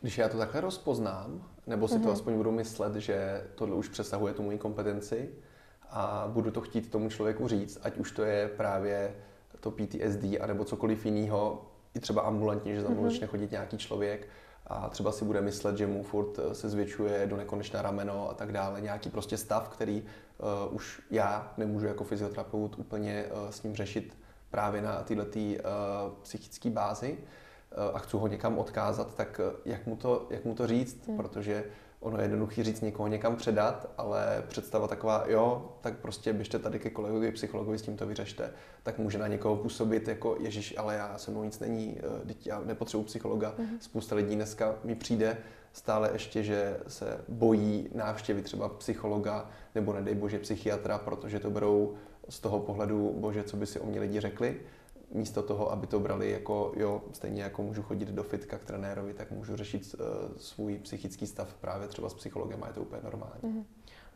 Když 0.00 0.18
já 0.18 0.28
to 0.28 0.38
takhle 0.38 0.60
rozpoznám, 0.60 1.48
nebo 1.66 1.88
si 1.88 1.94
mm-hmm. 1.94 1.98
to 1.98 2.06
mhm. 2.06 2.12
aspoň 2.12 2.34
budu 2.34 2.52
myslet, 2.52 2.94
že 2.94 3.46
tohle 3.54 3.76
už 3.76 3.88
přesahuje 3.88 4.34
tu 4.34 4.42
moji 4.42 4.58
kompetenci 4.58 5.30
a 5.90 6.30
budu 6.32 6.50
to 6.50 6.60
chtít 6.60 6.90
tomu 6.90 7.08
člověku 7.08 7.48
říct, 7.48 7.78
ať 7.82 7.96
už 7.96 8.12
to 8.12 8.24
je 8.24 8.48
právě 8.48 9.14
to 9.60 9.70
PTSD, 9.70 10.24
anebo 10.40 10.64
cokoliv 10.64 11.06
jiného, 11.06 11.66
i 11.94 12.00
třeba 12.00 12.22
ambulantně, 12.22 12.74
že 12.74 12.82
za 12.82 12.88
mnou 12.88 13.02
mm-hmm. 13.02 13.10
začne 13.10 13.26
chodit 13.26 13.50
nějaký 13.50 13.78
člověk 13.78 14.28
a 14.66 14.88
třeba 14.88 15.12
si 15.12 15.24
bude 15.24 15.40
myslet, 15.40 15.76
že 15.76 15.86
mu 15.86 16.02
furt 16.02 16.40
se 16.52 16.68
zvětšuje 16.68 17.26
do 17.26 17.36
nekonečna 17.36 17.82
rameno 17.82 18.30
a 18.30 18.34
tak 18.34 18.52
dále. 18.52 18.80
Nějaký 18.80 19.10
prostě 19.10 19.36
stav, 19.36 19.68
který 19.68 20.02
uh, 20.02 20.74
už 20.74 21.02
já 21.10 21.52
nemůžu 21.56 21.86
jako 21.86 22.04
fyzioterapeut 22.04 22.78
úplně 22.78 23.24
uh, 23.24 23.50
s 23.50 23.62
ním 23.62 23.74
řešit 23.74 24.18
právě 24.50 24.82
na 24.82 25.02
této 25.02 25.22
uh, 25.22 25.62
psychické 26.22 26.70
bázi 26.70 27.18
uh, 27.18 27.96
a 27.96 27.98
chci 27.98 28.16
ho 28.16 28.26
někam 28.26 28.58
odkázat, 28.58 29.14
tak 29.14 29.40
uh, 29.44 29.60
jak 29.64 29.86
mu 29.86 29.96
to, 29.96 30.26
jak 30.30 30.44
mu 30.44 30.54
to 30.54 30.66
říct, 30.66 31.06
mm. 31.06 31.16
protože 31.16 31.64
ono 32.04 32.18
je 32.18 32.24
jednoduchý 32.24 32.62
říct 32.62 32.80
někoho 32.80 33.08
někam 33.08 33.36
předat, 33.36 33.90
ale 33.98 34.42
představa 34.48 34.88
taková, 34.88 35.24
jo, 35.28 35.72
tak 35.80 35.98
prostě 35.98 36.32
běžte 36.32 36.58
tady 36.58 36.78
ke 36.78 36.90
kolegovi 36.90 37.32
psychologovi, 37.32 37.78
s 37.78 37.82
tím 37.82 37.96
to 37.96 38.06
vyřešte, 38.06 38.50
tak 38.82 38.98
může 38.98 39.18
na 39.18 39.28
někoho 39.28 39.56
působit 39.56 40.08
jako, 40.08 40.36
ježíš, 40.40 40.74
ale 40.78 40.94
já 40.94 41.18
se 41.18 41.30
mnou 41.30 41.44
nic 41.44 41.60
není, 41.60 41.98
teď 42.26 42.46
já 42.46 42.60
nepotřebuji 42.64 43.04
psychologa. 43.04 43.54
Mm-hmm. 43.58 43.78
Spousta 43.80 44.16
lidí 44.16 44.36
dneska 44.36 44.74
mi 44.84 44.94
přijde 44.94 45.36
stále 45.72 46.10
ještě, 46.12 46.42
že 46.42 46.76
se 46.88 47.20
bojí 47.28 47.88
návštěvy 47.94 48.42
třeba 48.42 48.68
psychologa 48.68 49.50
nebo 49.74 49.92
nedej 49.92 50.14
bože 50.14 50.38
psychiatra, 50.38 50.98
protože 50.98 51.40
to 51.40 51.50
berou 51.50 51.94
z 52.28 52.40
toho 52.40 52.60
pohledu, 52.60 53.14
bože, 53.16 53.42
co 53.42 53.56
by 53.56 53.66
si 53.66 53.80
o 53.80 53.86
mě 53.86 54.00
lidi 54.00 54.20
řekli 54.20 54.60
místo 55.14 55.42
toho, 55.42 55.72
aby 55.72 55.86
to 55.86 56.00
brali 56.00 56.30
jako, 56.30 56.72
jo, 56.76 57.02
stejně 57.12 57.42
jako 57.42 57.62
můžu 57.62 57.82
chodit 57.82 58.08
do 58.08 58.22
fitka 58.22 58.58
k 58.58 58.64
trenérovi, 58.64 59.14
tak 59.14 59.30
můžu 59.30 59.56
řešit 59.56 59.94
uh, 59.94 60.36
svůj 60.36 60.78
psychický 60.78 61.26
stav 61.26 61.54
právě 61.54 61.88
třeba 61.88 62.08
s 62.08 62.14
psychologem 62.14 62.62
a 62.62 62.66
je 62.66 62.72
to 62.72 62.80
úplně 62.80 63.02
normální. 63.02 63.42
Mm-hmm. 63.42 63.64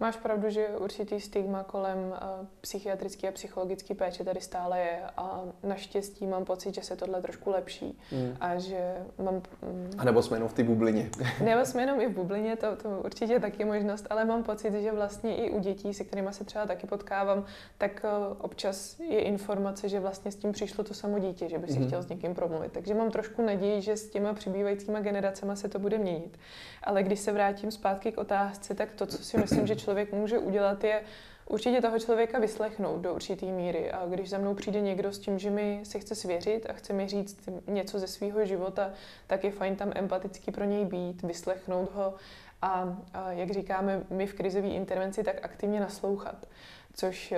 Máš 0.00 0.16
pravdu, 0.16 0.50
že 0.50 0.68
určitý 0.68 1.20
stigma 1.20 1.62
kolem 1.62 1.98
uh, 1.98 2.46
psychiatrické 2.60 3.28
a 3.28 3.32
psychologické 3.32 3.94
péče 3.94 4.24
tady 4.24 4.40
stále 4.40 4.78
je 4.78 5.00
a 5.16 5.42
naštěstí 5.62 6.26
mám 6.26 6.44
pocit, 6.44 6.74
že 6.74 6.82
se 6.82 6.96
tohle 6.96 7.22
trošku 7.22 7.50
lepší 7.50 7.98
mm. 8.12 8.36
a 8.40 8.58
že 8.58 8.96
mám... 9.24 9.34
Mm, 9.34 9.90
a 9.98 10.04
nebo 10.04 10.22
jsme 10.22 10.36
jenom 10.36 10.48
v 10.48 10.52
té 10.52 10.64
bublině. 10.64 11.10
nebo 11.44 11.64
jsme 11.64 11.82
jenom 11.82 12.00
i 12.00 12.06
v 12.06 12.14
bublině, 12.14 12.56
to, 12.56 12.76
to 12.76 13.00
určitě 13.04 13.40
taky 13.40 13.64
možnost, 13.64 14.06
ale 14.10 14.24
mám 14.24 14.42
pocit, 14.42 14.72
že 14.72 14.92
vlastně 14.92 15.36
i 15.36 15.50
u 15.50 15.60
dětí, 15.60 15.94
se 15.94 16.04
kterými 16.04 16.32
se 16.32 16.44
třeba 16.44 16.66
taky 16.66 16.86
potkávám, 16.86 17.44
tak 17.78 18.04
uh, 18.04 18.36
občas 18.40 19.00
je 19.00 19.20
informace, 19.20 19.88
že 19.88 20.00
vlastně 20.00 20.32
s 20.32 20.36
tím 20.36 20.52
přišlo 20.52 20.84
to 20.84 20.94
samo 20.94 21.18
dítě, 21.18 21.48
že 21.48 21.58
by 21.58 21.68
si 21.68 21.78
mm. 21.78 21.86
chtěl 21.86 22.02
s 22.02 22.08
někým 22.08 22.34
promluvit. 22.34 22.72
Takže 22.72 22.94
mám 22.94 23.10
trošku 23.10 23.42
naději, 23.42 23.82
že 23.82 23.96
s 23.96 24.10
těma 24.10 24.32
přibývajícíma 24.32 25.00
generacemi 25.00 25.56
se 25.56 25.68
to 25.68 25.78
bude 25.78 25.98
měnit. 25.98 26.38
Ale 26.82 27.02
když 27.02 27.20
se 27.20 27.32
vrátím 27.32 27.70
zpátky 27.70 28.12
k 28.12 28.18
otázce, 28.18 28.74
tak 28.74 28.92
to, 28.92 29.06
co 29.06 29.18
si 29.18 29.38
myslím, 29.38 29.66
že 29.66 29.76
člověk 29.88 30.12
může 30.12 30.38
udělat, 30.38 30.84
je 30.84 31.02
určitě 31.46 31.80
toho 31.80 31.98
člověka 31.98 32.38
vyslechnout 32.38 33.00
do 33.00 33.14
určité 33.14 33.46
míry. 33.46 33.90
A 33.90 34.06
když 34.06 34.30
za 34.30 34.38
mnou 34.38 34.54
přijde 34.54 34.80
někdo 34.80 35.12
s 35.12 35.18
tím, 35.18 35.38
že 35.38 35.50
mi 35.50 35.80
se 35.82 35.98
chce 35.98 36.14
svěřit 36.14 36.70
a 36.70 36.72
chce 36.72 36.92
mi 36.92 37.08
říct 37.08 37.48
něco 37.66 37.98
ze 37.98 38.06
svého 38.06 38.44
života, 38.44 38.92
tak 39.26 39.44
je 39.44 39.50
fajn 39.50 39.76
tam 39.76 39.92
empaticky 39.94 40.50
pro 40.50 40.64
něj 40.64 40.84
být, 40.84 41.22
vyslechnout 41.22 41.92
ho 41.94 42.14
a, 42.62 42.98
a 43.14 43.32
jak 43.32 43.50
říkáme 43.50 44.02
my 44.10 44.26
v 44.26 44.34
krizové 44.34 44.68
intervenci, 44.68 45.24
tak 45.24 45.44
aktivně 45.44 45.80
naslouchat. 45.80 46.46
Což 46.94 47.34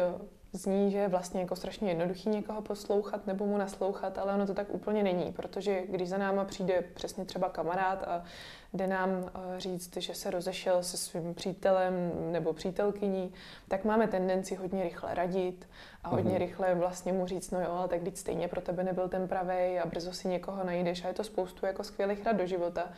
zní, 0.53 0.91
že 0.91 0.99
je 0.99 1.09
vlastně 1.09 1.41
jako 1.41 1.57
strašně 1.57 1.89
jednoduchý 1.91 2.29
někoho 2.29 2.63
poslouchat 2.63 3.27
nebo 3.27 3.47
mu 3.47 3.59
naslouchat, 3.59 4.19
ale 4.19 4.35
ono 4.35 4.47
to 4.47 4.55
tak 4.55 4.67
úplně 4.71 5.03
není, 5.03 5.33
protože 5.33 5.83
když 5.89 6.09
za 6.09 6.19
náma 6.19 6.45
přijde 6.45 6.85
přesně 6.95 7.25
třeba 7.25 7.49
kamarád 7.49 8.03
a 8.03 8.25
jde 8.73 8.87
nám 8.87 9.11
eh, 9.11 9.61
říct, 9.61 9.97
že 9.97 10.15
se 10.15 10.31
rozešel 10.31 10.83
se 10.83 10.97
svým 10.97 11.35
přítelem 11.35 11.93
nebo 12.33 12.53
přítelkyní, 12.53 13.33
tak 13.69 13.85
máme 13.85 14.09
tendenci 14.09 14.55
hodně 14.55 14.83
rychle 14.83 15.15
radit 15.15 15.69
a 16.05 16.09
hodně 16.09 16.35
mm-hmm. 16.35 16.39
rychle 16.39 16.75
vlastně 16.75 17.13
mu 17.13 17.27
říct, 17.27 17.51
no 17.51 17.61
jo, 17.61 17.71
ale 17.71 17.89
tak 17.89 18.03
teď 18.03 18.17
stejně 18.17 18.49
pro 18.49 18.61
tebe 18.61 18.85
nebyl 18.85 19.09
ten 19.09 19.29
pravý 19.29 19.79
a 19.79 19.87
brzo 19.87 20.13
si 20.13 20.29
někoho 20.29 20.65
najdeš 20.65 21.05
a 21.05 21.09
je 21.09 21.15
to 21.15 21.25
spoustu 21.25 21.67
jako 21.67 21.85
skvělých 21.85 22.27
rad 22.27 22.37
do 22.37 22.47
života 22.47 22.89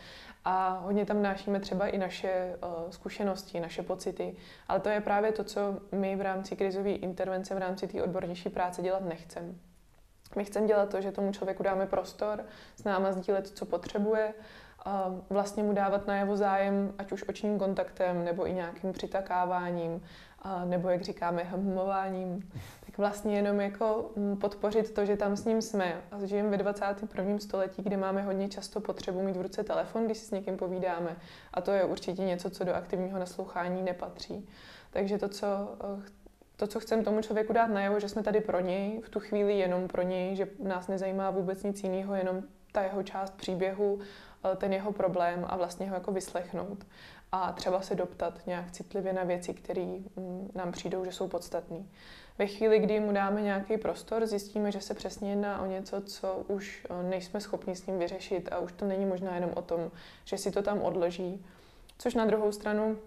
a 0.44 0.78
hodně 0.82 1.06
tam 1.06 1.22
nášíme 1.22 1.60
třeba 1.60 1.86
i 1.86 1.98
naše 1.98 2.56
uh, 2.62 2.90
zkušenosti, 2.90 3.60
naše 3.60 3.82
pocity, 3.82 4.36
ale 4.68 4.80
to 4.80 4.88
je 4.88 5.00
právě 5.00 5.32
to, 5.32 5.44
co 5.44 5.60
my 5.92 6.16
v 6.16 6.20
rámci 6.20 6.56
krizové 6.56 6.90
intervence, 6.90 7.54
v 7.54 7.58
rámci 7.58 7.86
té 7.86 8.02
odbornější 8.02 8.48
práce 8.48 8.82
dělat 8.82 9.04
nechceme. 9.04 9.54
My 10.36 10.44
chceme 10.44 10.66
dělat 10.66 10.88
to, 10.88 11.00
že 11.00 11.12
tomu 11.12 11.32
člověku 11.32 11.62
dáme 11.62 11.86
prostor, 11.86 12.44
s 12.76 12.84
náma 12.84 13.12
sdílet, 13.12 13.48
co 13.48 13.66
potřebuje, 13.66 14.34
a 14.84 15.14
vlastně 15.30 15.62
mu 15.62 15.72
dávat 15.72 16.06
na 16.06 16.16
jeho 16.16 16.36
zájem, 16.36 16.94
ať 16.98 17.12
už 17.12 17.28
očním 17.28 17.58
kontaktem, 17.58 18.24
nebo 18.24 18.46
i 18.48 18.52
nějakým 18.52 18.92
přitakáváním, 18.92 20.02
a 20.42 20.64
nebo 20.64 20.88
jak 20.88 21.02
říkáme, 21.02 21.42
hmováním, 21.42 22.52
tak 22.92 22.98
vlastně 22.98 23.36
jenom 23.36 23.60
jako 23.60 24.10
mm, 24.16 24.36
podpořit 24.36 24.94
to, 24.94 25.04
že 25.04 25.16
tam 25.16 25.36
s 25.36 25.44
ním 25.44 25.62
jsme. 25.62 26.02
A 26.10 26.26
žijeme 26.26 26.50
ve 26.50 26.56
21. 26.56 27.38
století, 27.38 27.82
kde 27.82 27.96
máme 27.96 28.22
hodně 28.22 28.48
často 28.48 28.80
potřebu 28.80 29.22
mít 29.22 29.36
v 29.36 29.42
ruce 29.42 29.64
telefon, 29.64 30.04
když 30.04 30.18
si 30.18 30.26
s 30.26 30.30
někým 30.30 30.56
povídáme. 30.56 31.16
A 31.54 31.60
to 31.60 31.70
je 31.70 31.84
určitě 31.84 32.22
něco, 32.22 32.50
co 32.50 32.64
do 32.64 32.74
aktivního 32.74 33.18
naslouchání 33.18 33.82
nepatří. 33.82 34.48
Takže 34.90 35.18
to, 35.18 35.28
co 35.28 35.46
eh, 35.84 36.02
to, 36.56 36.66
co 36.66 36.80
chcem 36.80 37.04
tomu 37.04 37.22
člověku 37.22 37.52
dát 37.52 37.66
najevo, 37.66 38.00
že 38.00 38.08
jsme 38.08 38.22
tady 38.22 38.40
pro 38.40 38.60
něj, 38.60 39.00
v 39.00 39.08
tu 39.08 39.20
chvíli 39.20 39.58
jenom 39.58 39.88
pro 39.88 40.02
něj, 40.02 40.36
že 40.36 40.48
nás 40.62 40.88
nezajímá 40.88 41.30
vůbec 41.30 41.62
nic 41.62 41.82
jiného, 41.82 42.14
jenom 42.14 42.42
ta 42.72 42.82
jeho 42.82 43.02
část 43.02 43.30
příběhu, 43.30 44.00
eh, 44.44 44.56
ten 44.56 44.72
jeho 44.72 44.92
problém 44.92 45.44
a 45.48 45.56
vlastně 45.56 45.88
ho 45.88 45.94
jako 45.94 46.12
vyslechnout. 46.12 46.86
A 47.32 47.52
třeba 47.52 47.80
se 47.80 47.94
doptat 47.94 48.46
nějak 48.46 48.70
citlivě 48.70 49.12
na 49.12 49.24
věci, 49.24 49.54
které 49.54 49.98
mm, 50.16 50.50
nám 50.54 50.72
přijdou, 50.72 51.04
že 51.04 51.12
jsou 51.12 51.28
podstatné. 51.28 51.84
Ve 52.38 52.46
chvíli, 52.46 52.78
kdy 52.78 53.00
mu 53.00 53.12
dáme 53.12 53.42
nějaký 53.42 53.78
prostor, 53.78 54.26
zjistíme, 54.26 54.72
že 54.72 54.80
se 54.80 54.94
přesně 54.94 55.30
jedná 55.30 55.62
o 55.62 55.66
něco, 55.66 56.00
co 56.00 56.44
už 56.48 56.86
eh, 56.90 57.02
nejsme 57.02 57.40
schopni 57.40 57.76
s 57.76 57.86
ním 57.86 57.98
vyřešit 57.98 58.48
a 58.52 58.58
už 58.58 58.72
to 58.72 58.84
není 58.84 59.06
možná 59.06 59.34
jenom 59.34 59.50
o 59.54 59.62
tom, 59.62 59.90
že 60.24 60.38
si 60.38 60.50
to 60.50 60.62
tam 60.62 60.82
odloží. 60.82 61.44
Což 61.98 62.14
na 62.14 62.24
druhou 62.24 62.52
stranu 62.52 62.98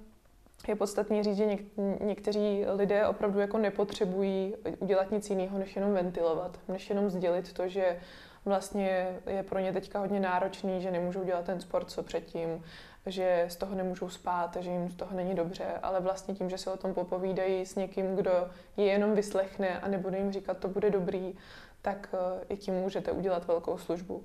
je 0.67 0.75
podstatný 0.75 1.23
říct, 1.23 1.37
že 1.37 1.45
něk- 1.45 2.05
někteří 2.05 2.65
lidé 2.75 3.07
opravdu 3.07 3.39
jako 3.39 3.57
nepotřebují 3.57 4.55
udělat 4.79 5.11
nic 5.11 5.29
jiného, 5.29 5.59
než 5.59 5.75
jenom 5.75 5.93
ventilovat, 5.93 6.59
než 6.67 6.89
jenom 6.89 7.09
sdělit 7.09 7.53
to, 7.53 7.67
že 7.67 7.99
vlastně 8.45 9.19
je 9.27 9.43
pro 9.43 9.59
ně 9.59 9.73
teďka 9.73 9.99
hodně 9.99 10.19
náročný, 10.19 10.81
že 10.81 10.91
nemůžou 10.91 11.23
dělat 11.23 11.45
ten 11.45 11.61
sport, 11.61 11.91
co 11.91 12.03
předtím, 12.03 12.63
že 13.05 13.45
z 13.49 13.55
toho 13.55 13.75
nemůžou 13.75 14.09
spát, 14.09 14.57
že 14.59 14.69
jim 14.69 14.89
z 14.89 14.95
toho 14.95 15.15
není 15.15 15.35
dobře, 15.35 15.65
ale 15.83 15.99
vlastně 15.99 16.35
tím, 16.35 16.49
že 16.49 16.57
se 16.57 16.71
o 16.71 16.77
tom 16.77 16.93
popovídají 16.93 17.65
s 17.65 17.75
někým, 17.75 18.15
kdo 18.15 18.49
je 18.77 18.85
jenom 18.85 19.15
vyslechne 19.15 19.79
a 19.79 19.87
nebude 19.87 20.17
jim 20.17 20.31
říkat, 20.31 20.57
to 20.57 20.67
bude 20.67 20.89
dobrý, 20.89 21.35
tak 21.81 22.09
eh, 22.13 22.45
i 22.49 22.57
tím 22.57 22.73
můžete 22.73 23.11
udělat 23.11 23.47
velkou 23.47 23.77
službu. 23.77 24.23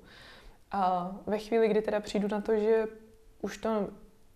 A 0.71 1.11
ve 1.25 1.37
chvíli, 1.37 1.67
kdy 1.67 1.81
teda 1.81 1.99
přijdu 1.99 2.27
na 2.31 2.41
to, 2.41 2.55
že 2.55 2.85
už 3.41 3.57
to 3.57 3.87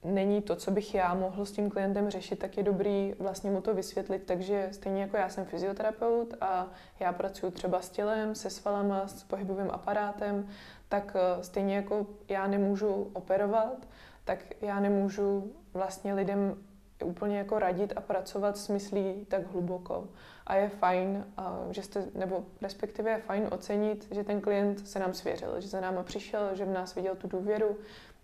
není 0.04 0.41
to, 0.41 0.56
co 0.56 0.72
bych 0.72 0.96
já 0.96 1.14
mohl 1.14 1.46
s 1.46 1.52
tím 1.52 1.70
klientem 1.70 2.10
řešit, 2.10 2.39
tak 2.39 2.58
je 2.58 2.64
dobrý 2.64 3.14
vlastně 3.20 3.52
mu 3.52 3.62
to 3.62 3.74
vysvětlit. 3.74 4.24
Takže 4.26 4.68
stejně 4.72 5.02
jako 5.02 5.18
já 5.18 5.30
jsem 5.30 5.46
fyzioterapeut 5.46 6.34
a 6.41 6.68
já 7.00 7.14
pracuji 7.14 7.52
třeba 7.52 7.82
s 7.82 7.89
tělem, 7.89 8.36
se 8.36 8.50
svalama, 8.50 9.08
s 9.08 9.24
pohybovým 9.24 9.72
aparátem, 9.72 10.48
tak 10.89 11.16
eh, 11.16 11.43
stejně 11.43 11.76
jako 11.76 12.08
já 12.30 12.48
nemůžu 12.48 13.10
operovat, 13.14 13.88
tak 14.26 14.39
já 14.61 14.80
nemůžu 14.80 15.53
vlastně 15.73 16.13
lidem 16.13 16.55
úplně 17.03 17.38
jako 17.38 17.59
radit 17.59 17.93
a 17.95 18.01
pracovat 18.01 18.57
s 18.57 18.67
myslí 18.67 19.26
tak 19.28 19.51
hluboko. 19.51 20.07
A 20.47 20.55
je 20.55 20.69
fajn, 20.69 21.26
že 21.71 21.84
jste, 21.84 22.05
nebo 22.15 22.45
respektive 22.61 23.11
je 23.11 23.17
fajn 23.17 23.47
ocenit, 23.51 24.07
že 24.11 24.23
ten 24.23 24.41
klient 24.41 24.88
se 24.88 24.99
nám 24.99 25.13
svěřil, 25.13 25.61
že 25.61 25.67
za 25.67 25.82
náma 25.82 26.03
přišel, 26.03 26.55
že 26.55 26.65
v 26.65 26.73
nás 26.73 26.95
viděl 26.95 27.15
tu 27.15 27.28
důvěru, 27.28 27.78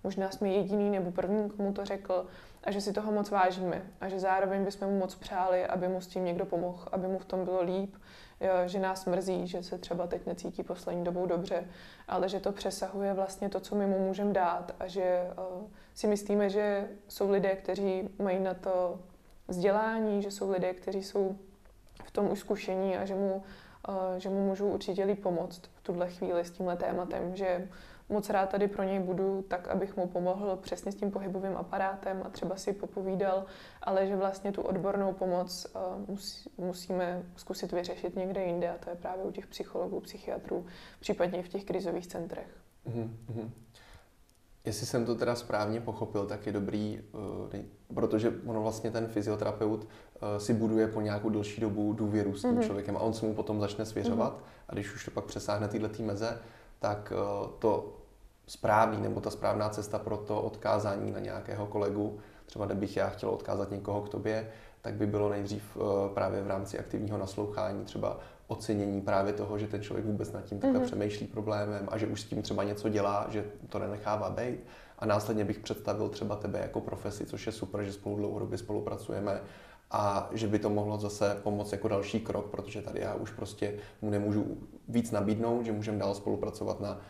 možná 0.04 0.32
jsme 0.32 0.50
jediný 0.50 0.90
nebo 0.90 1.12
první, 1.12 1.50
komu 1.50 1.74
to 1.74 1.86
řekl 1.86 2.28
a 2.64 2.72
že 2.72 2.82
si 2.82 2.94
toho 2.94 3.12
moc 3.12 3.30
vážíme 3.30 3.82
a 4.02 4.10
že 4.10 4.20
zároveň 4.20 4.66
bychom 4.66 4.88
mu 4.88 5.00
moc 5.00 5.16
přáli, 5.16 5.66
aby 5.66 5.88
mu 5.88 6.02
s 6.02 6.08
tím 6.08 6.26
někdo 6.26 6.46
pomohl, 6.46 6.88
aby 6.92 7.08
mu 7.08 7.20
v 7.20 7.26
tom 7.26 7.46
bylo 7.46 7.64
líp, 7.64 7.96
že 8.66 8.80
nás 8.80 9.06
mrzí, 9.06 9.48
že 9.48 9.64
se 9.64 9.78
třeba 9.78 10.08
teď 10.08 10.26
necítí 10.26 10.64
poslední 10.64 11.04
dobou 11.04 11.26
dobře, 11.26 11.68
ale 12.08 12.30
že 12.30 12.40
to 12.40 12.52
přesahuje 12.52 13.14
vlastně 13.14 13.50
to, 13.50 13.60
co 13.60 13.76
my 13.76 13.88
mu 13.88 14.00
můžeme 14.00 14.34
dát 14.34 14.76
a 14.80 14.88
že 14.88 15.04
eh, 15.04 15.34
si 15.94 16.08
myslíme, 16.08 16.50
že 16.50 16.88
jsou 17.08 17.32
lidé, 17.32 17.56
kteří 17.56 18.10
mají 18.20 18.40
na 18.40 18.54
to 18.54 19.00
vzdělání, 19.48 20.22
že 20.22 20.32
jsou 20.32 20.52
lidé, 20.52 20.74
kteří 20.74 21.04
jsou 21.04 21.38
v 22.04 22.12
tom 22.12 22.32
už 22.32 22.40
zkušení 22.40 22.98
a 22.98 23.06
že 23.06 23.16
mu, 23.16 23.44
eh, 23.90 24.20
že 24.20 24.30
mu 24.30 24.48
můžou 24.48 24.70
určitě 24.70 25.04
líp 25.04 25.24
pomoct 25.24 25.62
v 25.76 25.82
tuhle 25.84 26.10
chvíli 26.10 26.46
s 26.46 26.52
tímhle 26.52 26.76
tématem, 26.76 27.36
že 27.36 27.68
moc 28.10 28.30
rád 28.30 28.50
tady 28.50 28.68
pro 28.68 28.84
něj 28.84 29.00
budu, 29.00 29.46
tak 29.48 29.68
abych 29.68 29.98
mu 29.98 30.08
pomohl 30.08 30.60
přesně 30.62 30.92
s 30.92 30.96
tím 30.96 31.12
pohybovým 31.12 31.58
aparátem 31.58 32.22
a 32.26 32.30
třeba 32.30 32.56
si 32.56 32.74
popovídal, 32.74 33.46
ale 33.82 34.08
že 34.08 34.16
vlastně 34.16 34.52
tu 34.52 34.62
odbornou 34.62 35.14
pomoc 35.14 35.68
musí, 36.08 36.50
musíme 36.58 37.24
zkusit 37.36 37.72
vyřešit 37.72 38.16
někde 38.16 38.44
jinde 38.44 38.70
a 38.70 38.78
to 38.78 38.90
je 38.90 38.96
právě 38.96 39.24
u 39.24 39.32
těch 39.32 39.48
psychologů, 39.48 40.00
psychiatrů, 40.00 40.66
případně 41.00 41.40
i 41.40 41.44
v 41.44 41.50
těch 41.50 41.66
krizových 41.66 42.08
centrech. 42.08 42.48
Mm-hmm. 42.88 43.50
Jestli 44.66 44.86
jsem 44.86 45.06
to 45.06 45.16
teda 45.16 45.36
správně 45.36 45.82
pochopil, 45.82 46.26
tak 46.26 46.46
je 46.46 46.52
dobrý, 46.52 47.00
uh, 47.54 47.96
protože 47.96 48.34
ono 48.46 48.62
vlastně 48.62 48.92
ten 48.92 49.08
fyzioterapeut 49.08 49.84
uh, 49.84 49.90
si 50.38 50.54
buduje 50.54 50.88
po 50.88 51.02
nějakou 51.02 51.30
delší 51.30 51.62
dobu 51.62 51.94
důvěru 51.94 52.34
s 52.34 52.42
tím 52.42 52.56
mm-hmm. 52.56 52.66
člověkem 52.66 52.98
a 52.98 53.00
on 53.00 53.14
se 53.14 53.26
mu 53.26 53.34
potom 53.34 53.60
začne 53.60 53.86
svěřovat 53.86 54.34
mm-hmm. 54.34 54.66
a 54.70 54.74
když 54.74 54.96
už 54.96 55.06
to 55.06 55.12
pak 55.12 55.26
přesáhne 55.26 55.68
tyhle 55.68 55.90
meze, 56.00 56.40
tak 56.82 57.14
uh, 57.16 57.48
to 57.60 57.94
správný 58.48 59.02
nebo 59.02 59.22
ta 59.22 59.30
správná 59.30 59.70
cesta 59.70 60.00
pro 60.00 60.18
to 60.18 60.42
odkázání 60.42 61.12
na 61.12 61.20
nějakého 61.20 61.66
kolegu, 61.66 62.20
třeba 62.46 62.66
kdybych 62.66 62.98
já 62.98 63.10
chtěl 63.10 63.30
odkázat 63.30 63.72
někoho 63.72 64.02
k 64.02 64.10
tobě, 64.10 64.52
tak 64.82 64.94
by 64.94 65.08
bylo 65.08 65.30
nejdřív 65.30 65.78
eh, 65.78 66.14
právě 66.14 66.42
v 66.42 66.48
rámci 66.48 66.80
aktivního 66.80 67.18
naslouchání 67.18 67.86
třeba 67.86 68.20
ocenění 68.48 69.02
právě 69.02 69.34
toho, 69.34 69.58
že 69.58 69.68
ten 69.68 69.82
člověk 69.82 70.06
vůbec 70.06 70.32
nad 70.32 70.44
tím 70.44 70.60
takhle 70.60 70.80
mm-hmm. 70.80 70.86
přemýšlí 70.86 71.28
problémem 71.28 71.88
a 71.92 71.98
že 71.98 72.08
už 72.08 72.22
s 72.22 72.26
tím 72.26 72.42
třeba 72.42 72.64
něco 72.64 72.90
dělá, 72.90 73.28
že 73.30 73.46
to 73.70 73.80
nenechává 73.80 74.30
být. 74.30 74.60
A 75.00 75.06
následně 75.06 75.46
bych 75.46 75.60
představil 75.60 76.10
třeba 76.10 76.36
tebe 76.36 76.60
jako 76.60 76.82
profesi, 76.82 77.26
což 77.26 77.46
je 77.46 77.52
super, 77.52 77.84
že 77.84 77.94
spolu 77.94 78.16
dlouhodobě 78.16 78.58
spolupracujeme 78.58 79.42
a 79.92 80.30
že 80.32 80.48
by 80.48 80.60
to 80.60 80.70
mohlo 80.70 80.98
zase 80.98 81.40
pomoct 81.44 81.72
jako 81.72 81.88
další 81.88 82.20
krok, 82.20 82.46
protože 82.46 82.82
tady 82.82 83.00
já 83.00 83.16
už 83.16 83.32
prostě 83.32 83.74
mu 84.02 84.10
nemůžu 84.10 84.58
víc 84.88 85.12
nabídnout, 85.12 85.66
že 85.66 85.72
můžeme 85.72 85.98
dál 85.98 86.16
spolupracovat 86.16 86.80
na 86.80 87.02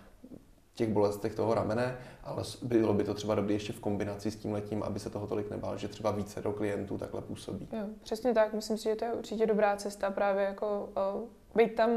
těch 0.74 0.90
bolestech 0.90 1.36
toho 1.36 1.54
ramene, 1.54 1.98
ale 2.24 2.44
bylo 2.62 2.94
by 2.94 3.04
to 3.04 3.14
třeba 3.14 3.36
dobré 3.36 3.54
ještě 3.54 3.74
v 3.74 3.80
kombinaci 3.80 4.32
s 4.32 4.36
tím 4.36 4.54
letím, 4.54 4.84
aby 4.84 5.00
se 5.00 5.10
toho 5.10 5.28
tolik 5.28 5.50
nebál, 5.50 5.78
že 5.78 5.88
třeba 5.88 6.12
více 6.12 6.42
do 6.42 6.52
klientů 6.52 6.98
takhle 6.98 7.22
působí. 7.22 7.68
Jo, 7.72 7.86
přesně 8.04 8.34
tak, 8.34 8.54
myslím 8.54 8.78
si, 8.78 8.84
že 8.84 8.96
to 8.96 9.06
je 9.06 9.14
určitě 9.14 9.46
dobrá 9.46 9.76
cesta 9.76 10.12
právě 10.12 10.44
jako 10.44 10.90
uh, 11.16 11.30
být 11.56 11.76
tam 11.76 11.90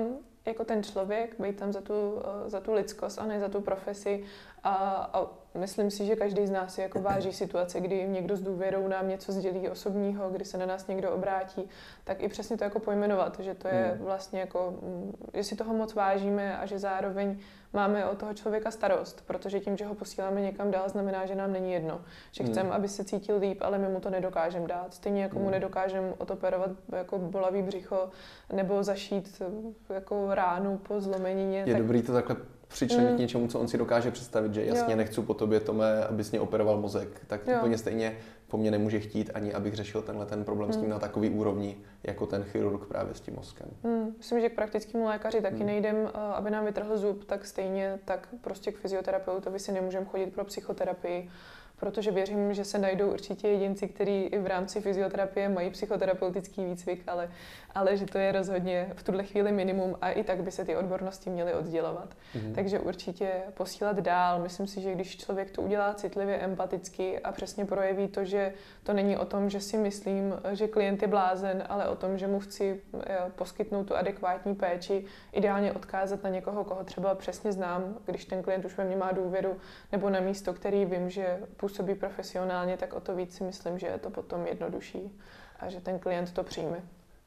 jako 0.46 0.64
ten 0.64 0.82
člověk, 0.82 1.40
být 1.40 1.56
tam 1.56 1.72
za 1.72 1.80
tu, 1.80 2.12
uh, 2.12 2.20
za 2.46 2.60
tu 2.60 2.72
lidskost 2.72 3.18
a 3.18 3.26
ne 3.26 3.40
za 3.40 3.48
tu 3.48 3.60
profesi 3.60 4.24
a, 4.62 4.74
a 5.12 5.43
myslím 5.58 5.90
si, 5.90 6.06
že 6.06 6.16
každý 6.16 6.46
z 6.46 6.50
nás 6.50 6.78
jako 6.78 7.00
váží 7.00 7.32
situace, 7.32 7.80
kdy 7.80 8.08
někdo 8.08 8.36
s 8.36 8.40
důvěrou 8.40 8.88
nám 8.88 9.08
něco 9.08 9.32
sdělí 9.32 9.68
osobního, 9.68 10.30
kdy 10.30 10.44
se 10.44 10.58
na 10.58 10.66
nás 10.66 10.86
někdo 10.86 11.10
obrátí, 11.10 11.68
tak 12.04 12.22
i 12.22 12.28
přesně 12.28 12.56
to 12.56 12.64
jako 12.64 12.80
pojmenovat, 12.80 13.40
že 13.40 13.54
to 13.54 13.68
je 13.68 13.94
hmm. 13.96 14.04
vlastně 14.04 14.40
jako, 14.40 14.74
mm, 14.82 15.12
že 15.34 15.44
si 15.44 15.56
toho 15.56 15.74
moc 15.74 15.94
vážíme 15.94 16.58
a 16.58 16.66
že 16.66 16.78
zároveň 16.78 17.38
máme 17.72 18.06
o 18.06 18.16
toho 18.16 18.34
člověka 18.34 18.70
starost, 18.70 19.24
protože 19.26 19.60
tím, 19.60 19.76
že 19.76 19.84
ho 19.84 19.94
posíláme 19.94 20.40
někam 20.40 20.70
dál, 20.70 20.88
znamená, 20.88 21.26
že 21.26 21.34
nám 21.34 21.52
není 21.52 21.72
jedno. 21.72 22.00
Že 22.32 22.44
hmm. 22.44 22.52
chceme, 22.52 22.70
aby 22.70 22.88
se 22.88 23.04
cítil 23.04 23.38
líp, 23.38 23.58
ale 23.62 23.78
my 23.78 23.88
mu 23.88 24.00
to 24.00 24.10
nedokážeme 24.10 24.68
dát. 24.68 24.94
Stejně 24.94 25.22
jako 25.22 25.36
hmm. 25.36 25.44
mu 25.44 25.50
nedokážeme 25.50 26.12
otoperovat 26.18 26.70
jako 26.92 27.18
bolavý 27.18 27.62
břicho 27.62 28.10
nebo 28.52 28.82
zašít 28.82 29.42
jako 29.88 30.34
ránu 30.34 30.78
po 30.78 31.00
zlomenině. 31.00 31.58
Je 31.58 31.72
tak... 31.72 31.82
dobrý 31.82 32.02
to 32.02 32.12
takhle 32.12 32.36
přičlenit 32.74 33.10
mm. 33.10 33.18
něčemu, 33.18 33.48
co 33.48 33.60
on 33.60 33.68
si 33.68 33.78
dokáže 33.78 34.10
představit, 34.10 34.54
že 34.54 34.64
jasně 34.64 34.92
jo. 34.92 34.96
nechci 34.96 35.20
po 35.20 35.34
tobě, 35.34 35.60
Tome, 35.60 36.04
abys 36.04 36.30
mě 36.30 36.40
operoval 36.40 36.80
mozek, 36.80 37.08
tak 37.26 37.40
jo. 37.46 37.56
úplně 37.58 37.78
stejně 37.78 38.16
po 38.48 38.58
mně 38.58 38.70
nemůže 38.70 39.00
chtít 39.00 39.30
ani, 39.34 39.54
abych 39.54 39.74
řešil 39.74 40.02
tenhle 40.02 40.26
ten 40.26 40.44
problém 40.44 40.68
mm. 40.68 40.72
s 40.72 40.76
tím 40.76 40.82
hmm. 40.82 40.90
na 40.90 40.98
takový 40.98 41.30
úrovni, 41.30 41.76
jako 42.02 42.26
ten 42.26 42.44
chirurg 42.44 42.86
právě 42.86 43.14
s 43.14 43.20
tím 43.20 43.34
mozkem. 43.34 43.68
Mm. 43.82 44.14
Myslím, 44.18 44.40
že 44.40 44.48
k 44.48 44.54
praktickému 44.54 45.04
lékaři 45.04 45.40
taky 45.40 45.60
mm. 45.60 45.66
nejdem, 45.66 45.96
eh, 45.96 46.18
aby 46.34 46.50
nám 46.50 46.64
vytrhl 46.64 46.96
zub, 46.96 47.24
tak 47.24 47.46
stejně, 47.46 47.98
tak 48.04 48.28
prostě 48.40 48.72
k 48.72 48.78
fyzioterapeutovi 48.78 49.58
si 49.58 49.72
nemůžeme 49.72 50.06
chodit 50.06 50.34
pro 50.34 50.44
psychoterapii 50.44 51.28
protože 51.76 52.10
věřím, 52.10 52.54
že 52.54 52.64
se 52.64 52.78
najdou 52.78 53.12
určitě 53.12 53.48
jedinci, 53.48 53.88
kteří 53.88 54.22
i 54.22 54.38
v 54.38 54.46
rámci 54.46 54.80
fyzioterapie 54.80 55.48
mají 55.48 55.70
psychoterapeutický 55.70 56.64
výcvik, 56.64 57.02
ale, 57.06 57.30
ale 57.74 57.96
že 57.96 58.06
to 58.06 58.18
je 58.18 58.32
rozhodně 58.32 58.92
v 58.96 59.02
tuhle 59.02 59.24
chvíli 59.24 59.52
minimum 59.52 59.96
a 60.00 60.10
i 60.10 60.24
tak 60.24 60.42
by 60.42 60.50
se 60.50 60.64
ty 60.64 60.76
odbornosti 60.76 61.30
měly 61.30 61.54
oddělovat. 61.54 62.14
Mm-hmm. 62.34 62.54
Takže 62.54 62.78
určitě 62.78 63.30
posílat 63.54 64.00
dál. 64.00 64.42
Myslím 64.42 64.66
si, 64.66 64.80
že 64.80 64.94
když 64.94 65.16
člověk 65.16 65.50
to 65.50 65.62
udělá 65.62 65.94
citlivě, 65.94 66.36
empaticky 66.36 67.20
a 67.20 67.32
přesně 67.32 67.64
projeví 67.64 68.08
to, 68.08 68.24
že 68.24 68.52
to 68.82 68.92
není 68.92 69.16
o 69.16 69.24
tom, 69.24 69.50
že 69.50 69.60
si 69.60 69.76
myslím, 69.76 70.34
že 70.52 70.68
klient 70.68 71.02
je 71.02 71.08
blázen, 71.08 71.64
ale 71.68 71.88
o 71.88 71.96
tom, 71.96 72.18
že 72.18 72.26
mu 72.26 72.40
chci 72.40 72.80
eh, 73.06 73.18
poskytnout 73.34 73.84
tu 73.84 73.96
adekvátní 73.96 74.54
péči, 74.54 75.04
ideálně 75.32 75.72
odkázat 75.72 76.22
na 76.22 76.30
někoho, 76.30 76.64
koho 76.64 76.84
třeba 76.84 77.14
přesně 77.14 77.52
znám, 77.52 77.96
když 78.04 78.24
ten 78.24 78.42
klient 78.42 78.64
už 78.64 78.76
ve 78.76 78.84
mně 78.84 78.96
má 78.96 79.12
důvěru, 79.12 79.56
nebo 79.92 80.10
na 80.10 80.20
místo, 80.20 80.52
který 80.52 80.84
vím, 80.84 81.10
že 81.10 81.40
působí 81.56 81.94
profesionálně, 81.94 82.76
tak 82.76 82.92
o 82.92 83.00
to 83.00 83.14
víc 83.14 83.36
si 83.36 83.44
myslím, 83.44 83.78
že 83.78 83.86
je 83.86 83.98
to 83.98 84.10
potom 84.10 84.46
jednodušší 84.46 85.20
a 85.60 85.68
že 85.68 85.80
ten 85.80 85.98
klient 85.98 86.32
to 86.32 86.44
přijme. 86.44 86.82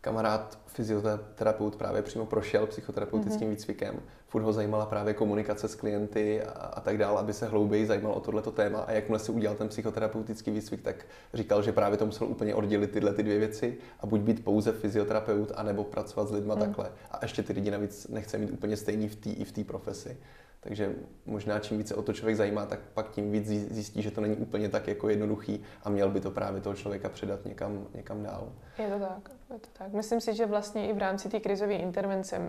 Kamarád, 0.08 0.60
fyzioterapeut, 0.66 1.76
právě 1.76 2.02
přímo 2.02 2.26
prošel 2.26 2.68
psychoterapeutickým 2.68 3.48
mm-hmm. 3.48 3.52
výcvikem. 3.52 4.00
Furt 4.28 4.42
ho 4.44 4.54
zajímala 4.54 4.86
právě 4.86 5.14
komunikace 5.14 5.68
s 5.68 5.76
klienty 5.76 6.44
a, 6.44 6.50
a 6.52 6.82
tak 6.82 6.98
dále, 6.98 7.20
aby 7.20 7.34
se 7.34 7.48
hlouběji 7.48 7.86
zajímal 7.86 8.12
o 8.12 8.20
tohleto 8.20 8.52
téma. 8.52 8.80
A 8.80 8.92
jakmile 8.92 9.20
si 9.20 9.32
udělal 9.32 9.58
ten 9.58 9.68
psychoterapeutický 9.68 10.52
výcvik, 10.52 10.82
tak 10.82 11.06
říkal, 11.34 11.64
že 11.64 11.72
právě 11.72 11.98
to 11.98 12.06
musel 12.06 12.28
úplně 12.28 12.56
oddělit 12.56 12.92
tyhle 12.92 13.14
ty 13.14 13.24
dvě 13.24 13.40
věci 13.40 13.78
a 14.00 14.06
buď 14.06 14.22
být 14.22 14.44
pouze 14.44 14.72
fyzioterapeut, 14.72 15.52
anebo 15.56 15.84
pracovat 15.84 16.28
s 16.28 16.32
lidma 16.32 16.56
mm. 16.56 16.62
takhle. 16.62 16.92
A 17.12 17.20
ještě 17.22 17.44
ty 17.44 17.54
lidi 17.54 17.72
navíc 17.72 18.08
nechce 18.08 18.38
mít 18.38 18.52
úplně 18.52 18.78
stejný 18.78 19.08
v 19.08 19.16
té 19.16 19.30
i 19.30 19.44
v 19.44 19.52
té 19.52 19.64
profesi. 19.64 20.18
Takže 20.60 20.96
možná 21.26 21.60
čím 21.60 21.78
více 21.78 21.96
o 21.96 22.02
to 22.02 22.14
člověk 22.14 22.38
zajímá, 22.38 22.66
tak 22.66 22.80
pak 22.94 23.12
tím 23.12 23.32
víc 23.32 23.48
zjistí, 23.48 24.02
že 24.02 24.12
to 24.12 24.22
není 24.22 24.36
úplně 24.36 24.70
tak 24.70 24.88
jako 24.88 25.10
jednoduchý 25.10 25.64
a 25.84 25.90
měl 25.90 26.10
by 26.10 26.22
to 26.22 26.32
právě 26.32 26.62
toho 26.62 26.76
člověka 26.76 27.10
předat 27.10 27.46
někam, 27.46 27.88
někam 27.96 28.24
dál. 28.24 28.52
Je 28.80 28.90
to 28.90 29.00
tak, 29.00 29.32
je 29.54 29.60
to 29.60 29.68
tak. 29.74 29.94
Myslím 29.94 30.22
si, 30.22 30.34
že 30.34 30.46
vlastně 30.46 30.88
i 30.88 30.94
v 30.94 30.98
rámci 30.98 31.30
té 31.30 31.40
krizové 31.40 31.74
intervence 31.74 32.38
uh, 32.38 32.44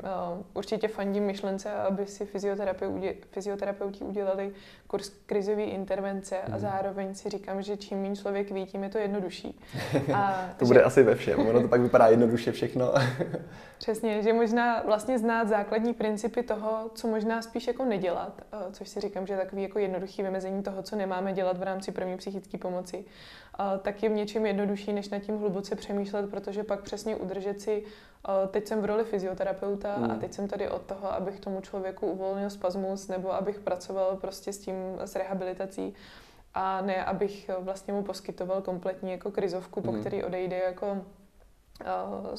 určitě 0.54 0.88
fandím 0.88 1.24
myšlence, 1.24 1.72
aby 1.72 2.06
si 2.06 2.26
fyzioterapeuti, 2.26 3.16
fyzioterapeuti 3.30 4.04
udělali 4.04 4.52
kurz 4.86 5.08
krizové 5.26 5.62
intervence 5.62 6.36
hmm. 6.44 6.54
a 6.54 6.58
zároveň 6.58 7.14
si 7.14 7.28
říkám, 7.28 7.62
že 7.62 7.76
čím 7.76 8.02
méně 8.02 8.16
člověk 8.16 8.50
ví, 8.50 8.66
tím 8.66 8.82
je 8.82 8.88
to 8.88 8.98
jednodušší. 8.98 9.60
A 10.14 10.50
to 10.58 10.64
že... 10.64 10.68
bude 10.68 10.82
asi 10.82 11.02
ve 11.02 11.14
všem, 11.14 11.40
ono 11.40 11.62
to 11.62 11.68
pak 11.68 11.80
vypadá 11.80 12.06
jednoduše 12.06 12.52
všechno. 12.52 12.94
Přesně, 13.78 14.22
že 14.22 14.32
možná 14.32 14.82
vlastně 14.82 15.18
znát 15.18 15.48
základní 15.48 15.94
principy 15.94 16.42
toho, 16.42 16.90
co 16.94 17.08
možná 17.08 17.42
spíš 17.42 17.66
jako 17.66 17.84
nedělat, 17.84 18.42
uh, 18.52 18.72
což 18.72 18.88
si 18.88 19.00
říkám, 19.00 19.26
že 19.26 19.32
je 19.32 19.38
takový 19.38 19.62
jako 19.62 19.78
jednoduchý 19.78 20.22
vymezení 20.22 20.62
toho, 20.62 20.82
co 20.82 20.96
nemáme 20.96 21.32
dělat 21.32 21.58
v 21.58 21.62
rámci 21.62 21.92
první 21.92 22.16
psychické 22.16 22.58
pomoci 22.58 23.04
tak 23.82 24.02
je 24.02 24.08
v 24.08 24.12
něčem 24.12 24.46
jednodušší, 24.46 24.92
než 24.92 25.08
nad 25.08 25.18
tím 25.18 25.38
hluboce 25.38 25.76
přemýšlet, 25.76 26.30
protože 26.30 26.64
pak 26.64 26.82
přesně 26.82 27.16
udržet 27.16 27.60
si, 27.60 27.84
teď 28.50 28.66
jsem 28.66 28.80
v 28.80 28.84
roli 28.84 29.04
fyzioterapeuta 29.04 29.98
mm. 29.98 30.10
a 30.10 30.14
teď 30.14 30.32
jsem 30.32 30.48
tady 30.48 30.68
od 30.68 30.82
toho, 30.82 31.12
abych 31.12 31.40
tomu 31.40 31.60
člověku 31.60 32.06
uvolnil 32.06 32.50
spazmus 32.50 33.08
nebo 33.08 33.34
abych 33.34 33.60
pracoval 33.60 34.16
prostě 34.16 34.52
s 34.52 34.58
tím, 34.58 34.74
s 34.98 35.16
rehabilitací 35.16 35.94
a 36.54 36.80
ne, 36.80 37.04
abych 37.04 37.50
vlastně 37.58 37.94
mu 37.94 38.02
poskytoval 38.02 38.62
kompletní 38.62 39.10
jako 39.10 39.30
krizovku, 39.30 39.80
po 39.80 39.92
mm. 39.92 40.00
který 40.00 40.24
odejde 40.24 40.56
jako 40.58 41.02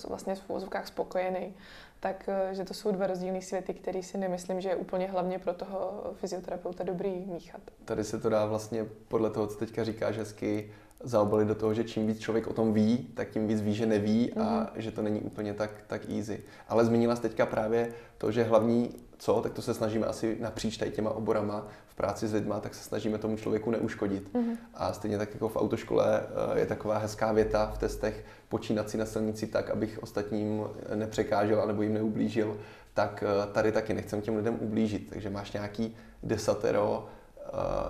vlastně 0.07 0.35
v 0.35 0.49
úvozovkách 0.49 0.87
spokojený 0.87 1.53
tak 1.99 2.29
eh, 2.29 2.55
že 2.55 2.65
to 2.65 2.73
jsou 2.73 2.91
dva 2.91 3.07
rozdílné 3.07 3.41
světy, 3.41 3.73
které 3.73 4.03
si 4.03 4.17
nemyslím, 4.17 4.61
že 4.61 4.69
je 4.69 4.75
úplně 4.75 5.07
hlavně 5.07 5.39
pro 5.39 5.53
toho 5.53 6.03
fyzioterapeuta 6.13 6.83
dobrý 6.83 7.25
míchat. 7.25 7.61
Tady 7.85 8.03
se 8.03 8.19
to 8.19 8.29
dá 8.29 8.45
vlastně 8.45 8.85
podle 9.07 9.29
toho, 9.29 9.47
co 9.47 9.57
teďka 9.57 9.83
říkáš 9.83 10.17
hezky, 10.17 10.73
zaobalit 11.03 11.47
do 11.47 11.55
toho, 11.55 11.73
že 11.73 11.83
čím 11.83 12.07
víc 12.07 12.19
člověk 12.19 12.47
o 12.47 12.53
tom 12.53 12.73
ví, 12.73 12.97
tak 13.13 13.29
tím 13.29 13.47
víc 13.47 13.61
ví, 13.61 13.73
že 13.75 13.85
neví 13.85 14.33
a 14.33 14.37
mm-hmm. 14.37 14.67
že 14.75 14.91
to 14.91 15.01
není 15.01 15.21
úplně 15.21 15.53
tak, 15.53 15.71
tak 15.87 16.09
easy. 16.09 16.43
Ale 16.67 16.85
zmínila 16.85 17.15
jsi 17.15 17.21
teďka 17.21 17.45
právě 17.45 17.89
to, 18.17 18.31
že 18.31 18.43
hlavní 18.43 18.95
co, 19.17 19.41
tak 19.41 19.53
to 19.53 19.61
se 19.61 19.73
snažíme 19.73 20.05
asi 20.07 20.37
napříč 20.39 20.77
tady 20.77 20.91
těma 20.91 21.09
oborama 21.09 21.67
v 21.87 21.95
práci 21.95 22.27
s 22.27 22.33
lidma, 22.33 22.59
tak 22.59 22.75
se 22.75 22.83
snažíme 22.83 23.17
tomu 23.17 23.37
člověku 23.37 23.71
neuškodit. 23.71 24.33
Mm-hmm. 24.33 24.57
A 24.73 24.93
stejně 24.93 25.17
tak 25.17 25.33
jako 25.33 25.49
v 25.49 25.55
autoškole 25.55 26.21
eh, 26.55 26.59
je 26.59 26.65
taková 26.65 26.97
hezká 26.97 27.31
věta 27.31 27.71
v 27.75 27.77
testech, 27.77 28.25
počínat 28.49 28.89
si 28.89 28.97
na 28.97 29.05
silnici 29.05 29.47
tak, 29.47 29.69
abych 29.69 30.03
ostatním 30.03 30.63
nepřekážel 30.95 31.67
nebo 31.67 31.81
jim 31.81 31.93
neublížil, 31.93 32.57
tak 32.93 33.23
eh, 33.23 33.51
tady 33.51 33.71
taky 33.71 33.93
nechcem 33.93 34.21
těm 34.21 34.35
lidem 34.35 34.57
ublížit. 34.59 35.09
Takže 35.09 35.29
máš 35.29 35.51
nějaký 35.51 35.95
desatero, 36.23 37.07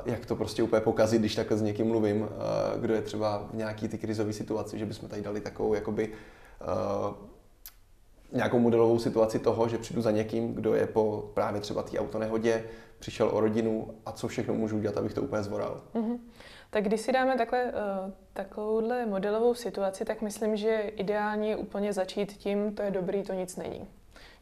jak 0.06 0.26
to 0.26 0.36
prostě 0.36 0.64
úplně 0.64 0.82
pokazit, 0.82 1.20
když 1.20 1.36
takhle 1.36 1.58
s 1.58 1.62
někým 1.62 1.88
mluvím, 1.88 2.30
kdo 2.80 2.94
je 2.94 3.02
třeba 3.02 3.48
v 3.52 3.56
nějaký 3.56 3.88
ty 3.88 3.98
krizové 3.98 4.34
situaci, 4.34 4.80
že 4.80 4.86
bychom 4.86 5.10
tady 5.10 5.22
dali 5.22 5.42
takovou 5.42 5.74
jakoby 5.74 6.14
nějakou 8.32 8.60
modelovou 8.60 9.00
situaci 9.00 9.40
toho, 9.40 9.68
že 9.68 9.78
přijdu 9.78 10.02
za 10.02 10.12
někým, 10.12 10.54
kdo 10.54 10.76
je 10.76 10.88
po 10.88 11.32
právě 11.34 11.62
třeba 11.62 11.84
té 11.84 12.00
autonehodě, 12.00 12.64
přišel 13.00 13.30
o 13.34 13.40
rodinu 13.40 13.88
a 14.06 14.12
co 14.12 14.28
všechno 14.28 14.54
můžu 14.54 14.78
udělat, 14.78 14.98
abych 14.98 15.14
to 15.14 15.22
úplně 15.22 15.44
zvoral. 15.44 15.82
Mm-hmm. 15.96 16.18
Tak 16.70 16.84
když 16.84 17.02
si 17.02 17.12
dáme 17.12 17.38
takhle, 17.38 17.64
uh, 17.64 17.72
takovouhle 18.34 19.06
modelovou 19.06 19.54
situaci, 19.54 20.06
tak 20.06 20.22
myslím, 20.22 20.58
že 20.58 20.76
ideální 20.96 21.50
je 21.50 21.56
úplně 21.56 21.94
začít 21.94 22.34
tím, 22.34 22.76
to 22.76 22.82
je 22.82 22.92
dobrý, 22.92 23.24
to 23.24 23.34
nic 23.34 23.56
není. 23.58 23.88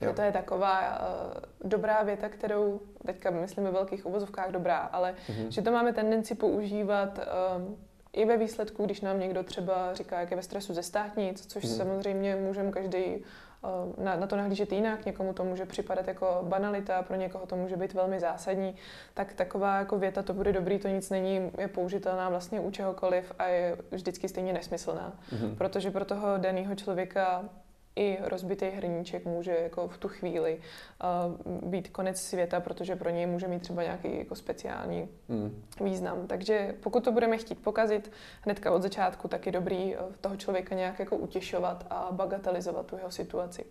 Jo. 0.01 0.13
To 0.13 0.21
je 0.21 0.31
taková 0.31 0.99
uh, 0.99 1.69
dobrá 1.69 2.03
věta, 2.03 2.29
kterou 2.29 2.81
teďka 3.05 3.31
myslím 3.31 3.63
ve 3.63 3.71
velkých 3.71 4.05
uvozovkách 4.05 4.51
dobrá, 4.51 4.77
ale 4.77 5.15
mm-hmm. 5.27 5.47
že 5.47 5.61
to 5.61 5.71
máme 5.71 5.93
tendenci 5.93 6.35
používat 6.35 7.17
uh, 7.17 7.75
i 8.13 8.25
ve 8.25 8.37
výsledku, 8.37 8.85
když 8.85 9.01
nám 9.01 9.19
někdo 9.19 9.43
třeba 9.43 9.93
říká, 9.93 10.19
jak 10.19 10.31
je 10.31 10.37
ve 10.37 10.43
stresu 10.43 10.73
ze 10.73 10.83
státnic, 10.83 11.45
což 11.45 11.63
mm-hmm. 11.63 11.77
samozřejmě 11.77 12.35
můžeme 12.35 12.71
každý 12.71 13.23
Eh, 13.63 14.03
na, 14.03 14.15
na 14.15 14.27
to 14.27 14.35
nahlížet 14.35 14.71
jinak, 14.71 15.05
někomu 15.05 15.33
to 15.33 15.43
může 15.43 15.65
připadat 15.65 16.07
jako 16.07 16.39
banalita, 16.41 17.01
pro 17.01 17.15
někoho 17.15 17.45
to 17.45 17.55
může 17.55 17.77
být 17.77 17.93
velmi 17.93 18.19
zásadní, 18.19 18.75
tak 19.13 19.33
taková 19.33 19.77
jako 19.77 19.99
věta, 19.99 20.23
to 20.23 20.33
bude 20.33 20.53
dobrý, 20.53 20.79
to 20.79 20.87
nic 20.87 21.09
není, 21.09 21.51
je 21.57 21.67
použitelná 21.67 22.29
vlastně 22.29 22.59
u 22.59 22.71
čehokoliv 22.71 23.31
a 23.39 23.45
je 23.45 23.77
vždycky 23.91 24.29
stejně 24.29 24.53
nesmyslná. 24.53 25.19
Mm-hmm. 25.31 25.55
Protože 25.55 25.91
pro 25.91 26.05
toho 26.05 26.37
daného 26.37 26.75
člověka 26.75 27.49
i 27.97 28.17
rozbitý 28.21 28.65
hrníček 28.65 29.25
může 29.25 29.51
jako 29.51 29.87
v 29.87 29.97
tu 29.97 30.07
chvíli 30.07 30.59
uh, 31.43 31.69
být 31.69 31.89
konec 31.89 32.21
světa, 32.21 32.59
protože 32.59 32.95
pro 32.95 33.09
něj 33.09 33.25
může 33.25 33.47
mít 33.47 33.61
třeba 33.61 33.83
nějaký 33.83 34.17
jako 34.17 34.35
speciální 34.35 35.09
mm. 35.27 35.63
význam. 35.81 36.27
Takže 36.27 36.75
pokud 36.79 37.03
to 37.03 37.11
budeme 37.11 37.37
chtít 37.37 37.59
pokazit 37.63 38.11
hnedka 38.41 38.71
od 38.71 38.81
začátku, 38.81 39.27
tak 39.27 39.45
je 39.45 39.51
dobrý 39.51 39.95
uh, 39.95 40.01
toho 40.21 40.37
člověka 40.37 40.75
nějak 40.75 40.99
jako 40.99 41.15
utěšovat 41.15 41.85
a 41.89 42.07
bagatelizovat 42.11 42.85
tu 42.85 42.97
jeho 42.97 43.11
situaci. 43.11 43.65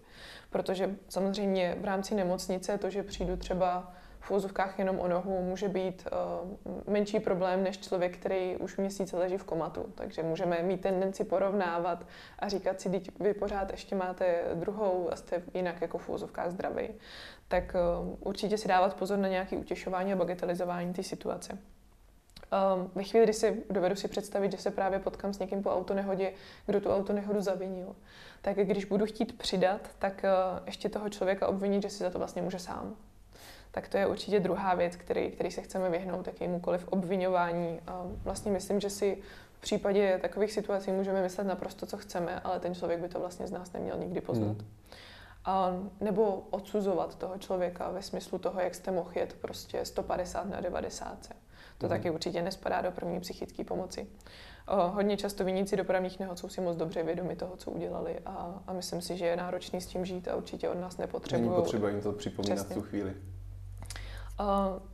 Protože 0.50 0.96
samozřejmě 1.08 1.76
v 1.80 1.84
rámci 1.84 2.14
nemocnice 2.14 2.78
to, 2.78 2.90
že 2.90 3.02
přijdu 3.02 3.36
třeba 3.36 3.92
v 4.26 4.30
úzovkách 4.30 4.78
jenom 4.78 4.98
o 4.98 5.08
nohu 5.08 5.42
může 5.42 5.68
být 5.68 6.08
uh, 6.66 6.92
menší 6.92 7.20
problém 7.20 7.62
než 7.62 7.78
člověk, 7.78 8.18
který 8.18 8.56
už 8.56 8.76
měsíce 8.76 9.16
leží 9.16 9.36
v 9.36 9.44
komatu. 9.44 9.92
Takže 9.94 10.22
můžeme 10.22 10.62
mít 10.62 10.80
tendenci 10.80 11.24
porovnávat 11.24 12.06
a 12.38 12.48
říkat 12.48 12.80
si, 12.80 13.02
vy 13.20 13.34
pořád 13.34 13.70
ještě 13.70 13.94
máte 13.94 14.42
druhou 14.54 15.12
a 15.12 15.16
jste 15.16 15.42
jinak 15.54 15.80
jako 15.80 15.98
v 15.98 16.08
úzovkách 16.08 16.50
zdravý. 16.50 16.88
Tak 17.48 17.76
uh, 18.04 18.14
určitě 18.20 18.58
si 18.58 18.68
dávat 18.68 18.94
pozor 18.94 19.18
na 19.18 19.28
nějaké 19.28 19.56
utěšování 19.56 20.12
a 20.12 20.16
bagatelizování 20.16 20.92
té 20.92 21.02
situace. 21.02 21.52
Um, 21.52 22.90
ve 22.94 23.02
chvíli, 23.02 23.26
kdy 23.26 23.32
si 23.32 23.62
dovedu 23.70 23.96
si 23.96 24.08
představit, 24.08 24.52
že 24.52 24.58
se 24.58 24.70
právě 24.70 24.98
potkám 24.98 25.32
s 25.32 25.38
někým 25.38 25.62
po 25.62 25.70
autonehodě, 25.70 26.32
kdo 26.66 26.80
tu 26.80 26.90
autonehodu 26.90 27.40
zavinil, 27.40 27.96
tak 28.42 28.56
když 28.56 28.84
budu 28.84 29.06
chtít 29.06 29.38
přidat, 29.38 29.80
tak 29.98 30.24
uh, 30.24 30.66
ještě 30.66 30.88
toho 30.88 31.08
člověka 31.08 31.46
obvinit, 31.46 31.82
že 31.82 31.90
si 31.90 31.98
za 31.98 32.10
to 32.10 32.18
vlastně 32.18 32.42
může 32.42 32.58
sám 32.58 32.96
tak 33.76 33.88
to 33.88 33.96
je 33.96 34.06
určitě 34.06 34.40
druhá 34.40 34.74
věc, 34.74 34.96
který, 34.96 35.30
který 35.30 35.50
se 35.50 35.62
chceme 35.62 35.90
vyhnout, 35.90 36.26
jakémukoliv 36.26 36.88
obvinování. 36.88 37.80
A 37.86 38.06
vlastně 38.24 38.52
myslím, 38.52 38.80
že 38.80 38.90
si 38.90 39.18
v 39.52 39.60
případě 39.60 40.18
takových 40.22 40.52
situací 40.52 40.90
můžeme 40.92 41.22
myslet 41.22 41.44
naprosto, 41.44 41.86
co 41.86 41.96
chceme, 41.96 42.40
ale 42.40 42.60
ten 42.60 42.74
člověk 42.74 43.00
by 43.00 43.08
to 43.08 43.20
vlastně 43.20 43.46
z 43.46 43.52
nás 43.52 43.72
neměl 43.72 43.98
nikdy 43.98 44.20
poznat. 44.20 44.56
Hmm. 44.56 44.66
A, 45.44 45.72
nebo 46.00 46.46
odsuzovat 46.50 47.18
toho 47.18 47.38
člověka 47.38 47.90
ve 47.90 48.02
smyslu 48.02 48.38
toho, 48.38 48.60
jak 48.60 48.74
jste 48.74 48.90
mohl 48.90 49.10
jet 49.14 49.36
prostě 49.40 49.84
150 49.84 50.44
na 50.44 50.60
90. 50.60 51.28
To 51.78 51.86
hmm. 51.86 51.88
taky 51.88 52.10
určitě 52.10 52.42
nespadá 52.42 52.80
do 52.80 52.90
první 52.90 53.20
psychické 53.20 53.64
pomoci. 53.64 54.06
O, 54.68 54.88
hodně 54.88 55.16
často 55.16 55.44
viníci 55.44 55.76
dopravních 55.76 56.20
nehod 56.20 56.38
jsou 56.38 56.48
si 56.48 56.60
moc 56.60 56.76
dobře 56.76 57.02
vědomi 57.02 57.36
toho, 57.36 57.56
co 57.56 57.70
udělali 57.70 58.18
a, 58.26 58.62
a 58.66 58.72
myslím 58.72 59.02
si, 59.02 59.16
že 59.16 59.26
je 59.26 59.36
náročný 59.36 59.80
s 59.80 59.86
tím 59.86 60.04
žít 60.04 60.28
a 60.28 60.36
určitě 60.36 60.68
od 60.68 60.80
nás 60.80 60.96
nepotřebují. 60.96 61.48
Není 61.48 61.62
potřeba 61.62 61.88
jim 61.88 62.00
to 62.00 62.12
připomínat 62.12 62.54
Přesně. 62.56 62.74
v 62.74 62.78
tu 62.78 62.82
chvíli. 62.82 63.14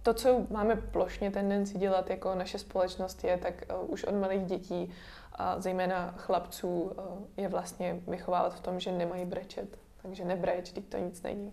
To, 0.03 0.15
co 0.15 0.47
máme 0.51 0.77
plošně 0.77 1.31
tendenci 1.31 1.79
dělat 1.79 2.11
jako 2.11 2.35
naše 2.35 2.59
společnost, 2.59 3.25
je 3.25 3.37
tak 3.37 3.55
uh, 3.83 3.91
už 3.91 4.05
od 4.05 4.15
malých 4.15 4.45
dětí 4.45 4.93
a 5.33 5.61
zejména 5.61 6.15
chlapců 6.17 6.81
uh, 6.83 6.93
je 7.37 7.49
vlastně 7.49 8.01
vychovávat 8.09 8.55
v 8.55 8.61
tom, 8.61 8.81
že 8.81 8.93
nemají 8.93 9.25
brečet. 9.25 9.79
Takže 10.03 10.25
nebreč, 10.25 10.73
teď 10.73 10.85
to 10.89 10.99
nic 10.99 11.23
není. 11.23 11.53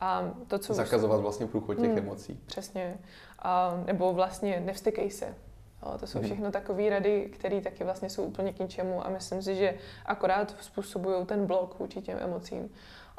A 0.00 0.30
to, 0.46 0.58
co 0.58 0.74
Zakazovat 0.74 1.16
už... 1.16 1.22
vlastně 1.22 1.46
průchod 1.46 1.76
těch 1.76 1.90
hmm, 1.90 1.98
emocí. 1.98 2.40
Přesně. 2.46 2.98
A, 3.38 3.82
nebo 3.86 4.12
vlastně 4.12 4.60
nevstykej 4.60 5.10
se. 5.10 5.34
O, 5.82 5.98
to 5.98 6.06
jsou 6.06 6.18
mhm. 6.18 6.26
všechno 6.26 6.52
takové 6.52 6.90
rady, 6.90 7.30
které 7.34 7.60
taky 7.60 7.84
vlastně 7.84 8.10
jsou 8.10 8.22
úplně 8.22 8.52
k 8.52 8.58
ničemu 8.58 9.06
a 9.06 9.08
myslím 9.08 9.42
si, 9.42 9.56
že 9.56 9.74
akorát 10.06 10.54
způsobují 10.60 11.26
ten 11.26 11.46
blok 11.46 11.78
vůči 11.78 12.02
těm 12.02 12.18
emocím. 12.20 12.70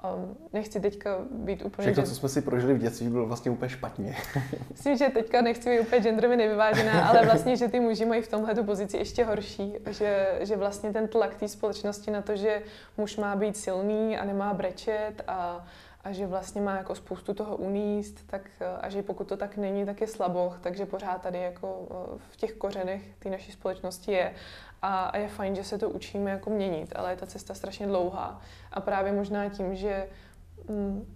Um, 0.03 0.37
nechci 0.53 0.79
teďka 0.79 1.17
být 1.31 1.65
úplně... 1.65 1.85
Všechno, 1.85 2.03
co 2.03 2.15
jsme 2.15 2.29
si 2.29 2.41
prožili 2.41 2.73
v 2.73 2.77
dětství, 2.77 3.09
bylo 3.09 3.25
vlastně 3.25 3.51
úplně 3.51 3.69
špatně. 3.69 4.15
Myslím, 4.71 4.97
že 4.97 5.09
teďka 5.09 5.41
nechci 5.41 5.69
být 5.69 5.79
úplně 5.79 6.01
genderově 6.01 6.37
nevyvážená, 6.37 7.07
ale 7.07 7.25
vlastně, 7.25 7.57
že 7.57 7.67
ty 7.67 7.79
muži 7.79 8.05
mají 8.05 8.21
v 8.21 8.27
tomhle 8.27 8.55
tu 8.55 8.63
pozici 8.63 8.97
ještě 8.97 9.23
horší. 9.23 9.73
Že, 9.89 10.39
že 10.41 10.57
vlastně 10.57 10.93
ten 10.93 11.07
tlak 11.07 11.35
té 11.35 11.47
společnosti 11.47 12.11
na 12.11 12.21
to, 12.21 12.35
že 12.35 12.61
muž 12.97 13.17
má 13.17 13.35
být 13.35 13.57
silný 13.57 14.17
a 14.17 14.25
nemá 14.25 14.53
brečet 14.53 15.13
a, 15.27 15.65
a 16.03 16.11
že 16.11 16.27
vlastně 16.27 16.61
má 16.61 16.77
jako 16.77 16.95
spoustu 16.95 17.33
toho 17.33 17.57
uníst, 17.57 18.27
tak, 18.27 18.41
a 18.81 18.89
že 18.89 19.03
pokud 19.03 19.27
to 19.27 19.37
tak 19.37 19.57
není, 19.57 19.85
tak 19.85 20.01
je 20.01 20.07
slaboch, 20.07 20.59
takže 20.61 20.85
pořád 20.85 21.21
tady 21.21 21.39
jako 21.39 21.87
v 22.31 22.37
těch 22.37 22.53
kořenech 22.53 23.01
té 23.19 23.29
naší 23.29 23.51
společnosti 23.51 24.11
je. 24.11 24.33
A, 24.81 25.17
je 25.17 25.27
fajn, 25.27 25.55
že 25.55 25.63
se 25.63 25.77
to 25.77 25.89
učíme 25.89 26.31
jako 26.31 26.49
měnit, 26.49 26.93
ale 26.95 27.11
je 27.11 27.17
ta 27.17 27.25
cesta 27.25 27.53
strašně 27.53 27.87
dlouhá. 27.87 28.41
A 28.71 28.81
právě 28.81 29.11
možná 29.11 29.49
tím, 29.49 29.75
že 29.75 30.07
mm, 30.67 31.15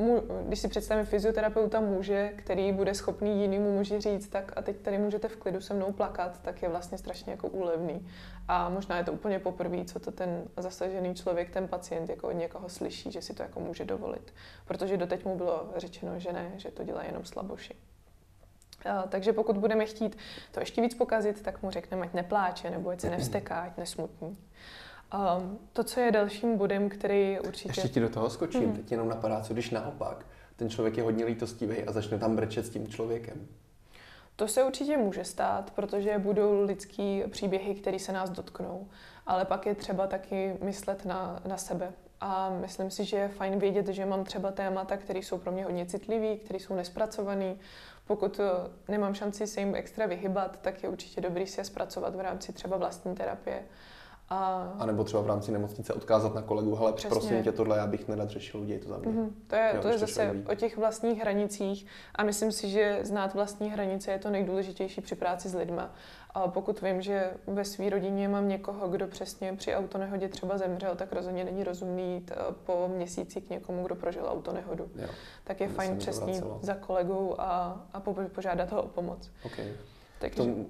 mu, 0.00 0.22
když 0.46 0.58
si 0.58 0.68
představím 0.68 1.06
fyzioterapeuta 1.06 1.80
muže, 1.80 2.32
který 2.36 2.72
bude 2.72 2.94
schopný 2.94 3.40
jinému 3.42 3.76
muži 3.76 4.00
říct, 4.00 4.28
tak 4.28 4.52
a 4.56 4.62
teď 4.62 4.76
tady 4.76 4.98
můžete 4.98 5.28
v 5.28 5.36
klidu 5.36 5.60
se 5.60 5.74
mnou 5.74 5.92
plakat, 5.92 6.42
tak 6.42 6.62
je 6.62 6.68
vlastně 6.68 6.98
strašně 6.98 7.32
jako 7.32 7.48
úlevný. 7.48 8.08
A 8.48 8.68
možná 8.68 8.98
je 8.98 9.04
to 9.04 9.12
úplně 9.12 9.38
poprvé, 9.38 9.84
co 9.84 10.00
to 10.00 10.12
ten 10.12 10.44
zasažený 10.56 11.14
člověk, 11.14 11.50
ten 11.50 11.68
pacient 11.68 12.10
jako 12.10 12.28
od 12.28 12.32
někoho 12.32 12.68
slyší, 12.68 13.12
že 13.12 13.22
si 13.22 13.34
to 13.34 13.42
jako 13.42 13.60
může 13.60 13.84
dovolit. 13.84 14.34
Protože 14.64 14.96
doteď 14.96 15.24
mu 15.24 15.36
bylo 15.36 15.70
řečeno, 15.76 16.18
že 16.18 16.32
ne, 16.32 16.52
že 16.56 16.70
to 16.70 16.84
dělá 16.84 17.04
jenom 17.04 17.24
slaboši. 17.24 17.74
Takže 19.08 19.32
pokud 19.32 19.56
budeme 19.56 19.86
chtít 19.86 20.18
to 20.52 20.60
ještě 20.60 20.82
víc 20.82 20.94
pokazit, 20.94 21.42
tak 21.42 21.62
mu 21.62 21.70
řekneme, 21.70 22.06
ať 22.06 22.12
nepláče, 22.12 22.70
nebo 22.70 22.90
ať 22.90 23.00
se 23.00 23.10
nevsteká, 23.10 23.60
ať 23.60 23.76
nesmutní. 23.76 24.38
Um, 25.38 25.58
to, 25.72 25.84
co 25.84 26.00
je 26.00 26.12
dalším 26.12 26.58
bodem, 26.58 26.88
který 26.88 27.38
určitě... 27.40 27.68
Ještě 27.68 27.88
ti 27.88 28.00
do 28.00 28.08
toho 28.08 28.30
skočím, 28.30 28.66
mm. 28.66 28.72
teď 28.72 28.90
jenom 28.90 29.08
napadá, 29.08 29.40
co 29.40 29.52
když 29.52 29.70
naopak 29.70 30.26
ten 30.56 30.70
člověk 30.70 30.96
je 30.96 31.02
hodně 31.02 31.24
lítostivý 31.24 31.84
a 31.84 31.92
začne 31.92 32.18
tam 32.18 32.36
brečet 32.36 32.66
s 32.66 32.70
tím 32.70 32.88
člověkem. 32.88 33.48
To 34.36 34.48
se 34.48 34.64
určitě 34.64 34.96
může 34.96 35.24
stát, 35.24 35.70
protože 35.70 36.18
budou 36.18 36.62
lidský 36.64 37.22
příběhy, 37.30 37.74
které 37.74 37.98
se 37.98 38.12
nás 38.12 38.30
dotknou, 38.30 38.88
ale 39.26 39.44
pak 39.44 39.66
je 39.66 39.74
třeba 39.74 40.06
taky 40.06 40.56
myslet 40.62 41.04
na, 41.04 41.40
na 41.46 41.56
sebe 41.56 41.92
A 42.20 42.50
myslím 42.50 42.90
si, 42.90 43.04
že 43.04 43.16
je 43.16 43.28
fajn 43.28 43.58
vědět, 43.58 43.88
že 43.88 44.06
mám 44.06 44.24
třeba 44.24 44.52
témata, 44.52 44.96
které 44.96 45.18
jsou 45.18 45.38
pro 45.38 45.52
mě 45.52 45.64
hodně 45.64 45.86
citlivé, 45.86 46.36
které 46.36 46.58
jsou 46.58 46.74
nespracované. 46.74 47.54
Pokud 48.10 48.40
eh, 48.40 48.70
nemám 48.88 49.14
šanci 49.14 49.46
se 49.46 49.60
jim 49.60 49.74
extra 49.74 50.06
vyhybat, 50.06 50.60
tak 50.60 50.82
je 50.82 50.88
určitě 50.88 51.20
dobrý 51.20 51.46
si 51.46 51.60
je 51.60 51.64
zpracovat 51.64 52.14
v 52.14 52.20
rámci 52.20 52.52
třeba 52.52 52.76
vlastní 52.76 53.14
terapie. 53.14 53.62
A... 54.32 54.72
a 54.78 54.86
nebo 54.86 55.04
třeba 55.04 55.22
v 55.22 55.26
rámci 55.26 55.52
nemocnice 55.52 55.94
odkázat 55.94 56.34
na 56.34 56.42
kolegu, 56.42 56.74
hele, 56.74 56.92
Přesně. 56.92 57.10
prosím 57.10 57.42
tě 57.42 57.52
tohle, 57.52 57.78
já 57.78 57.86
bych 57.86 58.08
nerad 58.08 58.30
řešil, 58.30 58.60
udělej 58.60 58.82
to 58.82 58.88
za 58.88 58.98
mě. 58.98 59.08
Mm-hmm. 59.08 59.30
To 59.46 59.56
je, 59.56 59.72
jo, 59.74 59.82
to 59.82 59.88
je 59.88 59.98
zase 59.98 60.34
o 60.52 60.54
těch 60.54 60.76
vlastních 60.76 61.20
hranicích 61.20 61.86
a 62.14 62.22
myslím 62.22 62.52
si, 62.52 62.68
že 62.68 62.98
znát 63.02 63.34
vlastní 63.34 63.70
hranice 63.70 64.10
je 64.10 64.18
to 64.18 64.30
nejdůležitější 64.30 65.00
při 65.00 65.14
práci 65.14 65.48
s 65.48 65.54
lidma. 65.54 65.94
A 66.34 66.48
pokud 66.48 66.82
vím, 66.82 67.02
že 67.02 67.30
ve 67.46 67.64
své 67.64 67.90
rodině 67.90 68.28
mám 68.28 68.48
někoho, 68.48 68.88
kdo 68.88 69.06
přesně 69.06 69.52
při 69.52 69.74
autonehodě 69.74 70.28
třeba 70.28 70.58
zemřel, 70.58 70.96
tak 70.96 71.12
rozhodně 71.12 71.44
není 71.44 71.64
rozumný 71.64 72.14
jít 72.14 72.32
eh, 72.34 72.54
po 72.64 72.90
měsíci 72.96 73.40
k 73.40 73.50
někomu, 73.50 73.84
kdo 73.84 73.94
prožil 73.94 74.26
autonehodu. 74.26 74.90
Jo. 74.96 75.08
Tak 75.44 75.60
je 75.60 75.68
fajn 75.68 75.98
přesně 75.98 76.42
za 76.60 76.74
kolegou 76.74 77.34
a, 77.38 77.80
a 77.92 78.00
požádat 78.34 78.72
ho 78.72 78.82
o 78.82 78.88
pomoc. 78.88 79.30
Okay. 79.44 79.72
Takže... 80.20 80.34
K, 80.34 80.36
tomu, 80.36 80.66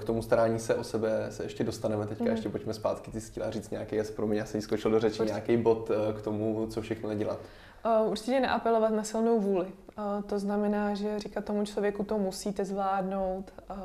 k 0.00 0.04
tomu 0.04 0.22
starání 0.22 0.58
se 0.58 0.74
o 0.74 0.84
sebe 0.84 1.26
se 1.30 1.42
ještě 1.42 1.64
dostaneme 1.64 2.06
teďka, 2.06 2.24
mm. 2.24 2.30
ještě 2.30 2.48
pojďme 2.48 2.74
zpátky. 2.74 3.10
Ty 3.10 3.20
chtěla 3.20 3.50
říct 3.50 3.70
nějaký, 3.70 3.96
jas, 3.96 4.10
promiň, 4.10 4.38
já 4.38 4.44
jsem 4.44 4.60
skočil 4.60 4.90
do 4.90 5.00
řeči, 5.00 5.20
Určitě. 5.20 5.32
nějaký 5.32 5.56
bod 5.56 5.90
eh, 5.90 6.12
k 6.18 6.22
tomu, 6.22 6.66
co 6.66 6.82
všechno 6.82 7.08
nedělat. 7.08 7.38
Uh, 8.00 8.10
určitě 8.10 8.40
neapelovat 8.40 8.92
na 8.92 9.04
silnou 9.04 9.40
vůli. 9.40 9.66
Uh, 9.66 10.22
to 10.26 10.38
znamená, 10.38 10.94
že 10.94 11.18
říkat 11.18 11.44
tomu 11.44 11.64
člověku, 11.64 12.04
to 12.04 12.18
musíte 12.18 12.64
zvládnout, 12.64 13.52
uh, 13.70 13.76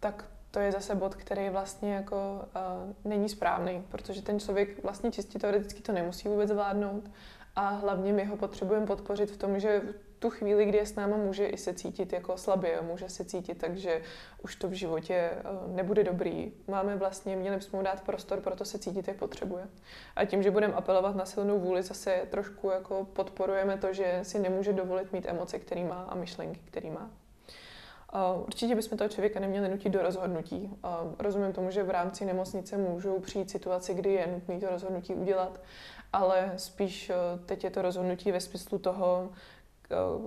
tak 0.00 0.24
to 0.50 0.60
je 0.60 0.72
zase 0.72 0.94
bod, 0.94 1.14
který 1.14 1.50
vlastně 1.50 1.94
jako 1.94 2.40
uh, 2.56 3.10
není 3.10 3.28
správný, 3.28 3.84
protože 3.88 4.22
ten 4.22 4.40
člověk 4.40 4.82
vlastně 4.82 5.10
čistě 5.10 5.38
teoreticky 5.38 5.82
to 5.82 5.92
nemusí 5.92 6.28
vůbec 6.28 6.48
zvládnout 6.48 7.10
a 7.56 7.68
hlavně 7.68 8.12
my 8.12 8.24
ho 8.24 8.36
potřebujeme 8.36 8.86
podpořit 8.86 9.30
v 9.30 9.36
tom, 9.36 9.60
že 9.60 9.82
tu 10.22 10.30
chvíli, 10.30 10.64
kdy 10.66 10.78
je 10.78 10.86
s 10.86 10.94
náma, 10.94 11.16
může 11.16 11.46
i 11.46 11.56
se 11.56 11.74
cítit 11.74 12.12
jako 12.12 12.36
slabě, 12.36 12.80
může 12.82 13.08
se 13.08 13.24
cítit 13.24 13.58
tak, 13.58 13.76
že 13.76 14.02
už 14.42 14.56
to 14.56 14.68
v 14.68 14.72
životě 14.72 15.14
eh, 15.14 15.42
nebude 15.66 16.04
dobrý. 16.04 16.52
Máme 16.68 16.96
vlastně, 16.96 17.36
měli 17.36 17.56
bychom 17.56 17.78
mu 17.78 17.84
dát 17.84 18.00
prostor 18.00 18.40
pro 18.40 18.56
to 18.56 18.64
se 18.64 18.78
cítit, 18.78 19.08
jak 19.08 19.16
potřebuje. 19.16 19.68
A 20.16 20.24
tím, 20.24 20.42
že 20.42 20.50
budeme 20.50 20.74
apelovat 20.74 21.16
na 21.16 21.24
silnou 21.24 21.58
vůli, 21.58 21.82
zase 21.82 22.22
trošku 22.30 22.70
jako 22.70 23.04
podporujeme 23.12 23.78
to, 23.78 23.92
že 23.92 24.20
si 24.22 24.38
nemůže 24.38 24.72
dovolit 24.72 25.12
mít 25.12 25.26
emoce, 25.28 25.58
který 25.58 25.84
má 25.84 26.02
a 26.08 26.14
myšlenky, 26.14 26.60
který 26.64 26.90
má. 26.90 27.10
Určitě 28.46 28.74
bychom 28.74 28.98
toho 28.98 29.08
člověka 29.08 29.40
neměli 29.40 29.68
nutit 29.68 29.88
do 29.88 30.02
rozhodnutí. 30.02 30.70
Rozumím 31.18 31.52
tomu, 31.52 31.70
že 31.70 31.82
v 31.82 31.90
rámci 31.90 32.24
nemocnice 32.24 32.76
můžou 32.76 33.20
přijít 33.20 33.50
situace, 33.50 33.94
kdy 33.94 34.12
je 34.12 34.26
nutné 34.26 34.60
to 34.60 34.68
rozhodnutí 34.68 35.14
udělat, 35.14 35.60
ale 36.12 36.52
spíš 36.56 37.10
eh, 37.10 37.14
teď 37.46 37.64
je 37.64 37.70
to 37.70 37.82
rozhodnutí 37.82 38.32
ve 38.32 38.40
smyslu 38.40 38.78
toho, 38.78 39.30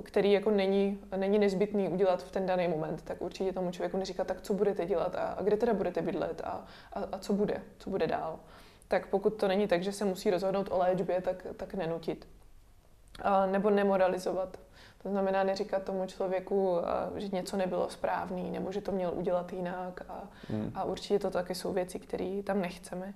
který 0.04 0.32
jako 0.32 0.52
není, 0.52 1.00
není 1.16 1.40
nezbytný 1.40 1.90
udělat 1.90 2.24
v 2.24 2.32
ten 2.32 2.46
daný 2.46 2.68
moment, 2.68 3.02
tak 3.02 3.22
určitě 3.22 3.54
tomu 3.54 3.72
člověku 3.72 3.98
neříká, 3.98 4.24
tak 4.24 4.42
co 4.42 4.54
budete 4.54 4.86
dělat 4.86 5.16
a, 5.16 5.20
a 5.20 5.42
kde 5.42 5.58
teda 5.58 5.74
budete 5.74 6.02
bydlet 6.02 6.42
a, 6.44 6.66
a, 6.94 7.00
a 7.12 7.20
co 7.20 7.34
bude, 7.34 7.62
co 7.78 7.90
bude 7.90 8.08
dál. 8.08 8.40
Tak 8.88 9.08
pokud 9.08 9.30
to 9.30 9.48
není 9.48 9.68
tak, 9.68 9.84
že 9.84 9.92
se 9.92 10.06
musí 10.06 10.30
rozhodnout 10.30 10.68
o 10.72 10.78
léčbě, 10.78 11.22
tak, 11.22 11.48
tak 11.58 11.74
nenutit. 11.74 12.28
A, 13.22 13.46
nebo 13.46 13.70
nemoralizovat. 13.70 14.58
To 15.04 15.10
znamená 15.10 15.44
neříkat 15.44 15.84
tomu 15.84 16.06
člověku, 16.06 16.80
eh, 17.16 17.20
že 17.20 17.28
něco 17.28 17.58
nebylo 17.58 17.90
správný, 17.90 18.52
nebo 18.52 18.72
že 18.72 18.82
to 18.82 18.92
měl 18.92 19.12
udělat 19.16 19.54
jinak. 19.54 20.02
A, 20.10 20.24
hmm. 20.50 20.72
a 20.76 20.84
určitě 20.84 21.20
to 21.20 21.32
taky 21.32 21.56
jsou 21.56 21.74
věci, 21.74 22.00
které 22.00 22.42
tam 22.44 22.62
nechceme. 22.62 23.14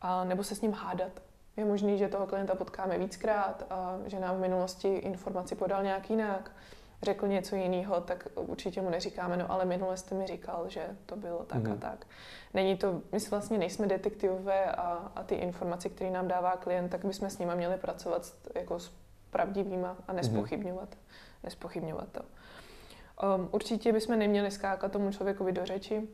A, 0.00 0.24
nebo 0.24 0.44
se 0.44 0.54
s 0.54 0.60
ním 0.60 0.72
hádat. 0.72 1.12
Je 1.56 1.64
možný, 1.64 1.98
že 1.98 2.08
toho 2.08 2.26
klienta 2.26 2.54
potkáme 2.54 2.98
víckrát 2.98 3.66
a 3.70 3.98
že 4.06 4.20
nám 4.20 4.36
v 4.36 4.40
minulosti 4.40 4.88
informaci 4.88 5.54
podal 5.54 5.82
nějak 5.82 6.10
jinak, 6.10 6.50
řekl 7.02 7.28
něco 7.28 7.56
jiného, 7.56 8.00
tak 8.00 8.28
určitě 8.34 8.82
mu 8.82 8.90
neříkáme, 8.90 9.36
no 9.36 9.52
ale 9.52 9.64
minule 9.64 9.96
jste 9.96 10.14
mi 10.14 10.26
říkal, 10.26 10.64
že 10.68 10.86
to 11.06 11.16
bylo 11.16 11.44
tak 11.44 11.62
mm-hmm. 11.62 11.70
a 11.70 11.70
mhm. 11.70 11.78
tak. 11.78 12.06
Není 12.54 12.76
to, 12.76 13.00
my 13.12 13.20
si 13.20 13.30
vlastně 13.30 13.58
nejsme 13.58 13.86
detektivové 13.86 14.64
a, 14.64 15.12
a 15.16 15.22
ty 15.22 15.34
informace, 15.34 15.88
které 15.88 16.10
nám 16.10 16.28
dává 16.28 16.56
klient, 16.56 16.88
tak 16.88 17.04
bychom 17.04 17.30
s 17.30 17.38
nimi 17.38 17.52
měli 17.54 17.76
pracovat 17.76 18.32
jako 18.54 18.78
s 18.78 18.92
pravdivýma 19.30 19.96
a 20.08 20.12
nespochybňovat, 20.12 20.88
mm-hmm. 20.88 21.44
nespochybňovat 21.44 22.08
to. 22.12 22.20
Um, 22.22 23.48
určitě 23.52 23.92
bychom 23.92 24.18
neměli 24.18 24.50
skákat 24.50 24.92
tomu 24.92 25.12
člověkovi 25.12 25.52
do 25.52 25.66
řeči, 25.66 26.08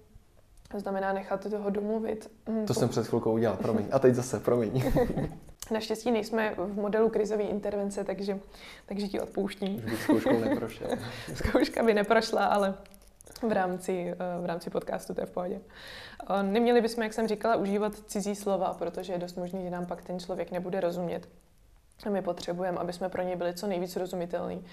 to 0.69 0.81
znamená 0.81 1.13
nechat 1.13 1.51
toho 1.51 1.71
domluvit. 1.71 2.31
Hm, 2.49 2.67
to 2.67 2.75
jsem 2.75 2.89
před 2.89 3.07
chvilkou 3.07 3.33
udělal, 3.33 3.57
promiň. 3.57 3.87
A 3.93 3.99
teď 3.99 4.15
zase, 4.15 4.41
promiň. 4.41 4.83
Naštěstí 5.71 6.11
nejsme 6.11 6.55
v 6.57 6.77
modelu 6.77 7.09
krizové 7.09 7.43
intervence, 7.43 8.05
takže, 8.05 8.39
takže 8.87 9.09
ti 9.09 9.21
odpouštím. 9.21 9.77
Už 9.77 9.83
bych 9.83 10.03
zkouškou 10.03 10.41
neprošel. 10.41 10.89
Zkouška 11.35 11.83
by 11.83 11.95
neprošla, 11.95 12.45
ale 12.45 12.75
v 13.49 13.53
rámci, 13.53 14.15
v 14.43 14.47
rámci 14.47 14.71
podcastu 14.71 15.15
to 15.15 15.21
je 15.21 15.27
v 15.27 15.31
pohodě. 15.31 15.61
Neměli 16.43 16.81
bychom, 16.81 17.03
jak 17.03 17.13
jsem 17.13 17.29
říkala, 17.29 17.57
užívat 17.57 17.95
cizí 18.07 18.35
slova, 18.35 18.75
protože 18.75 19.13
je 19.13 19.19
dost 19.19 19.37
možné, 19.37 19.63
že 19.63 19.71
nám 19.71 19.87
pak 19.87 20.03
ten 20.03 20.21
člověk 20.21 20.51
nebude 20.51 20.81
rozumět. 20.81 21.29
A 22.07 22.11
my 22.11 22.23
potřebujeme, 22.23 22.79
aby 22.79 22.93
jsme 22.93 23.09
pro 23.09 23.23
něj 23.23 23.37
byli 23.37 23.55
co 23.55 23.67
nejvíc 23.67 23.97
rozumitelní. 23.97 24.65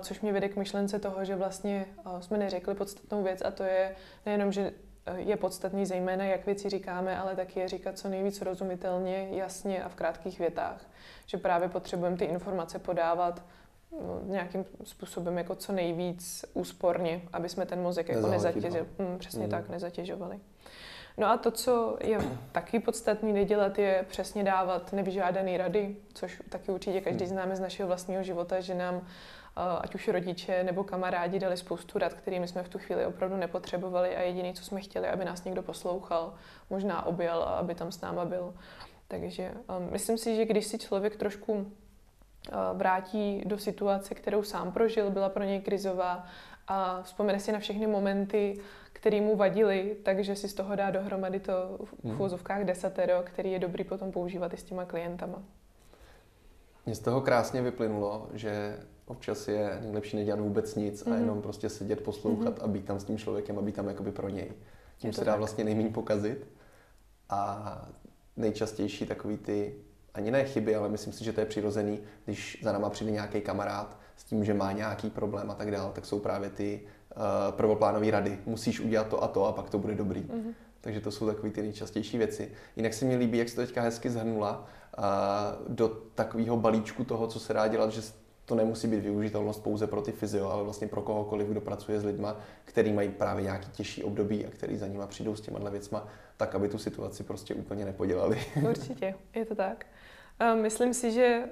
Což 0.00 0.20
mě 0.20 0.32
vede 0.32 0.48
k 0.48 0.56
myšlence 0.56 0.98
toho, 0.98 1.24
že 1.24 1.36
vlastně 1.36 1.86
jsme 2.20 2.38
neřekli 2.38 2.74
podstatnou 2.74 3.22
věc 3.22 3.42
a 3.44 3.50
to 3.50 3.62
je 3.62 3.94
nejenom, 4.26 4.52
že 4.52 4.72
je 5.16 5.36
podstatný 5.36 5.86
zejména, 5.86 6.24
jak 6.24 6.46
věci 6.46 6.68
říkáme, 6.68 7.18
ale 7.18 7.36
taky 7.36 7.60
je 7.60 7.68
říkat 7.68 7.98
co 7.98 8.08
nejvíc 8.08 8.42
rozumitelně, 8.42 9.28
jasně 9.30 9.84
a 9.84 9.88
v 9.88 9.94
krátkých 9.94 10.38
větách. 10.38 10.86
Že 11.26 11.38
právě 11.38 11.68
potřebujeme 11.68 12.16
ty 12.16 12.24
informace 12.24 12.78
podávat 12.78 13.42
no, 13.92 14.20
nějakým 14.24 14.64
způsobem 14.84 15.38
jako 15.38 15.54
co 15.54 15.72
nejvíc 15.72 16.44
úsporně, 16.54 17.22
aby 17.32 17.48
jsme 17.48 17.66
ten 17.66 17.82
mozek 17.82 18.08
jako 18.08 18.26
nezatěžovali. 18.26 18.86
Hmm, 18.98 19.18
přesně 19.18 19.44
mm. 19.44 19.50
tak, 19.50 19.68
nezatěžovali. 19.68 20.40
No 21.18 21.26
a 21.26 21.36
to, 21.36 21.50
co 21.50 21.98
je 22.00 22.18
taky 22.52 22.80
podstatný 22.80 23.32
nedělat, 23.32 23.78
je 23.78 24.04
přesně 24.08 24.44
dávat 24.44 24.92
nevyžádané 24.92 25.58
rady, 25.58 25.96
což 26.14 26.42
taky 26.48 26.72
určitě 26.72 27.00
každý 27.00 27.24
hmm. 27.24 27.34
známe 27.34 27.56
z 27.56 27.60
našeho 27.60 27.86
vlastního 27.86 28.22
života, 28.22 28.60
že 28.60 28.74
nám 28.74 29.06
ať 29.80 29.94
už 29.94 30.08
rodiče 30.08 30.64
nebo 30.64 30.84
kamarádi 30.84 31.38
dali 31.38 31.56
spoustu 31.56 31.98
rad, 31.98 32.14
kterými 32.14 32.48
jsme 32.48 32.62
v 32.62 32.68
tu 32.68 32.78
chvíli 32.78 33.06
opravdu 33.06 33.36
nepotřebovali 33.36 34.16
a 34.16 34.20
jediné, 34.20 34.52
co 34.52 34.64
jsme 34.64 34.80
chtěli, 34.80 35.08
aby 35.08 35.24
nás 35.24 35.44
někdo 35.44 35.62
poslouchal, 35.62 36.34
možná 36.70 37.06
objel 37.06 37.42
a 37.42 37.58
aby 37.58 37.74
tam 37.74 37.92
s 37.92 38.00
náma 38.00 38.24
byl. 38.24 38.54
Takže 39.08 39.50
um, 39.50 39.88
myslím 39.92 40.18
si, 40.18 40.36
že 40.36 40.44
když 40.44 40.66
si 40.66 40.78
člověk 40.78 41.16
trošku 41.16 41.52
uh, 41.52 41.68
vrátí 42.72 43.42
do 43.46 43.58
situace, 43.58 44.14
kterou 44.14 44.42
sám 44.42 44.72
prožil, 44.72 45.10
byla 45.10 45.28
pro 45.28 45.44
něj 45.44 45.60
krizová 45.60 46.26
a 46.68 47.02
vzpomene 47.02 47.40
si 47.40 47.52
na 47.52 47.58
všechny 47.58 47.86
momenty, 47.86 48.60
které 48.92 49.20
mu 49.20 49.36
vadily, 49.36 49.96
takže 50.02 50.36
si 50.36 50.48
z 50.48 50.54
toho 50.54 50.76
dá 50.76 50.90
dohromady 50.90 51.40
to 51.40 51.52
v 51.84 51.94
úvozovkách 52.02 52.64
desatero, 52.64 53.22
který 53.24 53.52
je 53.52 53.58
dobrý 53.58 53.84
potom 53.84 54.12
používat 54.12 54.54
i 54.54 54.56
s 54.56 54.64
těma 54.64 54.84
klientama. 54.84 55.42
Mně 56.86 56.94
z 56.94 56.98
toho 56.98 57.20
krásně 57.20 57.62
vyplynulo, 57.62 58.28
že 58.32 58.78
občas 59.08 59.48
je 59.48 59.78
nejlepší 59.82 60.16
nedělat 60.16 60.40
vůbec 60.40 60.74
nic 60.74 61.04
mm. 61.04 61.12
a 61.12 61.14
mhm. 61.14 61.24
jenom 61.24 61.42
prostě 61.42 61.68
sedět, 61.68 62.00
poslouchat 62.00 62.58
mm. 62.58 62.64
a 62.64 62.66
být 62.68 62.84
tam 62.84 63.00
s 63.00 63.04
tím 63.04 63.18
člověkem 63.18 63.58
a 63.58 63.62
být 63.62 63.74
tam 63.74 63.88
jakoby 63.88 64.12
pro 64.12 64.28
něj. 64.28 64.52
Tím 64.98 65.12
se 65.12 65.24
dá 65.24 65.32
tak. 65.32 65.38
vlastně 65.38 65.64
nejméně 65.64 65.90
pokazit 65.90 66.46
a 67.28 67.88
nejčastější 68.36 69.06
takový 69.06 69.36
ty, 69.36 69.74
ani 70.14 70.30
ne 70.30 70.44
chyby, 70.44 70.76
ale 70.76 70.88
myslím 70.88 71.12
si, 71.12 71.24
že 71.24 71.32
to 71.32 71.40
je 71.40 71.46
přirozený, 71.46 72.00
když 72.24 72.58
za 72.62 72.72
náma 72.72 72.90
přijde 72.90 73.10
nějaký 73.10 73.40
kamarád 73.40 73.98
s 74.16 74.24
tím, 74.24 74.44
že 74.44 74.54
má 74.54 74.72
nějaký 74.72 75.10
problém 75.10 75.50
a 75.50 75.54
tak 75.54 75.70
dále, 75.70 75.92
tak 75.92 76.06
jsou 76.06 76.18
právě 76.18 76.50
ty 76.50 76.80
uh, 77.16 77.22
prvoplánové 77.56 78.10
rady. 78.10 78.38
Musíš 78.46 78.80
udělat 78.80 79.08
to 79.08 79.22
a 79.22 79.28
to 79.28 79.44
a 79.44 79.52
pak 79.52 79.70
to 79.70 79.78
bude 79.78 79.94
dobrý. 79.94 80.20
Mm. 80.20 80.54
Takže 80.80 81.00
to 81.00 81.10
jsou 81.10 81.26
takové 81.26 81.50
ty 81.50 81.62
nejčastější 81.62 82.18
věci. 82.18 82.52
Jinak 82.76 82.94
se 82.94 83.04
mi 83.04 83.16
líbí, 83.16 83.38
jak 83.38 83.48
jsi 83.48 83.56
to 83.56 83.60
teďka 83.60 83.82
hezky 83.82 84.10
zhrnula 84.10 84.66
uh, 84.98 85.04
do 85.74 85.88
takového 86.14 86.56
balíčku 86.56 87.04
toho, 87.04 87.26
co 87.26 87.40
se 87.40 87.52
dá 87.52 87.68
dělat, 87.68 87.92
že 87.92 88.02
to 88.48 88.54
nemusí 88.54 88.88
být 88.88 89.00
využitelnost 89.00 89.62
pouze 89.62 89.86
pro 89.86 90.02
ty 90.02 90.12
fyzio, 90.12 90.48
ale 90.48 90.64
vlastně 90.64 90.86
pro 90.86 91.02
kohokoliv, 91.02 91.48
kdo 91.48 91.60
pracuje 91.60 92.00
s 92.00 92.04
lidma, 92.04 92.36
který 92.64 92.92
mají 92.92 93.08
právě 93.08 93.44
nějaký 93.44 93.70
těžší 93.70 94.04
období 94.04 94.46
a 94.46 94.50
který 94.50 94.76
za 94.76 94.86
nima 94.86 95.06
přijdou 95.06 95.36
s 95.36 95.40
těma 95.40 95.70
věcma, 95.70 96.08
tak 96.36 96.54
aby 96.54 96.68
tu 96.68 96.78
situaci 96.78 97.24
prostě 97.24 97.54
úplně 97.54 97.84
nepodělali. 97.84 98.38
Určitě, 98.70 99.14
je 99.34 99.44
to 99.44 99.54
tak. 99.54 99.86
Myslím 100.54 100.94
si, 100.94 101.12
že 101.12 101.42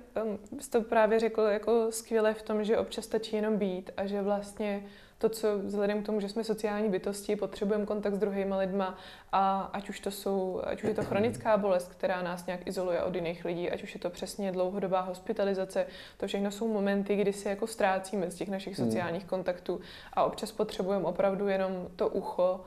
jsi 0.60 0.70
to 0.70 0.82
právě 0.82 1.20
řekl 1.20 1.42
jako 1.42 1.86
skvěle 1.92 2.34
v 2.34 2.42
tom, 2.42 2.64
že 2.64 2.78
občas 2.78 3.04
stačí 3.04 3.36
jenom 3.36 3.56
být 3.56 3.90
a 3.96 4.06
že 4.06 4.22
vlastně 4.22 4.84
to, 5.18 5.28
co 5.28 5.58
vzhledem 5.58 6.02
k 6.02 6.06
tomu, 6.06 6.20
že 6.20 6.28
jsme 6.28 6.44
sociální 6.44 6.88
bytosti, 6.88 7.36
potřebujeme 7.36 7.86
kontakt 7.86 8.14
s 8.14 8.18
druhými 8.18 8.54
lidma 8.54 8.98
a 9.32 9.70
ať 9.72 9.88
už 9.88 10.00
to 10.00 10.10
jsou, 10.10 10.60
ať 10.64 10.82
už 10.82 10.88
je 10.88 10.94
to 10.94 11.04
chronická 11.04 11.56
bolest, 11.56 11.88
která 11.88 12.22
nás 12.22 12.46
nějak 12.46 12.66
izoluje 12.66 13.02
od 13.02 13.14
jiných 13.14 13.44
lidí, 13.44 13.70
ať 13.70 13.82
už 13.82 13.94
je 13.94 14.00
to 14.00 14.10
přesně 14.10 14.52
dlouhodobá 14.52 15.00
hospitalizace, 15.00 15.86
to 16.16 16.26
všechno 16.26 16.50
jsou 16.50 16.72
momenty, 16.72 17.16
kdy 17.16 17.32
se 17.32 17.50
jako 17.50 17.66
ztrácíme 17.66 18.30
z 18.30 18.34
těch 18.34 18.48
našich 18.48 18.78
hmm. 18.78 18.86
sociálních 18.86 19.24
kontaktů 19.24 19.80
a 20.12 20.24
občas 20.24 20.52
potřebujeme 20.52 21.04
opravdu 21.04 21.48
jenom 21.48 21.88
to 21.96 22.08
ucho, 22.08 22.64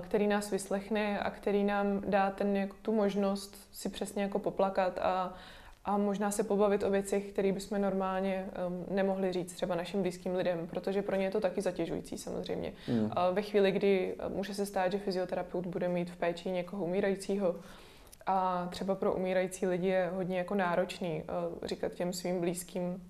který 0.00 0.26
nás 0.26 0.50
vyslechne 0.50 1.20
a 1.20 1.30
který 1.30 1.64
nám 1.64 2.00
dá 2.06 2.30
ten, 2.30 2.56
jako, 2.56 2.76
tu 2.82 2.92
možnost 2.92 3.56
si 3.72 3.88
přesně 3.88 4.22
jako 4.22 4.38
poplakat 4.38 4.98
a 4.98 5.34
a 5.84 5.98
možná 5.98 6.30
se 6.30 6.44
pobavit 6.44 6.82
o 6.82 6.90
věcech, 6.90 7.32
které 7.32 7.52
bychom 7.52 7.80
normálně 7.80 8.46
um, 8.68 8.94
nemohli 8.96 9.32
říct 9.32 9.52
třeba 9.52 9.74
našim 9.74 10.02
blízkým 10.02 10.34
lidem, 10.34 10.66
protože 10.66 11.02
pro 11.02 11.16
ně 11.16 11.24
je 11.24 11.30
to 11.30 11.40
taky 11.40 11.62
zatěžující 11.62 12.18
samozřejmě. 12.18 12.72
Mm. 12.88 13.10
A 13.10 13.30
ve 13.30 13.42
chvíli, 13.42 13.72
kdy 13.72 14.16
může 14.28 14.54
se 14.54 14.66
stát, 14.66 14.92
že 14.92 14.98
fyzioterapeut 14.98 15.66
bude 15.66 15.88
mít 15.88 16.10
v 16.10 16.16
péči 16.16 16.50
někoho 16.50 16.84
umírajícího, 16.84 17.56
a 18.26 18.68
třeba 18.70 18.94
pro 18.94 19.14
umírající 19.14 19.66
lidi 19.66 19.86
je 19.86 20.10
hodně 20.14 20.38
jako 20.38 20.54
náročný 20.54 21.22
uh, 21.22 21.66
říkat 21.66 21.92
těm 21.92 22.12
svým 22.12 22.40
blízkým 22.40 23.02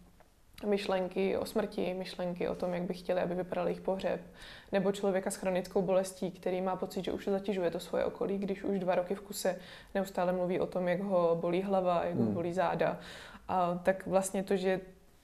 myšlenky 0.67 1.37
o 1.37 1.45
smrti, 1.45 1.95
myšlenky 1.95 2.49
o 2.49 2.55
tom, 2.55 2.75
jak 2.75 2.83
by 2.83 2.95
chtěli, 2.95 3.21
aby 3.21 3.35
vypadal 3.35 3.67
jejich 3.67 3.81
pohřeb, 3.81 4.21
nebo 4.73 4.93
člověka 4.93 5.31
s 5.31 5.37
chronickou 5.37 5.83
bolestí, 5.83 6.31
který 6.31 6.61
má 6.61 6.77
pocit, 6.77 7.05
že 7.05 7.13
už 7.13 7.29
zatěžuje 7.29 7.71
to 7.71 7.81
svoje 7.81 8.05
okolí, 8.05 8.39
když 8.39 8.65
už 8.65 8.79
dva 8.79 8.95
roky 8.95 9.15
v 9.15 9.21
kuse 9.21 9.57
neustále 9.95 10.33
mluví 10.33 10.61
o 10.61 10.67
tom, 10.67 10.89
jak 10.89 11.01
ho 11.01 11.39
bolí 11.41 11.63
hlava, 11.63 12.05
jak 12.05 12.17
ho 12.17 12.25
hmm. 12.25 12.35
bolí 12.35 12.53
záda. 12.53 12.99
A 13.49 13.81
tak 13.83 14.07
vlastně 14.07 14.43
to, 14.43 14.57
že 14.57 14.81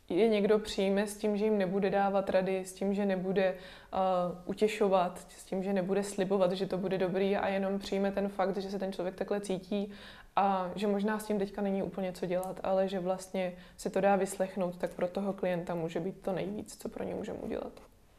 je 0.08 0.28
někdo 0.28 0.58
přijme 0.58 1.06
s 1.06 1.16
tím, 1.16 1.36
že 1.36 1.44
jim 1.44 1.58
nebude 1.58 1.90
dávat 1.90 2.30
rady, 2.30 2.64
s 2.64 2.72
tím, 2.72 2.94
že 2.94 3.06
nebude 3.06 3.54
uh, 3.54 3.98
utěšovat, 4.44 5.26
s 5.28 5.44
tím, 5.44 5.62
že 5.62 5.72
nebude 5.72 6.02
slibovat, 6.02 6.52
že 6.52 6.66
to 6.66 6.78
bude 6.78 6.98
dobrý 6.98 7.36
a 7.36 7.48
jenom 7.48 7.78
přijme 7.78 8.12
ten 8.12 8.28
fakt, 8.28 8.56
že 8.56 8.70
se 8.70 8.78
ten 8.78 8.92
člověk 8.92 9.14
takhle 9.14 9.40
cítí 9.40 9.92
a 10.36 10.70
že 10.74 10.86
možná 10.86 11.18
s 11.18 11.24
tím 11.24 11.38
teďka 11.38 11.62
není 11.62 11.82
úplně 11.82 12.12
co 12.12 12.26
dělat, 12.26 12.60
ale 12.62 12.88
že 12.88 13.00
vlastně 13.00 13.56
se 13.76 13.90
to 13.90 14.00
dá 14.00 14.16
vyslechnout, 14.16 14.76
tak 14.76 14.94
pro 14.94 15.08
toho 15.08 15.32
klienta 15.32 15.74
může 15.74 16.00
být 16.00 16.20
to 16.20 16.32
nejvíc, 16.32 16.76
co 16.78 16.88
pro 16.88 17.04
ně 17.04 17.14
můžeme 17.14 17.38
udělat. 17.38 17.72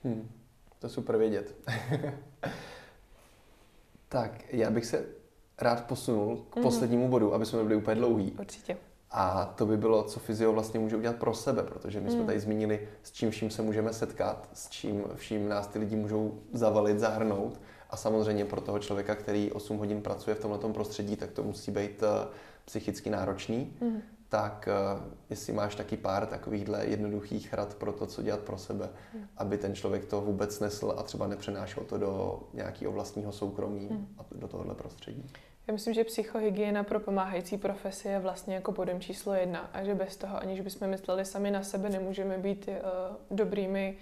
Hmm, 0.04 0.30
to 0.80 0.88
je 0.88 0.90
super 0.90 1.18
vědět. 1.18 1.56
tak, 4.10 4.54
já 4.54 4.72
bych 4.72 4.86
se 4.86 5.06
rád 5.62 5.86
posunul 5.86 6.46
k 6.50 6.56
mm-hmm. 6.56 6.62
poslednímu 6.62 7.08
bodu, 7.08 7.34
aby 7.34 7.46
jsme 7.46 7.64
byli 7.64 7.76
úplně 7.76 7.96
dlouhý. 7.96 8.32
Určitě. 8.32 8.78
A 9.12 9.46
to 9.46 9.66
by 9.66 9.78
bylo, 9.78 10.04
co 10.04 10.20
fyzio 10.20 10.54
vlastně 10.54 10.80
může 10.80 10.98
udělat 10.98 11.16
pro 11.16 11.34
sebe, 11.34 11.64
protože 11.64 12.00
my 12.00 12.12
jsme 12.12 12.20
mm. 12.20 12.26
tady 12.26 12.40
zmínili, 12.40 12.88
s 13.04 13.12
čím 13.12 13.32
vším 13.32 13.50
se 13.50 13.62
můžeme 13.62 13.94
setkat, 13.94 14.50
s 14.54 14.70
čím 14.70 15.04
vším 15.16 15.50
nás 15.50 15.68
ty 15.68 15.80
lidi 15.80 15.96
můžou 15.96 16.40
zavalit, 16.54 17.00
zahrnout. 17.00 17.60
A 17.90 17.98
samozřejmě 17.98 18.46
pro 18.46 18.62
toho 18.62 18.80
člověka, 18.80 19.16
který 19.16 19.52
8 19.52 19.78
hodin 19.78 20.02
pracuje 20.02 20.36
v 20.36 20.40
tomto 20.40 20.70
prostředí, 20.70 21.16
tak 21.16 21.32
to 21.32 21.44
musí 21.44 21.72
být 21.72 22.04
uh, 22.04 22.08
psychicky 22.66 23.10
náročný. 23.10 23.74
Mm. 23.82 24.02
Tak 24.30 24.70
uh, 24.98 25.04
jestli 25.30 25.54
máš 25.54 25.76
taky 25.76 25.98
pár 25.98 26.26
takovýchhle 26.26 26.86
jednoduchých 26.86 27.54
rad 27.54 27.74
pro 27.74 27.94
to, 27.94 28.06
co 28.06 28.22
dělat 28.22 28.40
pro 28.40 28.58
sebe, 28.58 28.90
mm. 29.14 29.28
aby 29.38 29.58
ten 29.58 29.76
člověk 29.76 30.06
to 30.06 30.22
vůbec 30.22 30.60
nesl 30.60 30.94
a 30.98 31.04
třeba 31.04 31.28
nepřenášel 31.28 31.84
to 31.84 31.98
do 31.98 32.40
nějakého 32.54 32.92
vlastního 32.92 33.32
soukromí 33.32 33.88
mm. 33.92 34.08
a 34.18 34.26
do 34.32 34.48
tohohle 34.48 34.76
prostředí. 34.76 35.32
Já 35.68 35.74
myslím, 35.74 35.94
že 35.94 36.04
psychohygiena 36.04 36.84
pro 36.84 37.00
pomáhající 37.00 37.58
profesi 37.58 38.08
je 38.08 38.20
vlastně 38.20 38.56
jako 38.56 38.72
bodem 38.72 39.00
číslo 39.00 39.34
jedna 39.34 39.60
a 39.60 39.84
že 39.84 39.96
bez 39.96 40.18
toho, 40.18 40.38
aniž 40.38 40.62
bychom 40.62 40.88
mysleli 40.88 41.26
sami 41.26 41.52
na 41.52 41.64
sebe, 41.64 41.90
nemůžeme 41.90 42.38
být 42.38 42.68
uh, 42.68 43.38
dobrými 43.38 43.98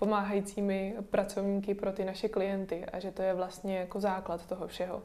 pomáhajícími 0.00 0.94
pracovníky 1.10 1.74
pro 1.74 1.92
ty 1.92 2.04
naše 2.04 2.28
klienty 2.28 2.84
a 2.84 2.98
že 2.98 3.10
to 3.10 3.22
je 3.22 3.34
vlastně 3.34 3.78
jako 3.78 4.00
základ 4.00 4.46
toho 4.46 4.66
všeho. 4.66 5.02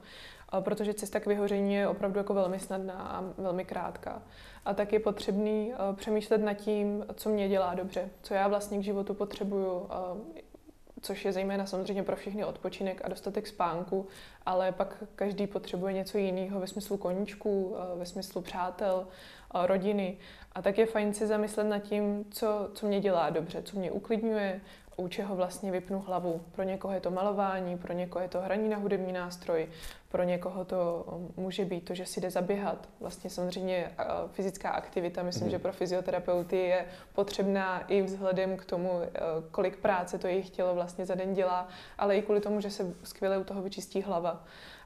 Protože 0.60 0.94
cesta 0.94 1.20
k 1.20 1.26
vyhoření 1.26 1.74
je 1.74 1.88
opravdu 1.88 2.18
jako 2.18 2.34
velmi 2.34 2.60
snadná 2.60 2.94
a 2.94 3.24
velmi 3.38 3.66
krátká. 3.66 4.22
A 4.66 4.74
tak 4.74 4.94
je 4.94 5.00
potřebný 5.00 5.74
uh, 5.74 5.96
přemýšlet 5.96 6.38
nad 6.38 6.54
tím, 6.54 7.06
co 7.16 7.30
mě 7.30 7.50
dělá 7.50 7.74
dobře, 7.74 8.10
co 8.22 8.34
já 8.34 8.48
vlastně 8.48 8.78
k 8.78 8.84
životu 8.84 9.14
potřebuju, 9.14 9.78
uh, 9.80 9.88
což 11.06 11.26
je 11.26 11.34
zejména 11.34 11.66
samozřejmě 11.66 12.04
pro 12.04 12.16
všechny 12.16 12.46
odpočinek 12.46 13.02
a 13.04 13.10
dostatek 13.10 13.48
spánku, 13.48 14.08
ale 14.46 14.72
pak 14.72 15.04
každý 15.16 15.48
potřebuje 15.48 15.94
něco 15.94 16.18
jiného 16.18 16.60
ve 16.60 16.68
smyslu 16.68 16.98
koníčků, 16.98 17.76
eh, 17.76 17.98
ve 18.00 18.06
smyslu 18.06 18.42
přátel, 18.42 19.08
eh, 19.08 19.68
rodiny. 19.68 20.18
A 20.52 20.62
tak 20.62 20.78
je 20.78 20.86
fajn 20.86 21.14
si 21.14 21.28
zamyslet 21.28 21.64
nad 21.64 21.80
tím, 21.80 22.26
co, 22.32 22.70
co 22.74 22.88
mě 22.88 23.00
dělá 23.00 23.30
dobře, 23.30 23.62
co 23.62 23.80
mě 23.80 23.92
uklidňuje, 23.92 24.62
u 24.98 25.08
čeho 25.08 25.36
vlastně 25.36 25.72
vypnu 25.72 26.00
hlavu. 26.00 26.42
Pro 26.52 26.64
někoho 26.64 26.94
je 26.94 27.00
to 27.00 27.12
malování, 27.12 27.78
pro 27.78 27.94
někoho 27.94 28.24
je 28.24 28.30
to 28.30 28.42
hraní 28.42 28.70
na 28.70 28.78
hudební 28.78 29.14
nástroj, 29.14 29.68
pro 30.10 30.24
někoho 30.24 30.66
to 30.66 31.06
um, 31.12 31.34
může 31.38 31.66
být 31.66 31.82
to, 31.82 31.96
že 31.96 32.06
si 32.06 32.22
jde 32.22 32.32
zaběhat. 32.32 32.90
Vlastně 33.00 33.30
samozřejmě 33.30 33.92
fyzická 34.32 34.70
aktivita, 34.70 35.24
myslím, 35.24 35.46
mm. 35.46 35.52
že 35.52 35.60
pro 35.60 35.72
fyzioterapeuty 35.72 36.58
je 36.58 36.86
potřebná 37.14 37.80
i 37.88 38.02
vzhledem 38.02 38.58
k 38.58 38.66
tomu, 38.66 39.02
e, 39.02 39.10
kolik 39.52 39.78
práce 39.78 40.18
to 40.18 40.28
jejich 40.28 40.50
tělo 40.50 40.76
vlastně 40.76 41.06
za 41.06 41.16
den 41.16 41.34
dělá, 41.34 41.68
ale 41.98 42.18
i 42.18 42.22
kvůli 42.22 42.42
tomu, 42.42 42.62
že 42.62 42.70
se 42.70 42.96
skvěle 43.04 43.38
u 43.38 43.44
toho 43.44 43.62
vyčistí 43.62 44.02
hlava. 44.02 44.44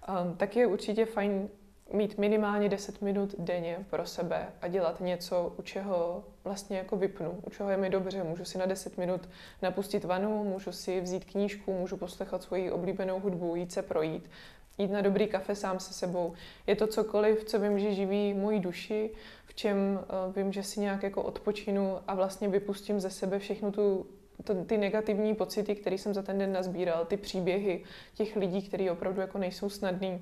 Um, 0.10 0.36
tak 0.36 0.56
je 0.56 0.68
určitě 0.68 1.06
fajn 1.06 1.50
mít 1.94 2.18
minimálně 2.18 2.70
10 2.70 3.02
minut 3.02 3.36
denně 3.40 3.86
pro 3.90 4.06
sebe 4.06 4.48
a 4.62 4.68
dělat 4.68 5.02
něco, 5.02 5.54
u 5.58 5.62
čeho 5.62 6.24
vlastně 6.44 6.78
jako 6.78 6.96
vypnu, 6.96 7.40
u 7.48 7.50
čeho 7.50 7.70
je 7.70 7.78
mi 7.78 7.90
dobře. 7.90 8.24
Můžu 8.24 8.46
si 8.46 8.58
na 8.58 8.66
10 8.66 8.98
minut 8.98 9.30
napustit 9.62 10.04
vanu, 10.04 10.44
můžu 10.44 10.72
si 10.72 11.02
vzít 11.02 11.26
knížku, 11.26 11.74
můžu 11.74 11.98
poslechat 11.98 12.44
svoji 12.44 12.72
oblíbenou 12.72 13.20
hudbu, 13.20 13.56
jít 13.56 13.72
se 13.72 13.82
projít, 13.82 14.30
jít 14.78 14.92
na 14.92 15.02
dobrý 15.02 15.28
kafe 15.28 15.56
sám 15.56 15.80
se 15.80 15.94
sebou. 15.94 16.34
Je 16.68 16.76
to 16.76 16.88
cokoliv, 16.88 17.44
co 17.44 17.60
vím, 17.60 17.80
že 17.80 17.94
živí 17.94 18.34
moji 18.34 18.60
duši, 18.60 19.10
v 19.46 19.54
čem 19.54 19.78
uh, 19.78 20.36
vím, 20.36 20.54
že 20.54 20.64
si 20.64 20.80
nějak 20.80 21.04
jako 21.04 21.24
odpočinu 21.24 22.00
a 22.08 22.16
vlastně 22.16 22.48
vypustím 22.48 23.00
ze 23.00 23.10
sebe 23.10 23.40
všechnu 23.40 23.72
tu 23.72 24.06
to, 24.44 24.64
ty 24.66 24.78
negativní 24.78 25.36
pocity, 25.36 25.76
které 25.76 25.98
jsem 25.98 26.14
za 26.14 26.22
ten 26.22 26.38
den 26.38 26.54
nazbíral, 26.54 27.06
ty 27.06 27.18
příběhy 27.18 27.84
těch 28.14 28.36
lidí, 28.36 28.62
kteří 28.62 28.90
opravdu 28.90 29.22
jako 29.22 29.38
nejsou 29.38 29.70
snadný, 29.70 30.22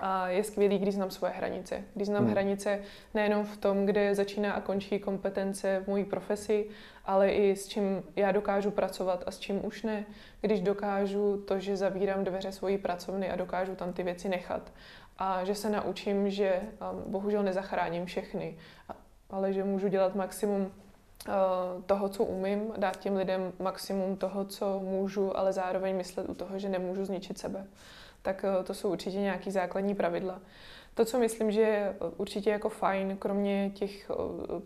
a 0.00 0.28
je 0.28 0.44
skvělý, 0.44 0.78
když 0.78 0.94
znám 0.94 1.10
svoje 1.10 1.32
hranice. 1.32 1.84
Když 1.94 2.08
znám 2.08 2.22
hmm. 2.22 2.30
hranice 2.30 2.80
nejenom 3.14 3.44
v 3.44 3.56
tom, 3.56 3.86
kde 3.86 4.14
začíná 4.14 4.52
a 4.52 4.60
končí 4.60 4.98
kompetence 4.98 5.82
v 5.84 5.88
mojí 5.88 6.04
profesi, 6.04 6.66
ale 7.04 7.30
i 7.30 7.56
s 7.56 7.68
čím 7.68 8.02
já 8.16 8.32
dokážu 8.32 8.70
pracovat 8.70 9.22
a 9.26 9.30
s 9.30 9.38
čím 9.38 9.64
už 9.66 9.82
ne. 9.82 10.04
Když 10.40 10.60
dokážu 10.60 11.36
to, 11.36 11.58
že 11.58 11.76
zavírám 11.76 12.24
dveře 12.24 12.52
svojí 12.52 12.78
pracovny 12.78 13.30
a 13.30 13.36
dokážu 13.36 13.74
tam 13.74 13.92
ty 13.92 14.02
věci 14.02 14.28
nechat. 14.28 14.72
A 15.18 15.44
že 15.44 15.54
se 15.54 15.70
naučím, 15.70 16.30
že 16.30 16.60
um, 16.60 17.12
bohužel 17.12 17.42
nezachráním 17.42 18.06
všechny, 18.06 18.56
ale 19.30 19.52
že 19.52 19.64
můžu 19.64 19.88
dělat 19.88 20.14
maximum 20.14 20.60
uh, 20.60 21.32
toho, 21.86 22.08
co 22.08 22.24
umím, 22.24 22.72
dát 22.76 22.96
těm 22.96 23.16
lidem 23.16 23.52
maximum 23.58 24.16
toho, 24.16 24.44
co 24.44 24.80
můžu, 24.80 25.38
ale 25.38 25.52
zároveň 25.52 25.96
myslet 25.96 26.28
u 26.28 26.34
toho, 26.34 26.58
že 26.58 26.68
nemůžu 26.68 27.04
zničit 27.04 27.38
sebe 27.38 27.66
tak 28.22 28.44
eh, 28.44 28.64
to 28.64 28.74
jsou 28.74 28.90
určitě 28.90 29.18
nějaký 29.18 29.50
základní 29.50 29.94
pravidla. 29.94 30.40
To, 30.94 31.04
co 31.04 31.18
myslím, 31.18 31.50
že 31.50 31.60
je 31.60 31.96
určitě 32.16 32.50
jako 32.50 32.68
fajn, 32.68 33.16
kromě, 33.16 33.70
těch, 33.74 34.10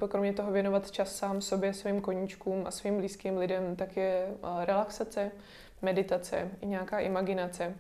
eh, 0.03 0.09
kromě 0.09 0.33
toho 0.33 0.53
věnovat 0.53 0.91
čas 0.91 1.17
sám 1.17 1.41
sobě, 1.41 1.75
svým 1.75 2.01
koníčkům 2.01 2.67
a 2.67 2.71
svým 2.71 2.97
blízkým 2.97 3.39
lidem, 3.39 3.77
tak 3.77 3.97
je 3.97 4.27
eh, 4.29 4.65
relaxace, 4.65 5.31
meditace 5.83 6.51
i 6.61 6.67
nějaká 6.67 6.99
imaginace, 6.99 7.75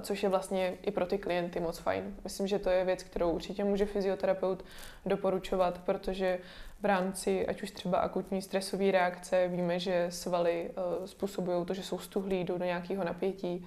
což 0.00 0.22
je 0.22 0.28
vlastně 0.28 0.74
i 0.82 0.90
pro 0.90 1.06
ty 1.06 1.18
klienty 1.18 1.60
moc 1.60 1.78
fajn. 1.78 2.16
Myslím, 2.24 2.46
že 2.46 2.58
to 2.58 2.70
je 2.70 2.84
věc, 2.84 3.02
kterou 3.02 3.30
určitě 3.30 3.64
může 3.64 3.86
fyzioterapeut 3.86 4.64
doporučovat, 5.06 5.78
protože 5.78 6.38
v 6.80 6.84
rámci 6.84 7.46
ať 7.46 7.62
už 7.62 7.70
třeba 7.70 7.98
akutní 7.98 8.42
stresové 8.42 8.90
reakce 8.90 9.48
víme, 9.48 9.78
že 9.78 10.06
svaly 10.10 10.70
způsobují 11.04 11.66
to, 11.66 11.74
že 11.74 11.82
jsou 11.82 11.98
stuhlí, 11.98 12.44
jdou 12.44 12.58
do 12.58 12.64
nějakého 12.64 13.04
napětí 13.04 13.66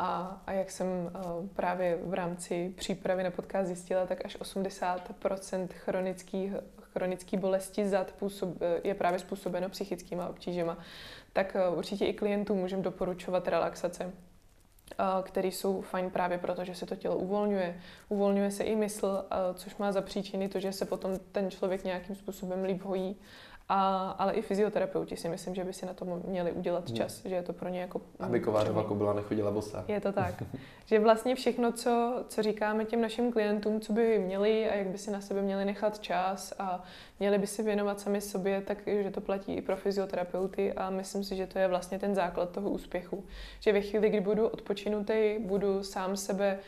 a, 0.00 0.40
a 0.46 0.52
jak 0.52 0.70
jsem 0.70 0.86
uh, 0.86 1.46
právě 1.48 1.98
v 2.02 2.14
rámci 2.14 2.74
přípravy 2.76 3.22
na 3.22 3.30
podcast 3.30 3.66
zjistila, 3.66 4.06
tak 4.06 4.24
až 4.24 4.36
80% 4.36 5.68
chronických 5.72 6.52
chronický 6.80 7.36
bolesti 7.36 7.88
zad 7.88 8.12
působ, 8.12 8.48
je 8.84 8.94
právě 8.94 9.18
způsobeno 9.18 9.68
psychickýma 9.68 10.28
obtížema. 10.28 10.78
Tak 11.32 11.56
uh, 11.70 11.78
určitě 11.78 12.04
i 12.06 12.12
klientům 12.12 12.58
můžeme 12.58 12.82
doporučovat 12.82 13.48
relaxace, 13.48 14.04
uh, 14.04 14.12
které 15.22 15.48
jsou 15.48 15.80
fajn 15.80 16.10
právě 16.10 16.38
proto, 16.38 16.64
že 16.64 16.74
se 16.74 16.86
to 16.86 16.96
tělo 16.96 17.16
uvolňuje. 17.16 17.80
Uvolňuje 18.08 18.50
se 18.50 18.64
i 18.64 18.76
mysl, 18.76 19.24
což 19.54 19.76
má 19.76 19.92
za 19.92 20.00
příčiny 20.00 20.48
to, 20.48 20.60
že 20.60 20.72
se 20.72 20.84
potom 20.84 21.18
ten 21.32 21.50
člověk 21.50 21.84
nějakým 21.84 22.16
způsobem 22.16 22.64
líp 22.64 22.82
hojí 22.82 23.16
a, 23.68 24.10
ale 24.10 24.32
i 24.32 24.42
fyzioterapeuti 24.42 25.16
si 25.16 25.28
myslím, 25.28 25.54
že 25.54 25.64
by 25.64 25.72
si 25.72 25.86
na 25.86 25.94
to 25.94 26.04
měli 26.04 26.52
udělat 26.52 26.92
čas, 26.92 27.22
že 27.24 27.34
je 27.34 27.42
to 27.42 27.52
pro 27.52 27.68
ně 27.68 27.80
jako... 27.80 28.00
Aby 28.20 28.40
Kovářova 28.40 28.94
byla 28.94 29.12
nechodila 29.12 29.50
bosa. 29.50 29.84
Je 29.88 30.00
to 30.00 30.12
tak. 30.12 30.42
že 30.86 30.98
vlastně 30.98 31.34
všechno, 31.34 31.72
co, 31.72 32.24
co 32.28 32.42
říkáme 32.42 32.84
těm 32.84 33.00
našim 33.00 33.32
klientům, 33.32 33.80
co 33.80 33.92
by 33.92 34.18
měli 34.18 34.70
a 34.70 34.74
jak 34.74 34.86
by 34.86 34.98
si 34.98 35.10
na 35.10 35.20
sebe 35.20 35.42
měli 35.42 35.64
nechat 35.64 35.98
čas 35.98 36.54
a 36.58 36.84
měli 37.18 37.38
by 37.38 37.46
si 37.46 37.62
věnovat 37.62 38.00
sami 38.00 38.20
sobě, 38.20 38.60
tak 38.60 38.78
že 38.86 39.10
to 39.10 39.20
platí 39.20 39.54
i 39.54 39.62
pro 39.62 39.76
fyzioterapeuty 39.76 40.72
a 40.72 40.90
myslím 40.90 41.24
si, 41.24 41.36
že 41.36 41.46
to 41.46 41.58
je 41.58 41.68
vlastně 41.68 41.98
ten 41.98 42.14
základ 42.14 42.50
toho 42.50 42.70
úspěchu. 42.70 43.24
Že 43.60 43.72
ve 43.72 43.80
chvíli, 43.80 44.08
kdy 44.08 44.20
budu 44.20 44.48
odpočinutý, 44.48 45.38
budu 45.38 45.82
sám 45.82 46.16
sebe 46.16 46.58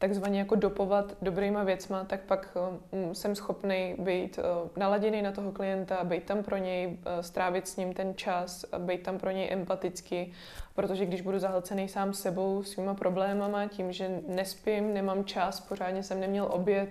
takzvaně 0.00 0.38
jako 0.38 0.54
dopovat 0.54 1.16
dobrýma 1.22 1.64
věcma, 1.64 2.04
tak 2.04 2.20
pak 2.20 2.56
um, 2.92 3.14
jsem 3.14 3.34
schopný 3.34 3.96
být 3.98 4.38
uh, 4.38 4.68
naladěný 4.76 5.22
na 5.22 5.32
toho 5.32 5.52
klienta, 5.52 6.04
být 6.04 6.24
tam 6.24 6.42
pro 6.42 6.56
něj, 6.56 6.86
uh, 6.86 6.92
strávit 7.20 7.68
s 7.68 7.76
ním 7.76 7.92
ten 7.92 8.14
čas, 8.14 8.64
být 8.78 9.02
tam 9.02 9.18
pro 9.18 9.30
něj 9.30 9.52
empatický, 9.52 10.32
protože 10.74 11.06
když 11.06 11.20
budu 11.20 11.38
zahlcený 11.38 11.88
sám 11.88 12.14
sebou, 12.14 12.62
svýma 12.62 12.94
problémama, 12.94 13.66
tím, 13.66 13.92
že 13.92 14.20
nespím, 14.28 14.94
nemám 14.94 15.24
čas, 15.24 15.60
pořádně 15.60 16.02
jsem 16.02 16.20
neměl 16.20 16.48
oběd 16.50 16.88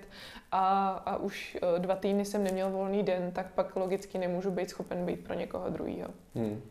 a, 0.52 0.90
a 0.90 1.18
už 1.18 1.58
dva 1.78 1.96
týdny 1.96 2.26
jsem 2.26 2.44
neměl 2.44 2.70
volný 2.72 3.04
den, 3.04 3.32
tak 3.32 3.52
pak 3.52 3.76
logicky 3.76 4.18
nemůžu 4.18 4.52
být 4.52 4.70
schopen 4.70 5.06
být 5.06 5.24
pro 5.24 5.34
někoho 5.34 5.70
druhého. 5.70 6.10
Hmm. 6.36 6.62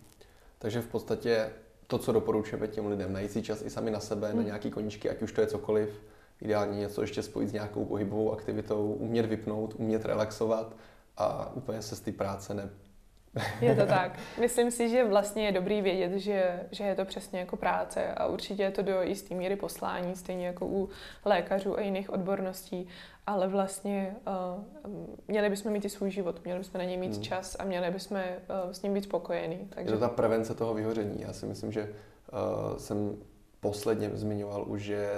Takže 0.59 0.81
v 0.81 0.89
podstatě 0.89 1.51
to, 1.87 1.99
co 1.99 2.13
doporučujeme 2.13 2.69
těm 2.69 2.87
lidem, 2.87 3.13
najít 3.13 3.33
si 3.33 3.43
čas 3.43 3.63
i 3.63 3.71
sami 3.71 3.91
na 3.91 4.01
sebe, 4.01 4.29
hmm. 4.29 4.37
na 4.37 4.43
nějaký 4.43 4.71
koníčky, 4.71 5.11
ať 5.11 5.23
už 5.23 5.33
to 5.33 5.41
je 5.41 5.47
cokoliv, 5.47 6.01
ideálně 6.43 6.79
něco 6.79 7.01
ještě 7.01 7.23
spojit 7.23 7.49
s 7.49 7.53
nějakou 7.53 7.85
pohybovou 7.85 8.33
aktivitou, 8.33 8.93
umět 8.93 9.27
vypnout, 9.27 9.75
umět 9.79 10.05
relaxovat 10.05 10.77
a 11.17 11.53
úplně 11.55 11.83
se 11.83 11.97
z 11.97 12.01
té 12.01 12.13
práce 12.13 12.55
ne, 12.55 12.71
je 13.61 13.77
to 13.77 13.87
tak. 13.87 14.19
Myslím 14.41 14.71
si, 14.71 14.89
že 14.89 15.05
vlastně 15.05 15.47
je 15.47 15.53
dobrý 15.53 15.83
vědět, 15.83 16.19
že, 16.19 16.61
že 16.71 16.85
je 16.85 16.95
to 16.95 17.05
přesně 17.05 17.41
jako 17.41 17.57
práce 17.57 18.15
a 18.15 18.27
určitě 18.27 18.63
je 18.63 18.71
to 18.71 18.83
do 18.83 19.03
jisté 19.03 19.35
míry 19.35 19.57
poslání, 19.57 20.17
stejně 20.17 20.47
jako 20.47 20.67
u 20.67 20.89
lékařů 21.25 21.79
a 21.79 21.81
jiných 21.81 22.11
odborností, 22.11 22.89
ale 23.27 23.49
vlastně 23.49 24.17
uh, 24.27 24.65
měli 25.29 25.51
bychom 25.51 25.73
mít 25.73 25.85
i 25.85 25.89
svůj 25.89 26.11
život, 26.11 26.45
měli 26.45 26.59
bychom 26.59 26.79
na 26.79 26.85
něj 26.85 26.97
mít 26.97 27.13
hmm. 27.13 27.23
čas 27.23 27.57
a 27.59 27.65
měli 27.65 27.91
bychom 27.91 28.17
uh, 28.17 28.73
s 28.73 28.83
ním 28.83 28.95
být 28.95 29.05
spokojení. 29.05 29.69
Takže... 29.71 29.91
Je 29.91 29.99
to 29.99 30.01
ta 30.01 30.09
prevence 30.09 30.55
toho 30.55 30.75
vyhoření. 30.75 31.21
Já 31.21 31.33
si 31.33 31.47
myslím, 31.47 31.73
že 31.73 31.83
uh, 31.83 32.77
jsem 32.79 33.17
posledně 33.61 34.11
zmiňoval 34.15 34.65
už, 34.69 34.83
že 34.83 35.11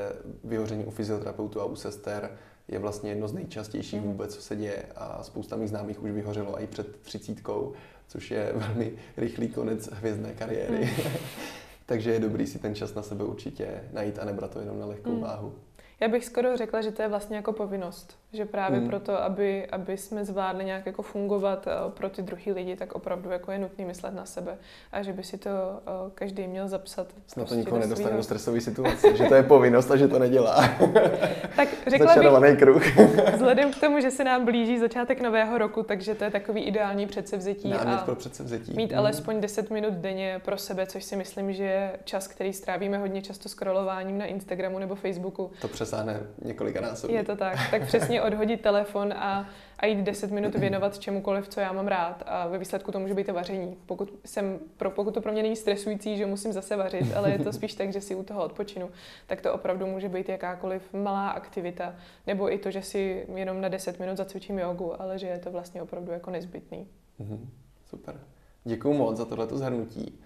vyhoření 0.45 0.84
u 0.84 0.91
fyzioterapeutů 0.91 1.61
a 1.61 1.64
u 1.64 1.76
sester 1.76 2.30
je 2.68 2.78
vlastně 2.78 3.11
jedno 3.11 3.28
z 3.28 3.32
nejčastějších 3.32 4.01
mm. 4.01 4.07
vůbec, 4.07 4.34
co 4.34 4.43
se 4.43 4.57
děje 4.57 4.86
a 4.97 5.22
spousta 5.22 5.57
mých 5.57 5.68
známých 5.68 6.03
už 6.03 6.11
vyhořelo 6.11 6.62
i 6.62 6.66
před 6.66 6.97
třicítkou, 6.97 7.72
což 8.09 8.30
je 8.30 8.53
velmi 8.57 8.93
rychlý 9.16 9.49
konec 9.49 9.88
hvězdné 9.93 10.34
kariéry. 10.34 10.84
Mm. 10.84 11.12
Takže 11.86 12.12
je 12.12 12.20
dobrý 12.20 12.47
si 12.47 12.59
ten 12.59 12.74
čas 12.74 12.95
na 12.95 13.03
sebe 13.03 13.24
určitě 13.24 13.84
najít 13.93 14.18
a 14.18 14.24
nebrat 14.24 14.51
to 14.51 14.61
jenom 14.61 14.78
na 14.78 14.86
lehkou 14.86 15.11
mm. 15.11 15.20
váhu. 15.20 15.55
Já 16.01 16.09
bych 16.09 16.24
skoro 16.24 16.57
řekla, 16.57 16.80
že 16.80 16.90
to 16.90 17.03
je 17.03 17.09
vlastně 17.09 17.36
jako 17.36 17.53
povinnost. 17.53 18.16
Že 18.32 18.44
právě 18.44 18.80
mm. 18.80 18.88
proto, 18.88 19.22
aby, 19.22 19.66
aby 19.66 19.96
jsme 19.96 20.24
zvládli 20.24 20.64
nějak 20.64 20.86
jako 20.86 21.03
fungovat 21.03 21.66
uh, 21.66 21.92
pro 21.92 22.09
ty 22.09 22.22
druhý 22.22 22.53
lidi, 22.53 22.76
tak 22.76 22.92
opravdu 22.92 23.30
jako 23.30 23.53
je 23.53 23.59
nutný 23.59 23.84
myslet 23.84 24.14
na 24.14 24.24
sebe. 24.24 24.59
A 24.92 25.03
že 25.03 25.12
by 25.12 25.22
si 25.22 25.38
to 25.38 25.51
uh, 25.51 26.11
každý 26.14 26.46
měl 26.46 26.68
zapsat. 26.68 27.07
Snad 27.26 27.34
prostě 27.34 27.55
to 27.55 27.59
nikoho 27.59 27.80
nedostane 27.80 28.16
do 28.16 28.22
stresové 28.22 28.61
situace, 28.61 29.16
že 29.16 29.24
to 29.24 29.34
je 29.34 29.42
povinnost 29.42 29.90
a 29.90 29.96
že 29.96 30.09
to 30.09 30.18
nedělá. 30.18 30.68
tak 31.57 31.68
řekla 31.86 32.07
Začarovaný 32.07 32.51
bych, 32.51 32.59
kruh. 32.59 32.96
vzhledem 33.34 33.72
k 33.72 33.80
tomu, 33.80 34.01
že 34.01 34.11
se 34.11 34.24
nám 34.24 34.44
blíží 34.44 34.78
začátek 34.78 35.20
nového 35.20 35.59
roku, 35.59 35.82
takže 35.82 36.14
to 36.14 36.24
je 36.24 36.30
takový 36.30 36.62
ideální 36.62 37.07
předsevzetí. 37.07 37.68
Námět 37.68 38.01
pro 38.01 38.14
předsevzetí. 38.14 38.72
Mít 38.76 38.92
mm. 38.92 38.98
alespoň 38.98 39.40
10 39.40 39.70
minut 39.70 39.94
denně 39.94 40.40
pro 40.44 40.59
sebe, 40.59 40.86
což 40.86 41.05
si 41.05 41.16
myslím, 41.16 41.53
že 41.53 41.64
je 41.64 41.98
čas, 42.05 42.28
který 42.28 42.53
strávíme 42.53 42.98
hodně 42.98 43.22
často 43.22 43.48
scrollováním 43.48 44.18
na 44.18 44.24
Instagramu 44.24 44.78
nebo 44.78 44.94
Facebooku. 44.94 45.51
To 45.61 45.68
přesáhne 45.91 46.20
několika 46.45 46.80
násobně. 46.80 47.16
Je 47.16 47.24
to 47.24 47.36
tak. 47.36 47.59
Tak 47.70 47.86
přesně 47.86 48.22
odhodit 48.22 48.61
telefon 48.61 49.12
a, 49.12 49.49
a 49.78 49.86
jít 49.86 50.03
10 50.03 50.30
minut 50.30 50.55
věnovat 50.55 50.99
čemukoliv, 50.99 51.49
co 51.49 51.61
já 51.61 51.72
mám 51.72 51.86
rád. 51.86 52.22
A 52.26 52.47
ve 52.47 52.59
výsledku 52.59 52.93
to 52.93 53.01
může 53.01 53.14
být 53.14 53.26
to 53.26 53.34
vaření. 53.34 53.76
Pokud, 53.86 54.18
jsem, 54.24 54.59
pro, 54.76 54.91
pokud 54.91 55.14
to 55.14 55.20
pro 55.20 55.32
mě 55.32 55.43
není 55.43 55.57
stresující, 55.57 56.16
že 56.16 56.26
musím 56.26 56.53
zase 56.53 56.76
vařit, 56.76 57.14
ale 57.16 57.30
je 57.30 57.38
to 57.38 57.53
spíš 57.53 57.74
tak, 57.74 57.93
že 57.93 58.01
si 58.01 58.14
u 58.14 58.22
toho 58.22 58.45
odpočinu, 58.45 58.91
tak 59.26 59.41
to 59.41 59.53
opravdu 59.55 59.86
může 59.86 60.09
být 60.09 60.28
jakákoliv 60.28 60.82
malá 60.93 61.30
aktivita. 61.30 61.95
Nebo 62.26 62.53
i 62.53 62.59
to, 62.59 62.70
že 62.70 62.82
si 62.82 63.26
jenom 63.34 63.61
na 63.61 63.68
10 63.68 64.01
minut 64.01 64.16
zacvičím 64.16 64.59
jogu, 64.59 65.03
ale 65.03 65.18
že 65.18 65.26
je 65.26 65.38
to 65.38 65.51
vlastně 65.51 65.82
opravdu 65.82 66.12
jako 66.12 66.30
nezbytný. 66.30 66.86
Mm-hmm. 67.20 67.38
Super. 67.86 68.20
Děkuji 68.64 68.95
moc 68.95 69.16
za 69.16 69.24
tohleto 69.24 69.59
zhrnutí. 69.59 70.20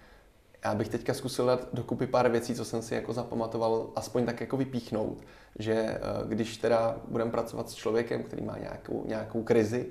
Já 0.65 0.75
bych 0.75 0.89
teďka 0.89 1.13
zkusil 1.13 1.45
dát 1.45 1.67
dokupy 1.73 2.07
pár 2.07 2.31
věcí, 2.31 2.55
co 2.55 2.65
jsem 2.65 2.81
si 2.81 2.95
jako 2.95 3.13
zapamatoval, 3.13 3.89
aspoň 3.95 4.25
tak 4.25 4.41
jako 4.41 4.57
vypíchnout, 4.57 5.17
že 5.59 5.73
eh, 5.73 5.99
když 6.27 6.57
teda 6.57 6.97
budeme 7.07 7.31
pracovat 7.31 7.69
s 7.69 7.73
člověkem, 7.73 8.23
který 8.23 8.41
má 8.41 8.57
nějakou, 8.57 9.03
nějakou 9.07 9.43
krizi, 9.43 9.85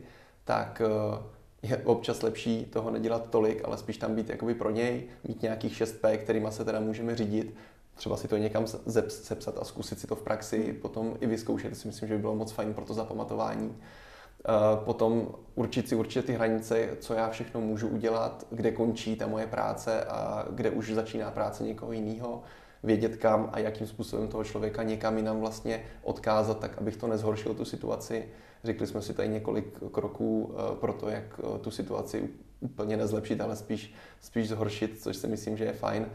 tak 0.45 0.83
eh, 0.85 1.23
je 1.63 1.77
občas 1.77 2.23
lepší 2.23 2.65
toho 2.65 2.91
nedělat 2.91 3.31
tolik, 3.31 3.65
ale 3.65 3.79
spíš 3.79 3.97
tam 3.97 4.15
být 4.15 4.29
jakoby 4.29 4.55
pro 4.55 4.71
něj, 4.71 5.09
mít 5.29 5.43
nějakých 5.43 5.83
6P, 5.83 6.19
kterýma 6.19 6.51
se 6.51 6.65
teda 6.65 6.81
můžeme 6.81 7.17
řídit, 7.17 7.55
třeba 7.95 8.17
si 8.17 8.29
to 8.29 8.37
někam 8.37 8.67
sepsat 9.09 9.59
a 9.59 9.65
zkusit 9.65 10.01
si 10.01 10.07
to 10.07 10.17
v 10.17 10.23
praxi 10.23 10.73
potom 10.83 11.17
i 11.21 11.27
vyzkoušet. 11.27 11.77
Si 11.77 11.89
myslím, 11.89 12.09
že 12.09 12.15
by 12.15 12.21
bylo 12.21 12.35
moc 12.35 12.53
fajn 12.53 12.75
pro 12.75 12.85
to 12.85 12.95
zapamatování. 12.95 13.77
Eh, 14.49 14.85
potom 14.85 15.29
určit 15.55 15.89
si 15.89 15.95
určitě 15.95 16.23
ty 16.23 16.33
hranice, 16.33 16.89
co 17.01 17.15
já 17.15 17.31
všechno 17.31 17.61
můžu 17.61 17.89
udělat, 17.89 18.47
kde 18.51 18.73
končí 18.73 19.17
ta 19.17 19.27
moje 19.27 19.47
práce 19.47 20.05
a 20.05 20.47
kde 20.51 20.71
už 20.71 20.93
začíná 20.93 21.31
práce 21.31 21.65
někoho 21.65 21.93
jiného, 21.93 22.43
vědět 22.83 23.17
kam 23.17 23.51
a 23.53 23.59
jakým 23.59 23.87
způsobem 23.87 24.29
toho 24.29 24.45
člověka 24.45 24.83
někam 24.83 25.17
jinam 25.17 25.41
vlastně 25.41 25.85
odkázat, 26.03 26.59
tak 26.59 26.79
abych 26.79 26.97
to 26.97 27.07
nezhoršil 27.07 27.55
tu 27.55 27.65
situaci. 27.65 28.29
Řekli 28.65 28.87
jsme 28.87 29.03
si 29.03 29.15
tady 29.15 29.29
několik 29.29 29.79
kroků 29.93 30.55
eh, 30.55 30.77
pro 30.77 30.93
to, 30.93 31.09
jak 31.09 31.41
eh, 31.41 31.59
tu 31.59 31.71
situaci 31.71 32.31
úplně 32.61 32.97
nezlepšit, 32.97 33.41
ale 33.41 33.57
spíš, 33.57 33.95
spíš 34.21 34.49
zhoršit, 34.49 35.03
což 35.03 35.17
si 35.17 35.27
myslím, 35.27 35.57
že 35.57 35.65
je 35.65 35.73
fajn. 35.73 36.07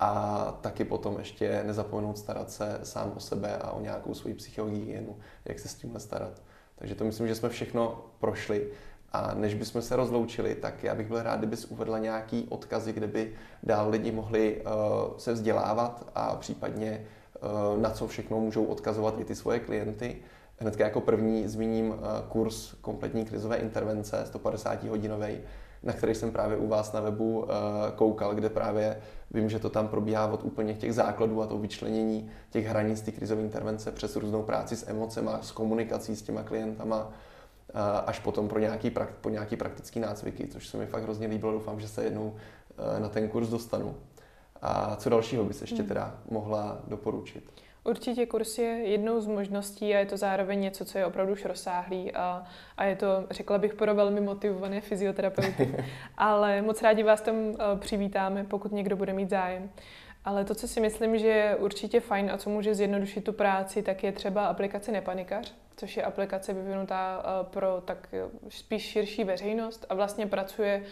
A 0.00 0.58
taky 0.60 0.84
potom 0.84 1.18
ještě 1.18 1.62
nezapomenout 1.64 2.18
starat 2.18 2.50
se 2.50 2.80
sám 2.82 3.12
o 3.16 3.20
sebe 3.20 3.56
a 3.56 3.70
o 3.70 3.80
nějakou 3.80 4.14
svoji 4.14 4.34
psychohygienu, 4.34 5.16
jak 5.44 5.58
se 5.58 5.68
s 5.68 5.74
tímhle 5.74 6.00
starat. 6.00 6.42
Takže 6.76 6.94
to 6.94 7.04
myslím, 7.04 7.28
že 7.28 7.34
jsme 7.34 7.48
všechno 7.48 8.04
prošli. 8.18 8.68
A 9.12 9.34
než 9.34 9.54
bychom 9.54 9.82
se 9.82 9.96
rozloučili, 9.96 10.54
tak 10.54 10.84
já 10.84 10.94
bych 10.94 11.08
byl 11.08 11.22
rád, 11.22 11.38
kdybys 11.38 11.64
uvedla 11.64 11.98
nějaký 11.98 12.46
odkazy, 12.48 12.92
kde 12.92 13.06
by 13.06 13.32
dál 13.62 13.90
lidi 13.90 14.12
mohli 14.12 14.62
uh, 14.62 15.18
se 15.18 15.32
vzdělávat 15.32 16.10
a 16.14 16.36
případně 16.36 17.04
uh, 17.74 17.82
na 17.82 17.90
co 17.90 18.06
všechno 18.06 18.40
můžou 18.40 18.64
odkazovat 18.64 19.20
i 19.20 19.24
ty 19.24 19.34
svoje 19.34 19.60
klienty. 19.60 20.16
Hnedka 20.58 20.84
jako 20.84 21.00
první 21.00 21.48
zmíním 21.48 21.90
uh, 21.90 21.98
kurz 22.28 22.74
kompletní 22.80 23.24
krizové 23.24 23.56
intervence, 23.56 24.22
150 24.26 24.84
hodinový, 24.84 25.38
na 25.84 25.92
který 25.92 26.14
jsem 26.14 26.32
právě 26.32 26.56
u 26.56 26.68
vás 26.68 26.92
na 26.92 27.00
webu 27.00 27.38
uh, 27.38 27.48
koukal, 27.94 28.34
kde 28.34 28.48
právě 28.48 29.00
vím, 29.30 29.50
že 29.50 29.58
to 29.58 29.70
tam 29.70 29.88
probíhá 29.88 30.26
od 30.26 30.44
úplně 30.44 30.74
těch 30.74 30.94
základů 30.94 31.42
a 31.42 31.46
to 31.46 31.58
vyčlenění 31.58 32.30
těch 32.50 32.66
hranic 32.66 33.00
té 33.00 33.12
krizové 33.12 33.42
intervence 33.42 33.92
přes 33.92 34.16
různou 34.16 34.42
práci 34.42 34.76
s 34.76 34.88
emocemi, 34.88 35.30
s 35.40 35.50
komunikací 35.50 36.16
s 36.16 36.22
těma 36.22 36.42
klientama, 36.42 37.04
uh, 37.04 37.80
až 38.06 38.18
potom 38.18 38.48
pro 38.48 38.58
nějaký, 38.58 38.92
po 39.20 39.28
nějaký 39.28 39.56
praktický 39.56 40.00
nácviky, 40.00 40.48
což 40.48 40.68
se 40.68 40.76
mi 40.76 40.86
fakt 40.86 41.02
hrozně 41.02 41.26
líbilo. 41.26 41.52
Doufám, 41.52 41.80
že 41.80 41.88
se 41.88 42.04
jednou 42.04 42.26
uh, 42.26 43.00
na 43.00 43.08
ten 43.08 43.28
kurz 43.28 43.48
dostanu. 43.48 43.94
A 44.62 44.96
co 44.96 45.10
dalšího 45.10 45.44
bys 45.44 45.60
ještě 45.60 45.76
hmm. 45.76 45.88
teda 45.88 46.14
mohla 46.30 46.78
doporučit? 46.88 47.63
Určitě 47.84 48.26
kurz 48.26 48.58
je 48.58 48.64
jednou 48.64 49.20
z 49.20 49.26
možností 49.26 49.94
a 49.94 49.98
je 49.98 50.06
to 50.06 50.16
zároveň 50.16 50.60
něco, 50.60 50.84
co 50.84 50.98
je 50.98 51.06
opravdu 51.06 51.32
už 51.32 51.44
rozsáhlý 51.44 52.12
a, 52.12 52.44
a 52.76 52.84
je 52.84 52.96
to, 52.96 53.26
řekla 53.30 53.58
bych, 53.58 53.74
pro 53.74 53.94
velmi 53.94 54.20
motivované 54.20 54.80
fyzioterapeuty. 54.80 55.84
Ale 56.16 56.62
moc 56.62 56.82
rádi 56.82 57.02
vás 57.02 57.20
tam 57.20 57.36
uh, 57.36 57.56
přivítáme, 57.78 58.44
pokud 58.44 58.72
někdo 58.72 58.96
bude 58.96 59.12
mít 59.12 59.30
zájem. 59.30 59.70
Ale 60.24 60.44
to, 60.44 60.54
co 60.54 60.68
si 60.68 60.80
myslím, 60.80 61.18
že 61.18 61.28
je 61.28 61.56
určitě 61.56 62.00
fajn 62.00 62.30
a 62.30 62.38
co 62.38 62.50
může 62.50 62.74
zjednodušit 62.74 63.24
tu 63.24 63.32
práci, 63.32 63.82
tak 63.82 64.04
je 64.04 64.12
třeba 64.12 64.46
aplikace 64.46 64.92
Nepanikař, 64.92 65.54
což 65.76 65.96
je 65.96 66.04
aplikace 66.04 66.52
vyvinutá 66.52 67.18
uh, 67.18 67.46
pro 67.46 67.82
tak 67.84 68.08
spíš 68.48 68.82
širší 68.82 69.24
veřejnost 69.24 69.86
a 69.88 69.94
vlastně 69.94 70.26
pracuje 70.26 70.82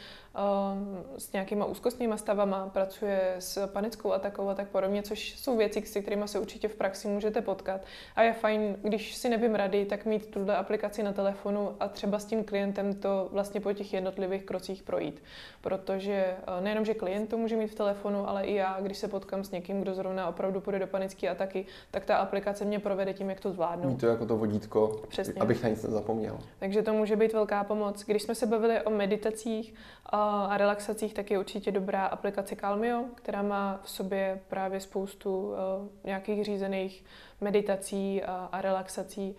s 1.18 1.32
nějakýma 1.32 1.64
úzkostnýma 1.64 2.16
stavama, 2.16 2.70
pracuje 2.72 3.34
s 3.38 3.66
panickou 3.66 4.12
atakou 4.12 4.48
a 4.48 4.54
tak 4.54 4.68
podobně, 4.68 5.02
což 5.02 5.38
jsou 5.38 5.56
věci, 5.56 5.82
s 5.86 6.00
kterými 6.00 6.28
se 6.28 6.38
určitě 6.38 6.68
v 6.68 6.74
praxi 6.74 7.08
můžete 7.08 7.40
potkat. 7.42 7.80
A 8.16 8.22
je 8.22 8.32
fajn, 8.32 8.76
když 8.82 9.14
si 9.14 9.28
nevím 9.28 9.54
rady, 9.54 9.84
tak 9.84 10.04
mít 10.04 10.26
tuhle 10.26 10.56
aplikaci 10.56 11.02
na 11.02 11.12
telefonu 11.12 11.76
a 11.80 11.88
třeba 11.88 12.18
s 12.18 12.24
tím 12.24 12.44
klientem 12.44 12.94
to 12.94 13.28
vlastně 13.32 13.60
po 13.60 13.72
těch 13.72 13.92
jednotlivých 13.92 14.44
krocích 14.44 14.82
projít. 14.82 15.22
Protože 15.60 16.12
eh, 16.12 16.60
nejenom, 16.60 16.84
že 16.84 16.94
klient 16.94 17.26
to 17.26 17.38
může 17.38 17.56
mít 17.56 17.66
v 17.66 17.74
telefonu, 17.74 18.28
ale 18.28 18.44
i 18.44 18.54
já, 18.54 18.78
když 18.80 18.98
se 18.98 19.08
potkám 19.08 19.44
s 19.44 19.50
někým, 19.50 19.80
kdo 19.80 19.94
zrovna 19.94 20.28
opravdu 20.28 20.60
půjde 20.60 20.78
do 20.78 20.86
panické 20.86 21.28
ataky, 21.28 21.66
tak 21.90 22.04
ta 22.04 22.16
aplikace 22.16 22.64
mě 22.64 22.78
provede 22.78 23.14
tím, 23.14 23.28
jak 23.28 23.40
to 23.40 23.52
zvládnu. 23.52 23.90
Mít 23.90 24.00
to 24.00 24.06
jako 24.06 24.26
to 24.26 24.36
vodítko, 24.36 25.00
Přesně. 25.08 25.34
abych 25.40 25.62
na 25.62 25.68
nic 25.68 25.82
nezapomněl. 25.82 26.38
Takže 26.58 26.82
to 26.82 26.92
může 26.92 27.16
být 27.16 27.32
velká 27.32 27.64
pomoc. 27.64 28.04
Když 28.06 28.22
jsme 28.22 28.34
se 28.34 28.46
bavili 28.46 28.82
o 28.82 28.90
meditacích, 28.90 29.74
a 30.06 30.21
relaxacích, 30.56 31.14
tak 31.14 31.30
je 31.30 31.38
určitě 31.38 31.72
dobrá 31.72 32.06
aplikace 32.06 32.56
Calmio, 32.56 33.04
která 33.14 33.42
má 33.42 33.80
v 33.82 33.90
sobě 33.90 34.40
právě 34.48 34.80
spoustu 34.80 35.48
uh, 35.48 35.56
nějakých 36.04 36.44
řízených 36.44 37.04
meditací 37.40 38.22
a, 38.22 38.48
a 38.52 38.60
relaxací. 38.60 39.36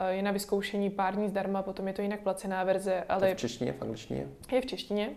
Uh, 0.00 0.06
je 0.06 0.22
na 0.22 0.30
vyzkoušení 0.30 0.90
pár 0.90 1.14
dní 1.14 1.28
zdarma, 1.28 1.62
potom 1.62 1.88
je 1.88 1.92
to 1.92 2.02
jinak 2.02 2.20
placená 2.20 2.64
verze. 2.64 3.04
Ale 3.08 3.28
je 3.28 3.34
v 3.34 3.38
češtině, 3.38 3.72
v 3.72 3.82
angličtině? 3.82 4.26
Je 4.52 4.60
v 4.60 4.66
češtině. 4.66 5.10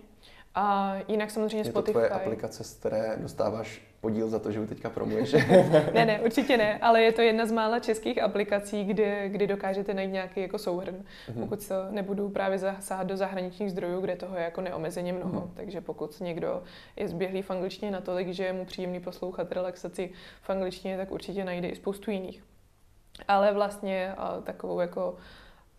A 0.56 0.96
jinak 1.08 1.32
samozřejmě 1.32 1.58
je 1.58 1.66
Spotify. 1.66 1.98
Je 1.98 2.04
to 2.04 2.08
tvoje 2.08 2.10
aplikace, 2.10 2.64
z 2.64 2.74
které 2.74 3.16
dostáváš 3.18 3.89
podíl 4.02 4.30
za 4.30 4.40
to, 4.40 4.52
že 4.52 4.60
ho 4.60 4.68
teďka 4.68 4.90
promuješ. 4.90 5.34
ne, 5.94 6.06
ne, 6.06 6.20
určitě 6.20 6.58
ne, 6.58 6.78
ale 6.78 7.02
je 7.02 7.12
to 7.12 7.22
jedna 7.22 7.46
z 7.46 7.52
mála 7.52 7.80
českých 7.80 8.22
aplikací, 8.24 8.86
kdy, 8.86 9.30
kdy 9.30 9.48
dokážete 9.48 9.94
najít 9.94 10.12
nějaký 10.12 10.42
jako 10.42 10.58
souhrn. 10.58 10.96
Mm-hmm. 10.96 11.40
Pokud 11.40 11.62
se 11.62 11.74
nebudu 11.90 12.30
právě 12.30 12.58
zasáhat 12.58 13.08
do 13.08 13.18
zahraničních 13.18 13.72
zdrojů, 13.72 14.02
kde 14.02 14.16
toho 14.16 14.38
je 14.38 14.44
jako 14.44 14.62
neomezeně 14.62 15.14
mnoho. 15.14 15.42
Mm-hmm. 15.42 15.54
Takže 15.54 15.82
pokud 15.82 16.22
někdo 16.22 16.64
je 16.96 17.08
zběhlý 17.08 17.42
v 17.42 17.52
angličtině 17.52 17.92
natolik, 17.92 18.28
že 18.28 18.44
je 18.44 18.54
mu 18.54 18.66
příjemný 18.66 19.00
poslouchat 19.00 19.52
relaxaci 19.52 20.10
v 20.42 20.50
angličtině, 20.50 20.98
tak 20.98 21.12
určitě 21.12 21.44
najde 21.44 21.68
i 21.68 21.76
spoustu 21.76 22.12
jiných. 22.12 22.44
Ale 23.28 23.54
vlastně 23.54 24.16
takovou 24.44 24.80
jako 24.80 25.16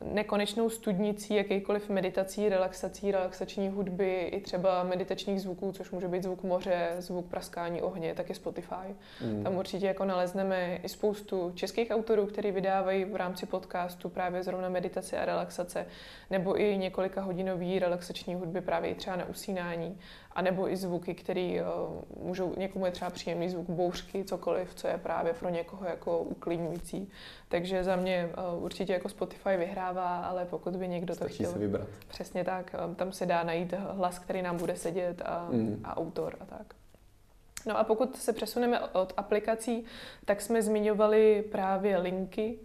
nekonečnou 0.05 0.71
studnicí 0.71 1.35
jakýkoliv 1.35 1.89
meditací, 1.89 2.49
relaxací, 2.49 3.11
relaxační 3.11 3.69
hudby, 3.69 4.21
i 4.21 4.41
třeba 4.41 4.83
meditačních 4.83 5.41
zvuků, 5.41 5.73
což 5.73 5.91
může 5.91 6.09
být 6.09 6.23
zvuk 6.23 6.43
moře, 6.43 6.95
zvuk 6.99 7.27
praskání 7.27 7.83
ohně, 7.83 8.15
tak 8.15 8.29
je 8.29 8.35
Spotify. 8.35 8.95
Mm. 9.25 9.45
Tam 9.45 9.57
určitě 9.57 9.87
jako 9.87 10.05
nalezneme 10.05 10.77
i 10.77 10.89
spoustu 10.89 11.53
českých 11.55 11.91
autorů, 11.91 12.27
kteří 12.27 12.51
vydávají 12.51 13.05
v 13.05 13.17
rámci 13.17 13.47
podcastu 13.47 14.09
právě 14.09 14.43
zrovna 14.43 14.69
meditace 14.69 15.19
a 15.19 15.25
relaxace, 15.25 15.87
nebo 16.31 16.61
i 16.61 16.79
několika 16.79 17.23
hodinový 17.23 17.79
relaxační 17.79 18.35
hudby 18.35 18.61
právě 18.61 18.91
i 18.91 18.95
třeba 18.95 19.17
na 19.17 19.25
usínání 19.25 19.99
a 20.33 20.43
nebo 20.43 20.71
i 20.73 20.77
zvuky, 20.77 21.15
které 21.15 21.61
uh, 21.63 22.27
můžou, 22.27 22.55
někomu 22.57 22.87
je 22.87 22.93
třeba 22.93 23.11
příjemný 23.11 23.49
zvuk 23.49 23.71
bouřky, 23.71 24.25
cokoliv, 24.25 24.75
co 24.75 24.89
je 24.89 24.99
právě 24.99 25.33
pro 25.33 25.49
někoho 25.49 25.87
jako 25.87 26.19
uklidňující. 26.19 27.11
Takže 27.49 27.85
za 27.85 27.97
mě 27.97 28.31
uh, 28.55 28.65
určitě 28.65 28.93
jako 28.93 29.09
Spotify 29.09 29.57
vyhrává, 29.57 30.21
ale 30.21 30.45
pokud 30.45 30.77
by 30.77 30.89
někdo 30.89 31.15
Stačí 31.15 31.29
to 31.29 31.35
chtěl... 31.35 31.53
si 31.53 31.59
vybrat. 31.59 31.89
Přesně 32.09 32.45
tak, 32.45 32.75
um, 32.87 32.95
tam 32.95 33.13
se 33.13 33.27
dá 33.27 33.43
najít 33.43 33.73
hlas, 33.73 34.19
který 34.19 34.43
nám 34.43 34.57
bude 34.57 34.77
sedět 34.77 35.23
a, 35.25 35.49
mm. 35.51 35.81
a 35.85 35.97
autor 35.97 36.37
a 36.41 36.45
tak. 36.45 36.75
No 37.67 37.79
a 37.79 37.85
pokud 37.85 38.17
se 38.17 38.33
přesuneme 38.33 38.81
od 38.81 39.13
aplikací, 39.17 39.85
tak 40.25 40.41
jsme 40.41 40.63
zmiňovali 40.63 41.45
právě 41.53 41.99
linky, 41.99 42.59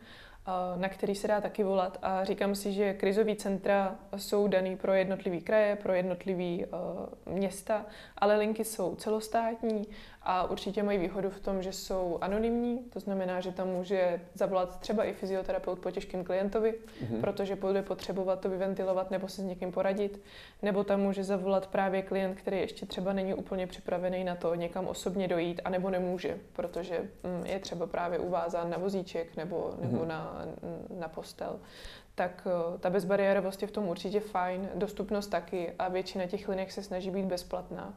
na 0.76 0.90
který 0.90 1.16
se 1.16 1.28
dá 1.28 1.42
taky 1.42 1.64
volat. 1.64 1.98
A 2.02 2.24
říkám 2.24 2.56
si, 2.56 2.74
že 2.74 2.94
krizový 2.94 3.36
centra 3.36 3.96
jsou 4.16 4.48
daný 4.48 4.78
pro 4.78 4.94
jednotlivý 4.94 5.42
kraje, 5.42 5.76
pro 5.76 5.94
jednotlivý 5.94 6.66
uh, 6.66 7.34
města, 7.36 7.86
ale 8.18 8.38
linky 8.38 8.64
jsou 8.64 8.96
celostátní 8.96 9.88
a 10.26 10.50
určitě 10.50 10.84
mají 10.84 10.98
výhodu 10.98 11.30
v 11.30 11.40
tom, 11.40 11.62
že 11.62 11.74
jsou 11.74 12.18
anonymní, 12.22 12.80
to 12.80 13.00
znamená, 13.00 13.42
že 13.42 13.52
tam 13.52 13.68
může 13.68 14.22
zavolat 14.34 14.80
třeba 14.80 15.04
i 15.04 15.14
fyzioterapeut 15.14 15.80
po 15.80 15.92
těžkém 15.92 16.24
klientovi, 16.24 16.74
mm-hmm. 16.74 17.22
protože 17.22 17.56
bude 17.56 17.82
potřebovat 17.82 18.40
to 18.40 18.50
vyventilovat 18.50 19.12
nebo 19.12 19.28
se 19.28 19.42
s 19.42 19.46
někým 19.46 19.72
poradit, 19.72 20.22
nebo 20.62 20.84
tam 20.84 21.02
může 21.02 21.24
zavolat 21.24 21.68
právě 21.68 22.02
klient, 22.02 22.36
který 22.36 22.58
ještě 22.58 22.86
třeba 22.86 23.14
není 23.14 23.34
úplně 23.34 23.68
připravený 23.68 24.24
na 24.24 24.36
to 24.36 24.56
někam 24.56 24.88
osobně 24.88 25.28
dojít, 25.28 25.62
anebo 25.66 25.90
nemůže, 25.90 26.38
protože 26.54 27.00
mm, 27.24 27.46
je 27.46 27.60
třeba 27.60 27.88
právě 27.88 28.20
uvázán 28.20 28.70
na 28.70 28.78
vozíček 28.78 29.38
nebo, 29.38 29.74
nebo 29.82 29.98
mm-hmm. 29.98 30.08
na, 30.08 30.46
na 31.00 31.08
postel 31.08 31.60
tak 32.16 32.48
eh, 32.48 32.78
ta 32.78 32.90
bezbariérovost 32.90 33.62
je 33.62 33.68
v 33.68 33.72
tom 33.72 33.88
určitě 33.88 34.20
fajn, 34.20 34.70
dostupnost 34.76 35.28
taky 35.28 35.74
a 35.80 35.88
většina 35.88 36.26
těch 36.26 36.50
linek 36.50 36.72
se 36.72 36.84
snaží 36.84 37.12
být 37.12 37.26
bezplatná. 37.26 37.94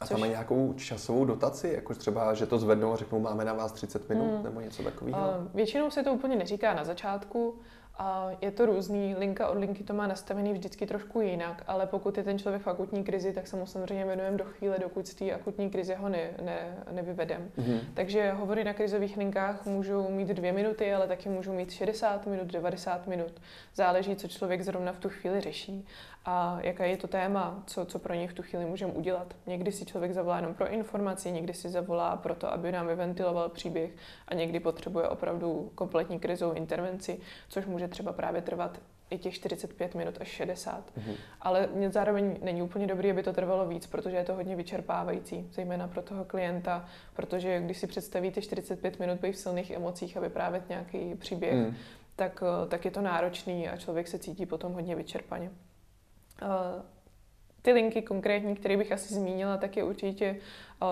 A 0.00 0.06
tam 0.06 0.20
má 0.20 0.26
nějakou 0.26 0.72
časovou 0.72 1.24
dotaci, 1.24 1.68
jako 1.68 1.94
třeba, 1.94 2.34
že 2.34 2.46
to 2.46 2.58
zvednou 2.58 2.92
a 2.92 2.96
řeknou, 2.96 3.20
máme 3.20 3.44
na 3.44 3.52
vás 3.52 3.72
30 3.72 4.08
minut 4.08 4.34
hmm. 4.34 4.44
nebo 4.44 4.60
něco 4.60 4.82
takového? 4.82 5.20
Uh, 5.20 5.48
většinou 5.54 5.90
se 5.90 6.02
to 6.02 6.12
úplně 6.12 6.36
neříká 6.36 6.74
na 6.74 6.84
začátku, 6.84 7.54
a 7.98 8.30
je 8.40 8.50
to 8.50 8.66
různý, 8.66 9.14
linka 9.14 9.48
od 9.48 9.58
linky 9.58 9.84
to 9.84 9.94
má 9.94 10.06
nastavený 10.06 10.52
vždycky 10.52 10.86
trošku 10.86 11.20
jinak, 11.20 11.62
ale 11.66 11.86
pokud 11.86 12.18
je 12.18 12.24
ten 12.24 12.38
člověk 12.38 12.62
v 12.62 12.66
akutní 12.66 13.04
krizi, 13.04 13.32
tak 13.32 13.46
se 13.46 13.56
mu 13.56 13.66
samozřejmě 13.66 14.04
věnujeme 14.04 14.36
do 14.36 14.44
chvíle, 14.44 14.78
dokud 14.78 15.08
z 15.08 15.14
té 15.14 15.32
akutní 15.32 15.70
krize 15.70 15.94
ho 15.94 16.08
ne, 16.08 16.30
ne, 16.42 16.76
nevyvedem. 16.90 17.50
Mm-hmm. 17.58 17.80
Takže 17.94 18.32
hovory 18.32 18.64
na 18.64 18.74
krizových 18.74 19.16
linkách 19.16 19.66
můžou 19.66 20.10
mít 20.10 20.28
dvě 20.28 20.52
minuty, 20.52 20.94
ale 20.94 21.08
taky 21.08 21.28
můžou 21.28 21.52
mít 21.52 21.70
60 21.70 22.26
minut, 22.26 22.46
90 22.46 23.06
minut. 23.06 23.40
Záleží, 23.74 24.16
co 24.16 24.28
člověk 24.28 24.62
zrovna 24.62 24.92
v 24.92 24.98
tu 24.98 25.08
chvíli 25.08 25.40
řeší 25.40 25.86
a 26.26 26.58
jaké 26.62 26.88
je 26.88 26.96
to 26.96 27.08
téma, 27.08 27.62
co, 27.66 27.84
co 27.84 27.98
pro 27.98 28.14
něj 28.14 28.26
v 28.26 28.32
tu 28.32 28.42
chvíli 28.42 28.64
můžeme 28.64 28.92
udělat. 28.92 29.36
Někdy 29.46 29.72
si 29.72 29.84
člověk 29.84 30.12
zavolá 30.12 30.36
jenom 30.36 30.54
pro 30.54 30.68
informaci, 30.68 31.32
někdy 31.32 31.54
si 31.54 31.68
zavolá 31.68 32.16
pro 32.16 32.34
to, 32.34 32.52
aby 32.52 32.72
nám 32.72 32.86
vyventiloval 32.86 33.48
příběh 33.48 33.90
a 34.28 34.34
někdy 34.34 34.60
potřebuje 34.60 35.08
opravdu 35.08 35.70
kompletní 35.74 36.18
krizovou 36.18 36.52
intervenci, 36.54 37.20
což 37.48 37.66
může 37.66 37.88
třeba 37.88 38.12
právě 38.12 38.42
trvat 38.42 38.80
i 39.10 39.18
těch 39.18 39.34
45 39.34 39.94
minut 39.94 40.14
až 40.20 40.28
60. 40.28 40.84
Mm-hmm. 40.98 41.14
Ale 41.40 41.68
zároveň 41.88 42.38
není 42.42 42.62
úplně 42.62 42.86
dobrý, 42.86 43.10
aby 43.10 43.22
to 43.22 43.32
trvalo 43.32 43.68
víc, 43.68 43.86
protože 43.86 44.16
je 44.16 44.24
to 44.24 44.34
hodně 44.34 44.56
vyčerpávající, 44.56 45.48
zejména 45.52 45.88
pro 45.88 46.02
toho 46.02 46.24
klienta, 46.24 46.88
protože 47.14 47.60
když 47.60 47.78
si 47.78 47.86
představíte 47.86 48.42
45 48.42 48.98
minut 49.00 49.20
být 49.20 49.32
v 49.32 49.38
silných 49.38 49.70
emocích 49.70 50.16
a 50.16 50.20
vyprávět 50.20 50.68
nějaký 50.68 51.14
příběh, 51.14 51.54
mm. 51.54 51.76
tak, 52.16 52.42
tak 52.68 52.84
je 52.84 52.90
to 52.90 53.00
náročný 53.00 53.68
a 53.68 53.76
člověk 53.76 54.08
se 54.08 54.18
cítí 54.18 54.46
potom 54.46 54.72
hodně 54.72 54.94
vyčerpaně. 54.94 55.50
Ty 57.62 57.72
linky 57.72 58.02
konkrétní, 58.02 58.54
které 58.54 58.76
bych 58.76 58.92
asi 58.92 59.14
zmínila, 59.14 59.56
tak 59.56 59.76
je 59.76 59.84
určitě 59.84 60.36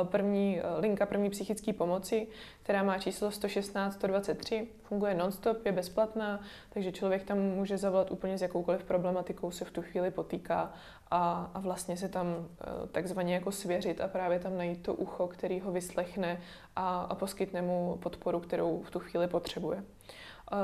první 0.05 0.61
linka 0.79 1.07
první 1.07 1.31
psychické 1.31 1.73
pomoci, 1.73 2.27
která 2.63 2.83
má 2.83 2.99
číslo 2.99 3.31
116 3.31 3.95
123, 3.95 4.69
funguje 4.83 5.15
nonstop, 5.15 5.67
je 5.67 5.73
bezplatná, 5.73 6.41
takže 6.71 6.93
člověk 6.93 7.25
tam 7.25 7.39
může 7.39 7.79
zavolat 7.79 8.11
úplně 8.11 8.39
s 8.39 8.43
jakoukoliv 8.43 8.85
problematikou 8.85 9.51
se 9.51 9.65
v 9.65 9.71
tu 9.71 9.83
chvíli 9.83 10.11
potýká 10.11 10.73
a, 11.11 11.51
a 11.55 11.61
vlastně 11.61 11.97
se 11.97 12.09
tam 12.09 12.49
takzvaně 12.93 13.35
jako 13.35 13.53
svěřit 13.53 14.01
a 14.01 14.09
právě 14.09 14.39
tam 14.39 14.57
najít 14.57 14.83
to 14.83 14.95
ucho, 14.95 15.29
který 15.29 15.61
ho 15.61 15.73
vyslechne 15.73 16.41
a, 16.77 17.01
a 17.01 17.15
poskytne 17.15 17.63
mu 17.63 17.99
podporu, 18.03 18.41
kterou 18.41 18.83
v 18.83 18.91
tu 18.91 18.99
chvíli 18.99 19.29
potřebuje. 19.29 19.85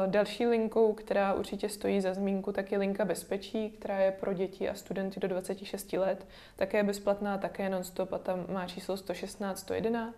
Další 0.06 0.46
linkou, 0.46 0.92
která 0.92 1.34
určitě 1.34 1.68
stojí 1.68 2.00
za 2.00 2.14
zmínku, 2.14 2.52
tak 2.52 2.72
je 2.72 2.78
linka 2.78 3.04
bezpečí, 3.04 3.70
která 3.70 3.98
je 3.98 4.12
pro 4.12 4.32
děti 4.32 4.68
a 4.68 4.74
studenty 4.74 5.20
do 5.20 5.28
26 5.28 5.92
let. 5.92 6.26
Také 6.56 6.82
bezplatná, 6.82 7.38
také 7.38 7.68
non-stop 7.68 8.12
a 8.12 8.18
tam 8.18 8.46
má 8.48 8.66
číslo 8.66 8.96
116 8.96 9.58
111. 9.58 10.16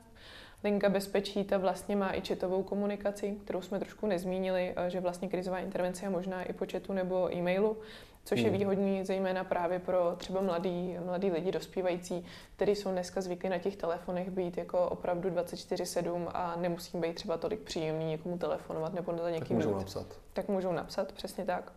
Linka 0.65 0.89
bezpečí 0.89 1.45
ta 1.45 1.59
vlastně 1.59 1.97
má 1.97 2.15
i 2.15 2.21
četovou 2.21 2.63
komunikaci, 2.63 3.37
kterou 3.45 3.63
jsme 3.63 3.79
trošku 3.79 4.07
nezmínili, 4.07 4.75
že 4.89 5.01
vlastně 5.01 5.29
krizová 5.29 5.59
intervence 5.59 6.05
je 6.07 6.11
možná 6.11 6.43
i 6.43 6.53
po 6.53 6.67
chatu 6.73 6.93
nebo 6.93 7.37
e-mailu 7.37 7.77
což 8.25 8.41
je 8.41 8.49
hmm. 8.49 8.59
výhodný 8.59 9.05
zejména 9.05 9.45
právě 9.45 9.79
pro 9.79 10.15
třeba 10.17 10.41
mladý, 10.41 10.97
mladý 11.05 11.31
lidi 11.31 11.53
dospívající, 11.53 12.25
kteří 12.57 12.75
jsou 12.75 12.91
dneska 12.91 13.21
zvyklí 13.21 13.49
na 13.49 13.59
těch 13.59 13.77
telefonech 13.77 14.31
být 14.31 14.59
jako 14.59 14.89
opravdu 14.89 15.29
24-7 15.31 16.31
a 16.35 16.57
nemusím 16.57 17.01
být 17.01 17.15
třeba 17.15 17.37
tolik 17.37 17.61
příjemný 17.61 18.05
někomu 18.05 18.39
telefonovat 18.39 18.95
nebo 18.95 19.17
za 19.23 19.31
někým 19.31 19.57
Tak 19.57 19.67
můžou 19.67 19.79
napsat. 19.79 20.07
Tak 20.33 20.49
můžou 20.49 20.73
napsat, 20.73 21.13
přesně 21.13 21.45
tak. 21.45 21.73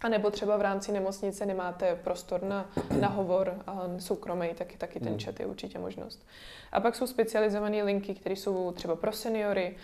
A 0.00 0.08
nebo 0.08 0.30
třeba 0.30 0.56
v 0.56 0.60
rámci 0.60 0.92
nemocnice 0.92 1.46
nemáte 1.46 1.96
prostor 1.96 2.42
na, 2.42 2.70
na 3.00 3.08
hovor 3.08 3.62
a 3.66 3.82
soukromý, 3.98 4.48
taky, 4.54 4.76
taky 4.76 5.00
ten 5.00 5.08
hmm. 5.08 5.20
chat 5.20 5.40
je 5.40 5.46
určitě 5.46 5.78
možnost. 5.78 6.26
A 6.72 6.80
pak 6.80 6.96
jsou 6.96 7.06
specializované 7.06 7.82
linky, 7.82 8.14
které 8.14 8.36
jsou 8.36 8.72
třeba 8.72 8.96
pro 8.96 9.12
seniory, 9.12 9.76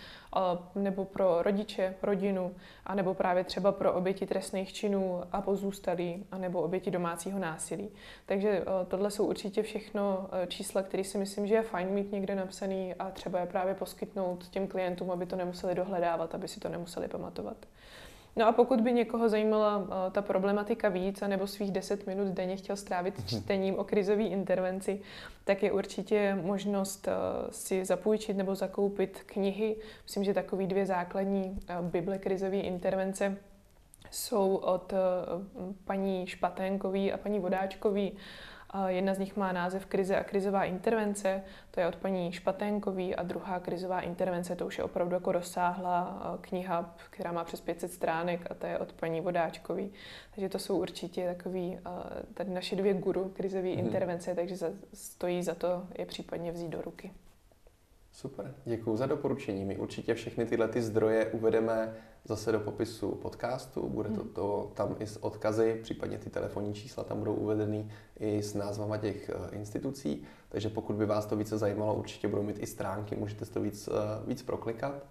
nebo 0.75 1.05
pro 1.05 1.41
rodiče, 1.41 1.95
rodinu, 2.01 2.55
a 2.85 2.95
nebo 2.95 3.13
právě 3.13 3.43
třeba 3.43 3.71
pro 3.71 3.93
oběti 3.93 4.25
trestných 4.25 4.73
činů 4.73 5.23
a 5.31 5.41
pozůstalí, 5.41 6.25
a 6.31 6.37
nebo 6.37 6.61
oběti 6.61 6.91
domácího 6.91 7.39
násilí. 7.39 7.89
Takže 8.25 8.63
tohle 8.87 9.11
jsou 9.11 9.25
určitě 9.25 9.63
všechno 9.63 10.29
čísla, 10.47 10.83
které 10.83 11.03
si 11.03 11.17
myslím, 11.17 11.47
že 11.47 11.55
je 11.55 11.61
fajn 11.61 11.89
mít 11.89 12.11
někde 12.11 12.35
napsaný 12.35 12.93
a 12.93 13.11
třeba 13.11 13.39
je 13.39 13.45
právě 13.45 13.73
poskytnout 13.73 14.47
těm 14.47 14.67
klientům, 14.67 15.11
aby 15.11 15.25
to 15.25 15.35
nemuseli 15.35 15.75
dohledávat, 15.75 16.35
aby 16.35 16.47
si 16.47 16.59
to 16.59 16.69
nemuseli 16.69 17.07
pamatovat. 17.07 17.57
No 18.35 18.47
a 18.47 18.51
pokud 18.51 18.81
by 18.81 18.93
někoho 18.93 19.29
zajímala 19.29 19.77
uh, 19.77 19.87
ta 20.11 20.21
problematika 20.21 20.89
víc, 20.89 21.21
nebo 21.21 21.47
svých 21.47 21.71
10 21.71 22.07
minut 22.07 22.27
denně 22.27 22.57
chtěl 22.57 22.75
strávit 22.75 23.17
mhm. 23.17 23.27
čtením 23.27 23.79
o 23.79 23.83
krizové 23.83 24.23
intervenci, 24.23 25.01
tak 25.43 25.63
je 25.63 25.71
určitě 25.71 26.37
možnost 26.41 27.07
uh, 27.07 27.13
si 27.51 27.85
zapůjčit 27.85 28.37
nebo 28.37 28.55
zakoupit 28.55 29.23
knihy. 29.25 29.75
Myslím, 30.03 30.23
že 30.23 30.33
takový 30.33 30.67
dvě 30.67 30.85
základní 30.85 31.43
uh, 31.43 31.85
Bible 31.85 32.17
krizové 32.17 32.57
intervence 32.57 33.37
jsou 34.11 34.55
od 34.55 34.93
paní 35.85 36.27
Špaténkové 36.27 37.11
a 37.11 37.17
paní 37.17 37.39
Vodáčkové. 37.39 38.09
Jedna 38.87 39.13
z 39.13 39.19
nich 39.19 39.35
má 39.35 39.51
název 39.51 39.85
Krize 39.85 40.15
a 40.15 40.23
krizová 40.23 40.63
intervence, 40.63 41.43
to 41.71 41.79
je 41.79 41.87
od 41.87 41.95
paní 41.95 42.31
Špaténkový 42.31 43.15
a 43.15 43.23
druhá 43.23 43.59
krizová 43.59 44.01
intervence, 44.01 44.55
to 44.55 44.65
už 44.65 44.77
je 44.77 44.83
opravdu 44.83 45.13
jako 45.13 45.31
rozsáhlá 45.31 46.37
kniha, 46.41 46.95
která 47.09 47.31
má 47.31 47.43
přes 47.43 47.61
500 47.61 47.91
stránek 47.91 48.51
a 48.51 48.53
to 48.53 48.67
je 48.67 48.79
od 48.79 48.93
paní 48.93 49.21
Vodáčkový. 49.21 49.91
Takže 50.31 50.49
to 50.49 50.59
jsou 50.59 50.81
určitě 50.81 51.27
takový, 51.35 51.79
tady 52.33 52.49
naše 52.49 52.75
dvě 52.75 52.93
guru 52.93 53.29
krizové 53.35 53.69
hmm. 53.69 53.79
intervence, 53.79 54.35
takže 54.35 54.57
za, 54.57 54.67
stojí 54.93 55.43
za 55.43 55.55
to 55.55 55.87
je 55.97 56.05
případně 56.05 56.51
vzít 56.51 56.69
do 56.69 56.81
ruky. 56.81 57.11
Super, 58.15 58.55
děkuji 58.65 58.97
za 58.97 59.05
doporučení. 59.05 59.65
My 59.65 59.77
určitě 59.77 60.13
všechny 60.13 60.45
tyhle 60.45 60.67
ty 60.67 60.81
zdroje 60.81 61.25
uvedeme 61.25 61.93
zase 62.25 62.51
do 62.51 62.59
popisu 62.59 63.11
podcastu. 63.11 63.89
Bude 63.89 64.09
to, 64.09 64.23
to 64.23 64.71
tam 64.73 64.95
i 64.99 65.07
s 65.07 65.23
odkazy, 65.23 65.79
případně 65.83 66.17
ty 66.17 66.29
telefonní 66.29 66.73
čísla 66.73 67.03
tam 67.03 67.19
budou 67.19 67.33
uvedeny 67.33 67.91
i 68.19 68.43
s 68.43 68.53
názvama 68.53 68.97
těch 68.97 69.29
eh, 69.29 69.55
institucí. 69.55 70.23
Takže 70.49 70.69
pokud 70.69 70.95
by 70.95 71.05
vás 71.05 71.25
to 71.25 71.35
více 71.35 71.57
zajímalo, 71.57 71.95
určitě 71.95 72.27
budou 72.27 72.43
mít 72.43 72.59
i 72.59 72.67
stránky, 72.67 73.15
můžete 73.15 73.45
to 73.45 73.61
víc, 73.61 73.87
eh, 73.87 73.91
víc 74.27 74.43
proklikat. 74.43 75.05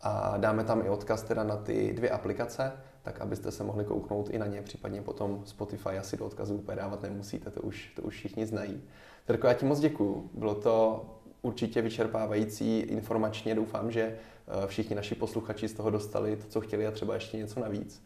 A 0.00 0.36
dáme 0.36 0.64
tam 0.64 0.86
i 0.86 0.88
odkaz 0.88 1.22
teda 1.22 1.44
na 1.44 1.56
ty 1.56 1.92
dvě 1.92 2.10
aplikace, 2.10 2.72
tak 3.02 3.20
abyste 3.20 3.50
se 3.50 3.64
mohli 3.64 3.84
kouknout 3.84 4.30
i 4.30 4.38
na 4.38 4.46
ně, 4.46 4.62
případně 4.62 5.02
potom 5.02 5.42
Spotify 5.44 5.98
asi 5.98 6.16
do 6.16 6.26
odkazu 6.26 6.54
úplně 6.54 6.76
dávat 6.76 7.02
nemusíte, 7.02 7.50
to 7.50 7.60
už, 7.60 7.92
to 7.96 8.02
už 8.02 8.14
všichni 8.14 8.46
znají. 8.46 8.82
Terko, 9.24 9.46
já 9.46 9.54
ti 9.54 9.66
moc 9.66 9.80
děkuju. 9.80 10.30
Bylo 10.34 10.54
to 10.54 11.04
určitě 11.46 11.82
vyčerpávající 11.82 12.78
informačně. 12.78 13.54
Doufám, 13.54 13.90
že 13.90 14.02
eh, 14.02 14.66
všichni 14.66 14.96
naši 14.96 15.14
posluchači 15.14 15.68
z 15.68 15.72
toho 15.72 15.90
dostali 15.90 16.36
to, 16.36 16.46
co 16.48 16.60
chtěli 16.60 16.86
a 16.86 16.90
třeba 16.90 17.14
ještě 17.14 17.36
něco 17.36 17.60
navíc. 17.60 18.02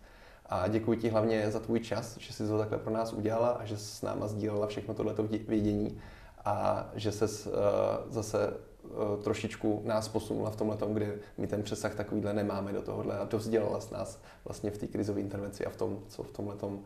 A 0.47 0.69
děkuji 0.69 0.99
ti 0.99 1.09
hlavně 1.09 1.51
za 1.51 1.61
tvůj 1.61 1.81
čas, 1.81 2.19
že 2.19 2.33
jsi 2.33 2.49
to 2.49 2.59
takhle 2.59 2.79
pro 2.79 2.93
nás 2.93 3.13
udělala 3.13 3.49
a 3.49 3.65
že 3.65 3.77
jsi 3.77 3.85
s 3.85 4.03
náma 4.03 4.29
sdílela 4.29 4.67
všechno 4.67 4.95
tohleto 4.95 5.23
vědění 5.23 6.01
a 6.45 6.89
že 6.95 7.13
se 7.13 7.25
uh, 7.25 7.53
zase 8.09 8.55
trošičku 9.23 9.83
nás 9.85 10.09
posunula 10.09 10.51
v 10.51 10.57
tomhle 10.57 10.77
tom, 10.77 10.95
kde 10.95 11.19
my 11.39 11.47
ten 11.47 11.63
přesah 11.63 11.95
takovýhle 11.95 12.33
nemáme 12.33 12.73
do 12.73 12.83
tohohle 12.83 13.19
a 13.19 13.25
dozdělala 13.25 13.81
s 13.81 13.91
nás 13.91 14.21
vlastně 14.45 14.71
v 14.71 14.79
té 14.79 14.87
krizové 14.87 15.21
intervenci 15.21 15.67
a 15.67 15.71
v 15.71 15.77
tom, 15.77 15.99
co 16.09 16.23
v 16.23 16.33
tomhletom, 16.33 16.75
uh, 16.75 16.81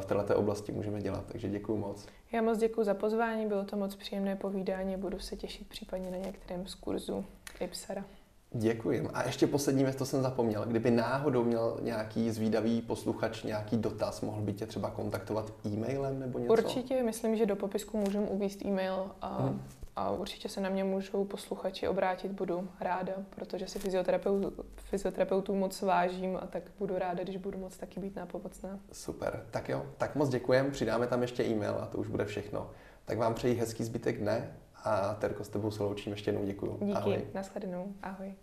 v 0.00 0.04
této 0.04 0.36
oblasti 0.36 0.72
můžeme 0.72 1.00
dělat. 1.00 1.24
Takže 1.32 1.48
děkuji 1.48 1.76
moc. 1.76 2.06
Já 2.32 2.42
moc 2.42 2.58
děkuji 2.58 2.84
za 2.84 2.94
pozvání, 2.94 3.46
bylo 3.46 3.64
to 3.64 3.76
moc 3.76 3.94
příjemné 3.94 4.36
povídání, 4.36 4.96
budu 4.96 5.18
se 5.18 5.36
těšit 5.36 5.68
případně 5.68 6.10
na 6.10 6.16
některém 6.16 6.66
z 6.66 6.74
kurzu 6.74 7.24
IPSARA. 7.60 8.04
Děkuji. 8.52 9.08
A 9.14 9.26
ještě 9.26 9.46
poslední 9.46 9.84
věc, 9.84 9.96
to 9.96 10.06
jsem 10.06 10.22
zapomněl. 10.22 10.64
Kdyby 10.64 10.90
náhodou 10.90 11.44
měl 11.44 11.78
nějaký 11.82 12.30
zvídavý 12.30 12.82
posluchač 12.82 13.42
nějaký 13.42 13.76
dotaz, 13.76 14.20
mohl 14.20 14.42
by 14.42 14.52
tě 14.52 14.66
třeba 14.66 14.90
kontaktovat 14.90 15.52
e-mailem 15.66 16.20
nebo 16.20 16.38
něco? 16.38 16.52
Určitě, 16.52 17.02
myslím, 17.02 17.36
že 17.36 17.46
do 17.46 17.56
popisku 17.56 17.98
můžeme 17.98 18.26
uvíst 18.26 18.64
e-mail 18.64 19.10
a, 19.20 19.42
hmm. 19.42 19.62
A 19.98 20.10
určitě 20.10 20.48
se 20.48 20.60
na 20.60 20.68
mě 20.68 20.84
můžou 20.84 21.24
posluchači 21.24 21.88
obrátit, 21.88 22.32
budu 22.32 22.68
ráda, 22.80 23.12
protože 23.30 23.68
si 23.68 23.78
fyzioterapeut, 23.78 24.54
fyzioterapeutů 24.76 25.54
moc 25.54 25.82
vážím 25.82 26.36
a 26.42 26.46
tak 26.46 26.62
budu 26.78 26.98
ráda, 26.98 27.22
když 27.22 27.36
budu 27.36 27.58
moc 27.58 27.76
taky 27.76 28.00
být 28.00 28.16
nápomocná. 28.16 28.78
Super, 28.92 29.46
tak 29.50 29.68
jo, 29.68 29.86
tak 29.96 30.14
moc 30.14 30.28
děkujem, 30.28 30.70
přidáme 30.70 31.06
tam 31.06 31.22
ještě 31.22 31.44
e-mail 31.44 31.78
a 31.80 31.86
to 31.86 31.98
už 31.98 32.08
bude 32.08 32.24
všechno. 32.24 32.70
Tak 33.04 33.18
vám 33.18 33.34
přeji 33.34 33.54
hezký 33.54 33.84
zbytek 33.84 34.18
dne 34.18 34.56
a 34.84 35.14
Terko, 35.14 35.44
s 35.44 35.48
tebou 35.48 35.70
se 35.70 35.82
loučím 35.82 36.12
ještě 36.12 36.28
jednou 36.30 36.44
děkuji. 36.44 36.78
Díky, 36.80 36.92
Ahoj. 36.92 37.26
nashledanou. 37.34 37.92
Ahoj. 38.02 38.34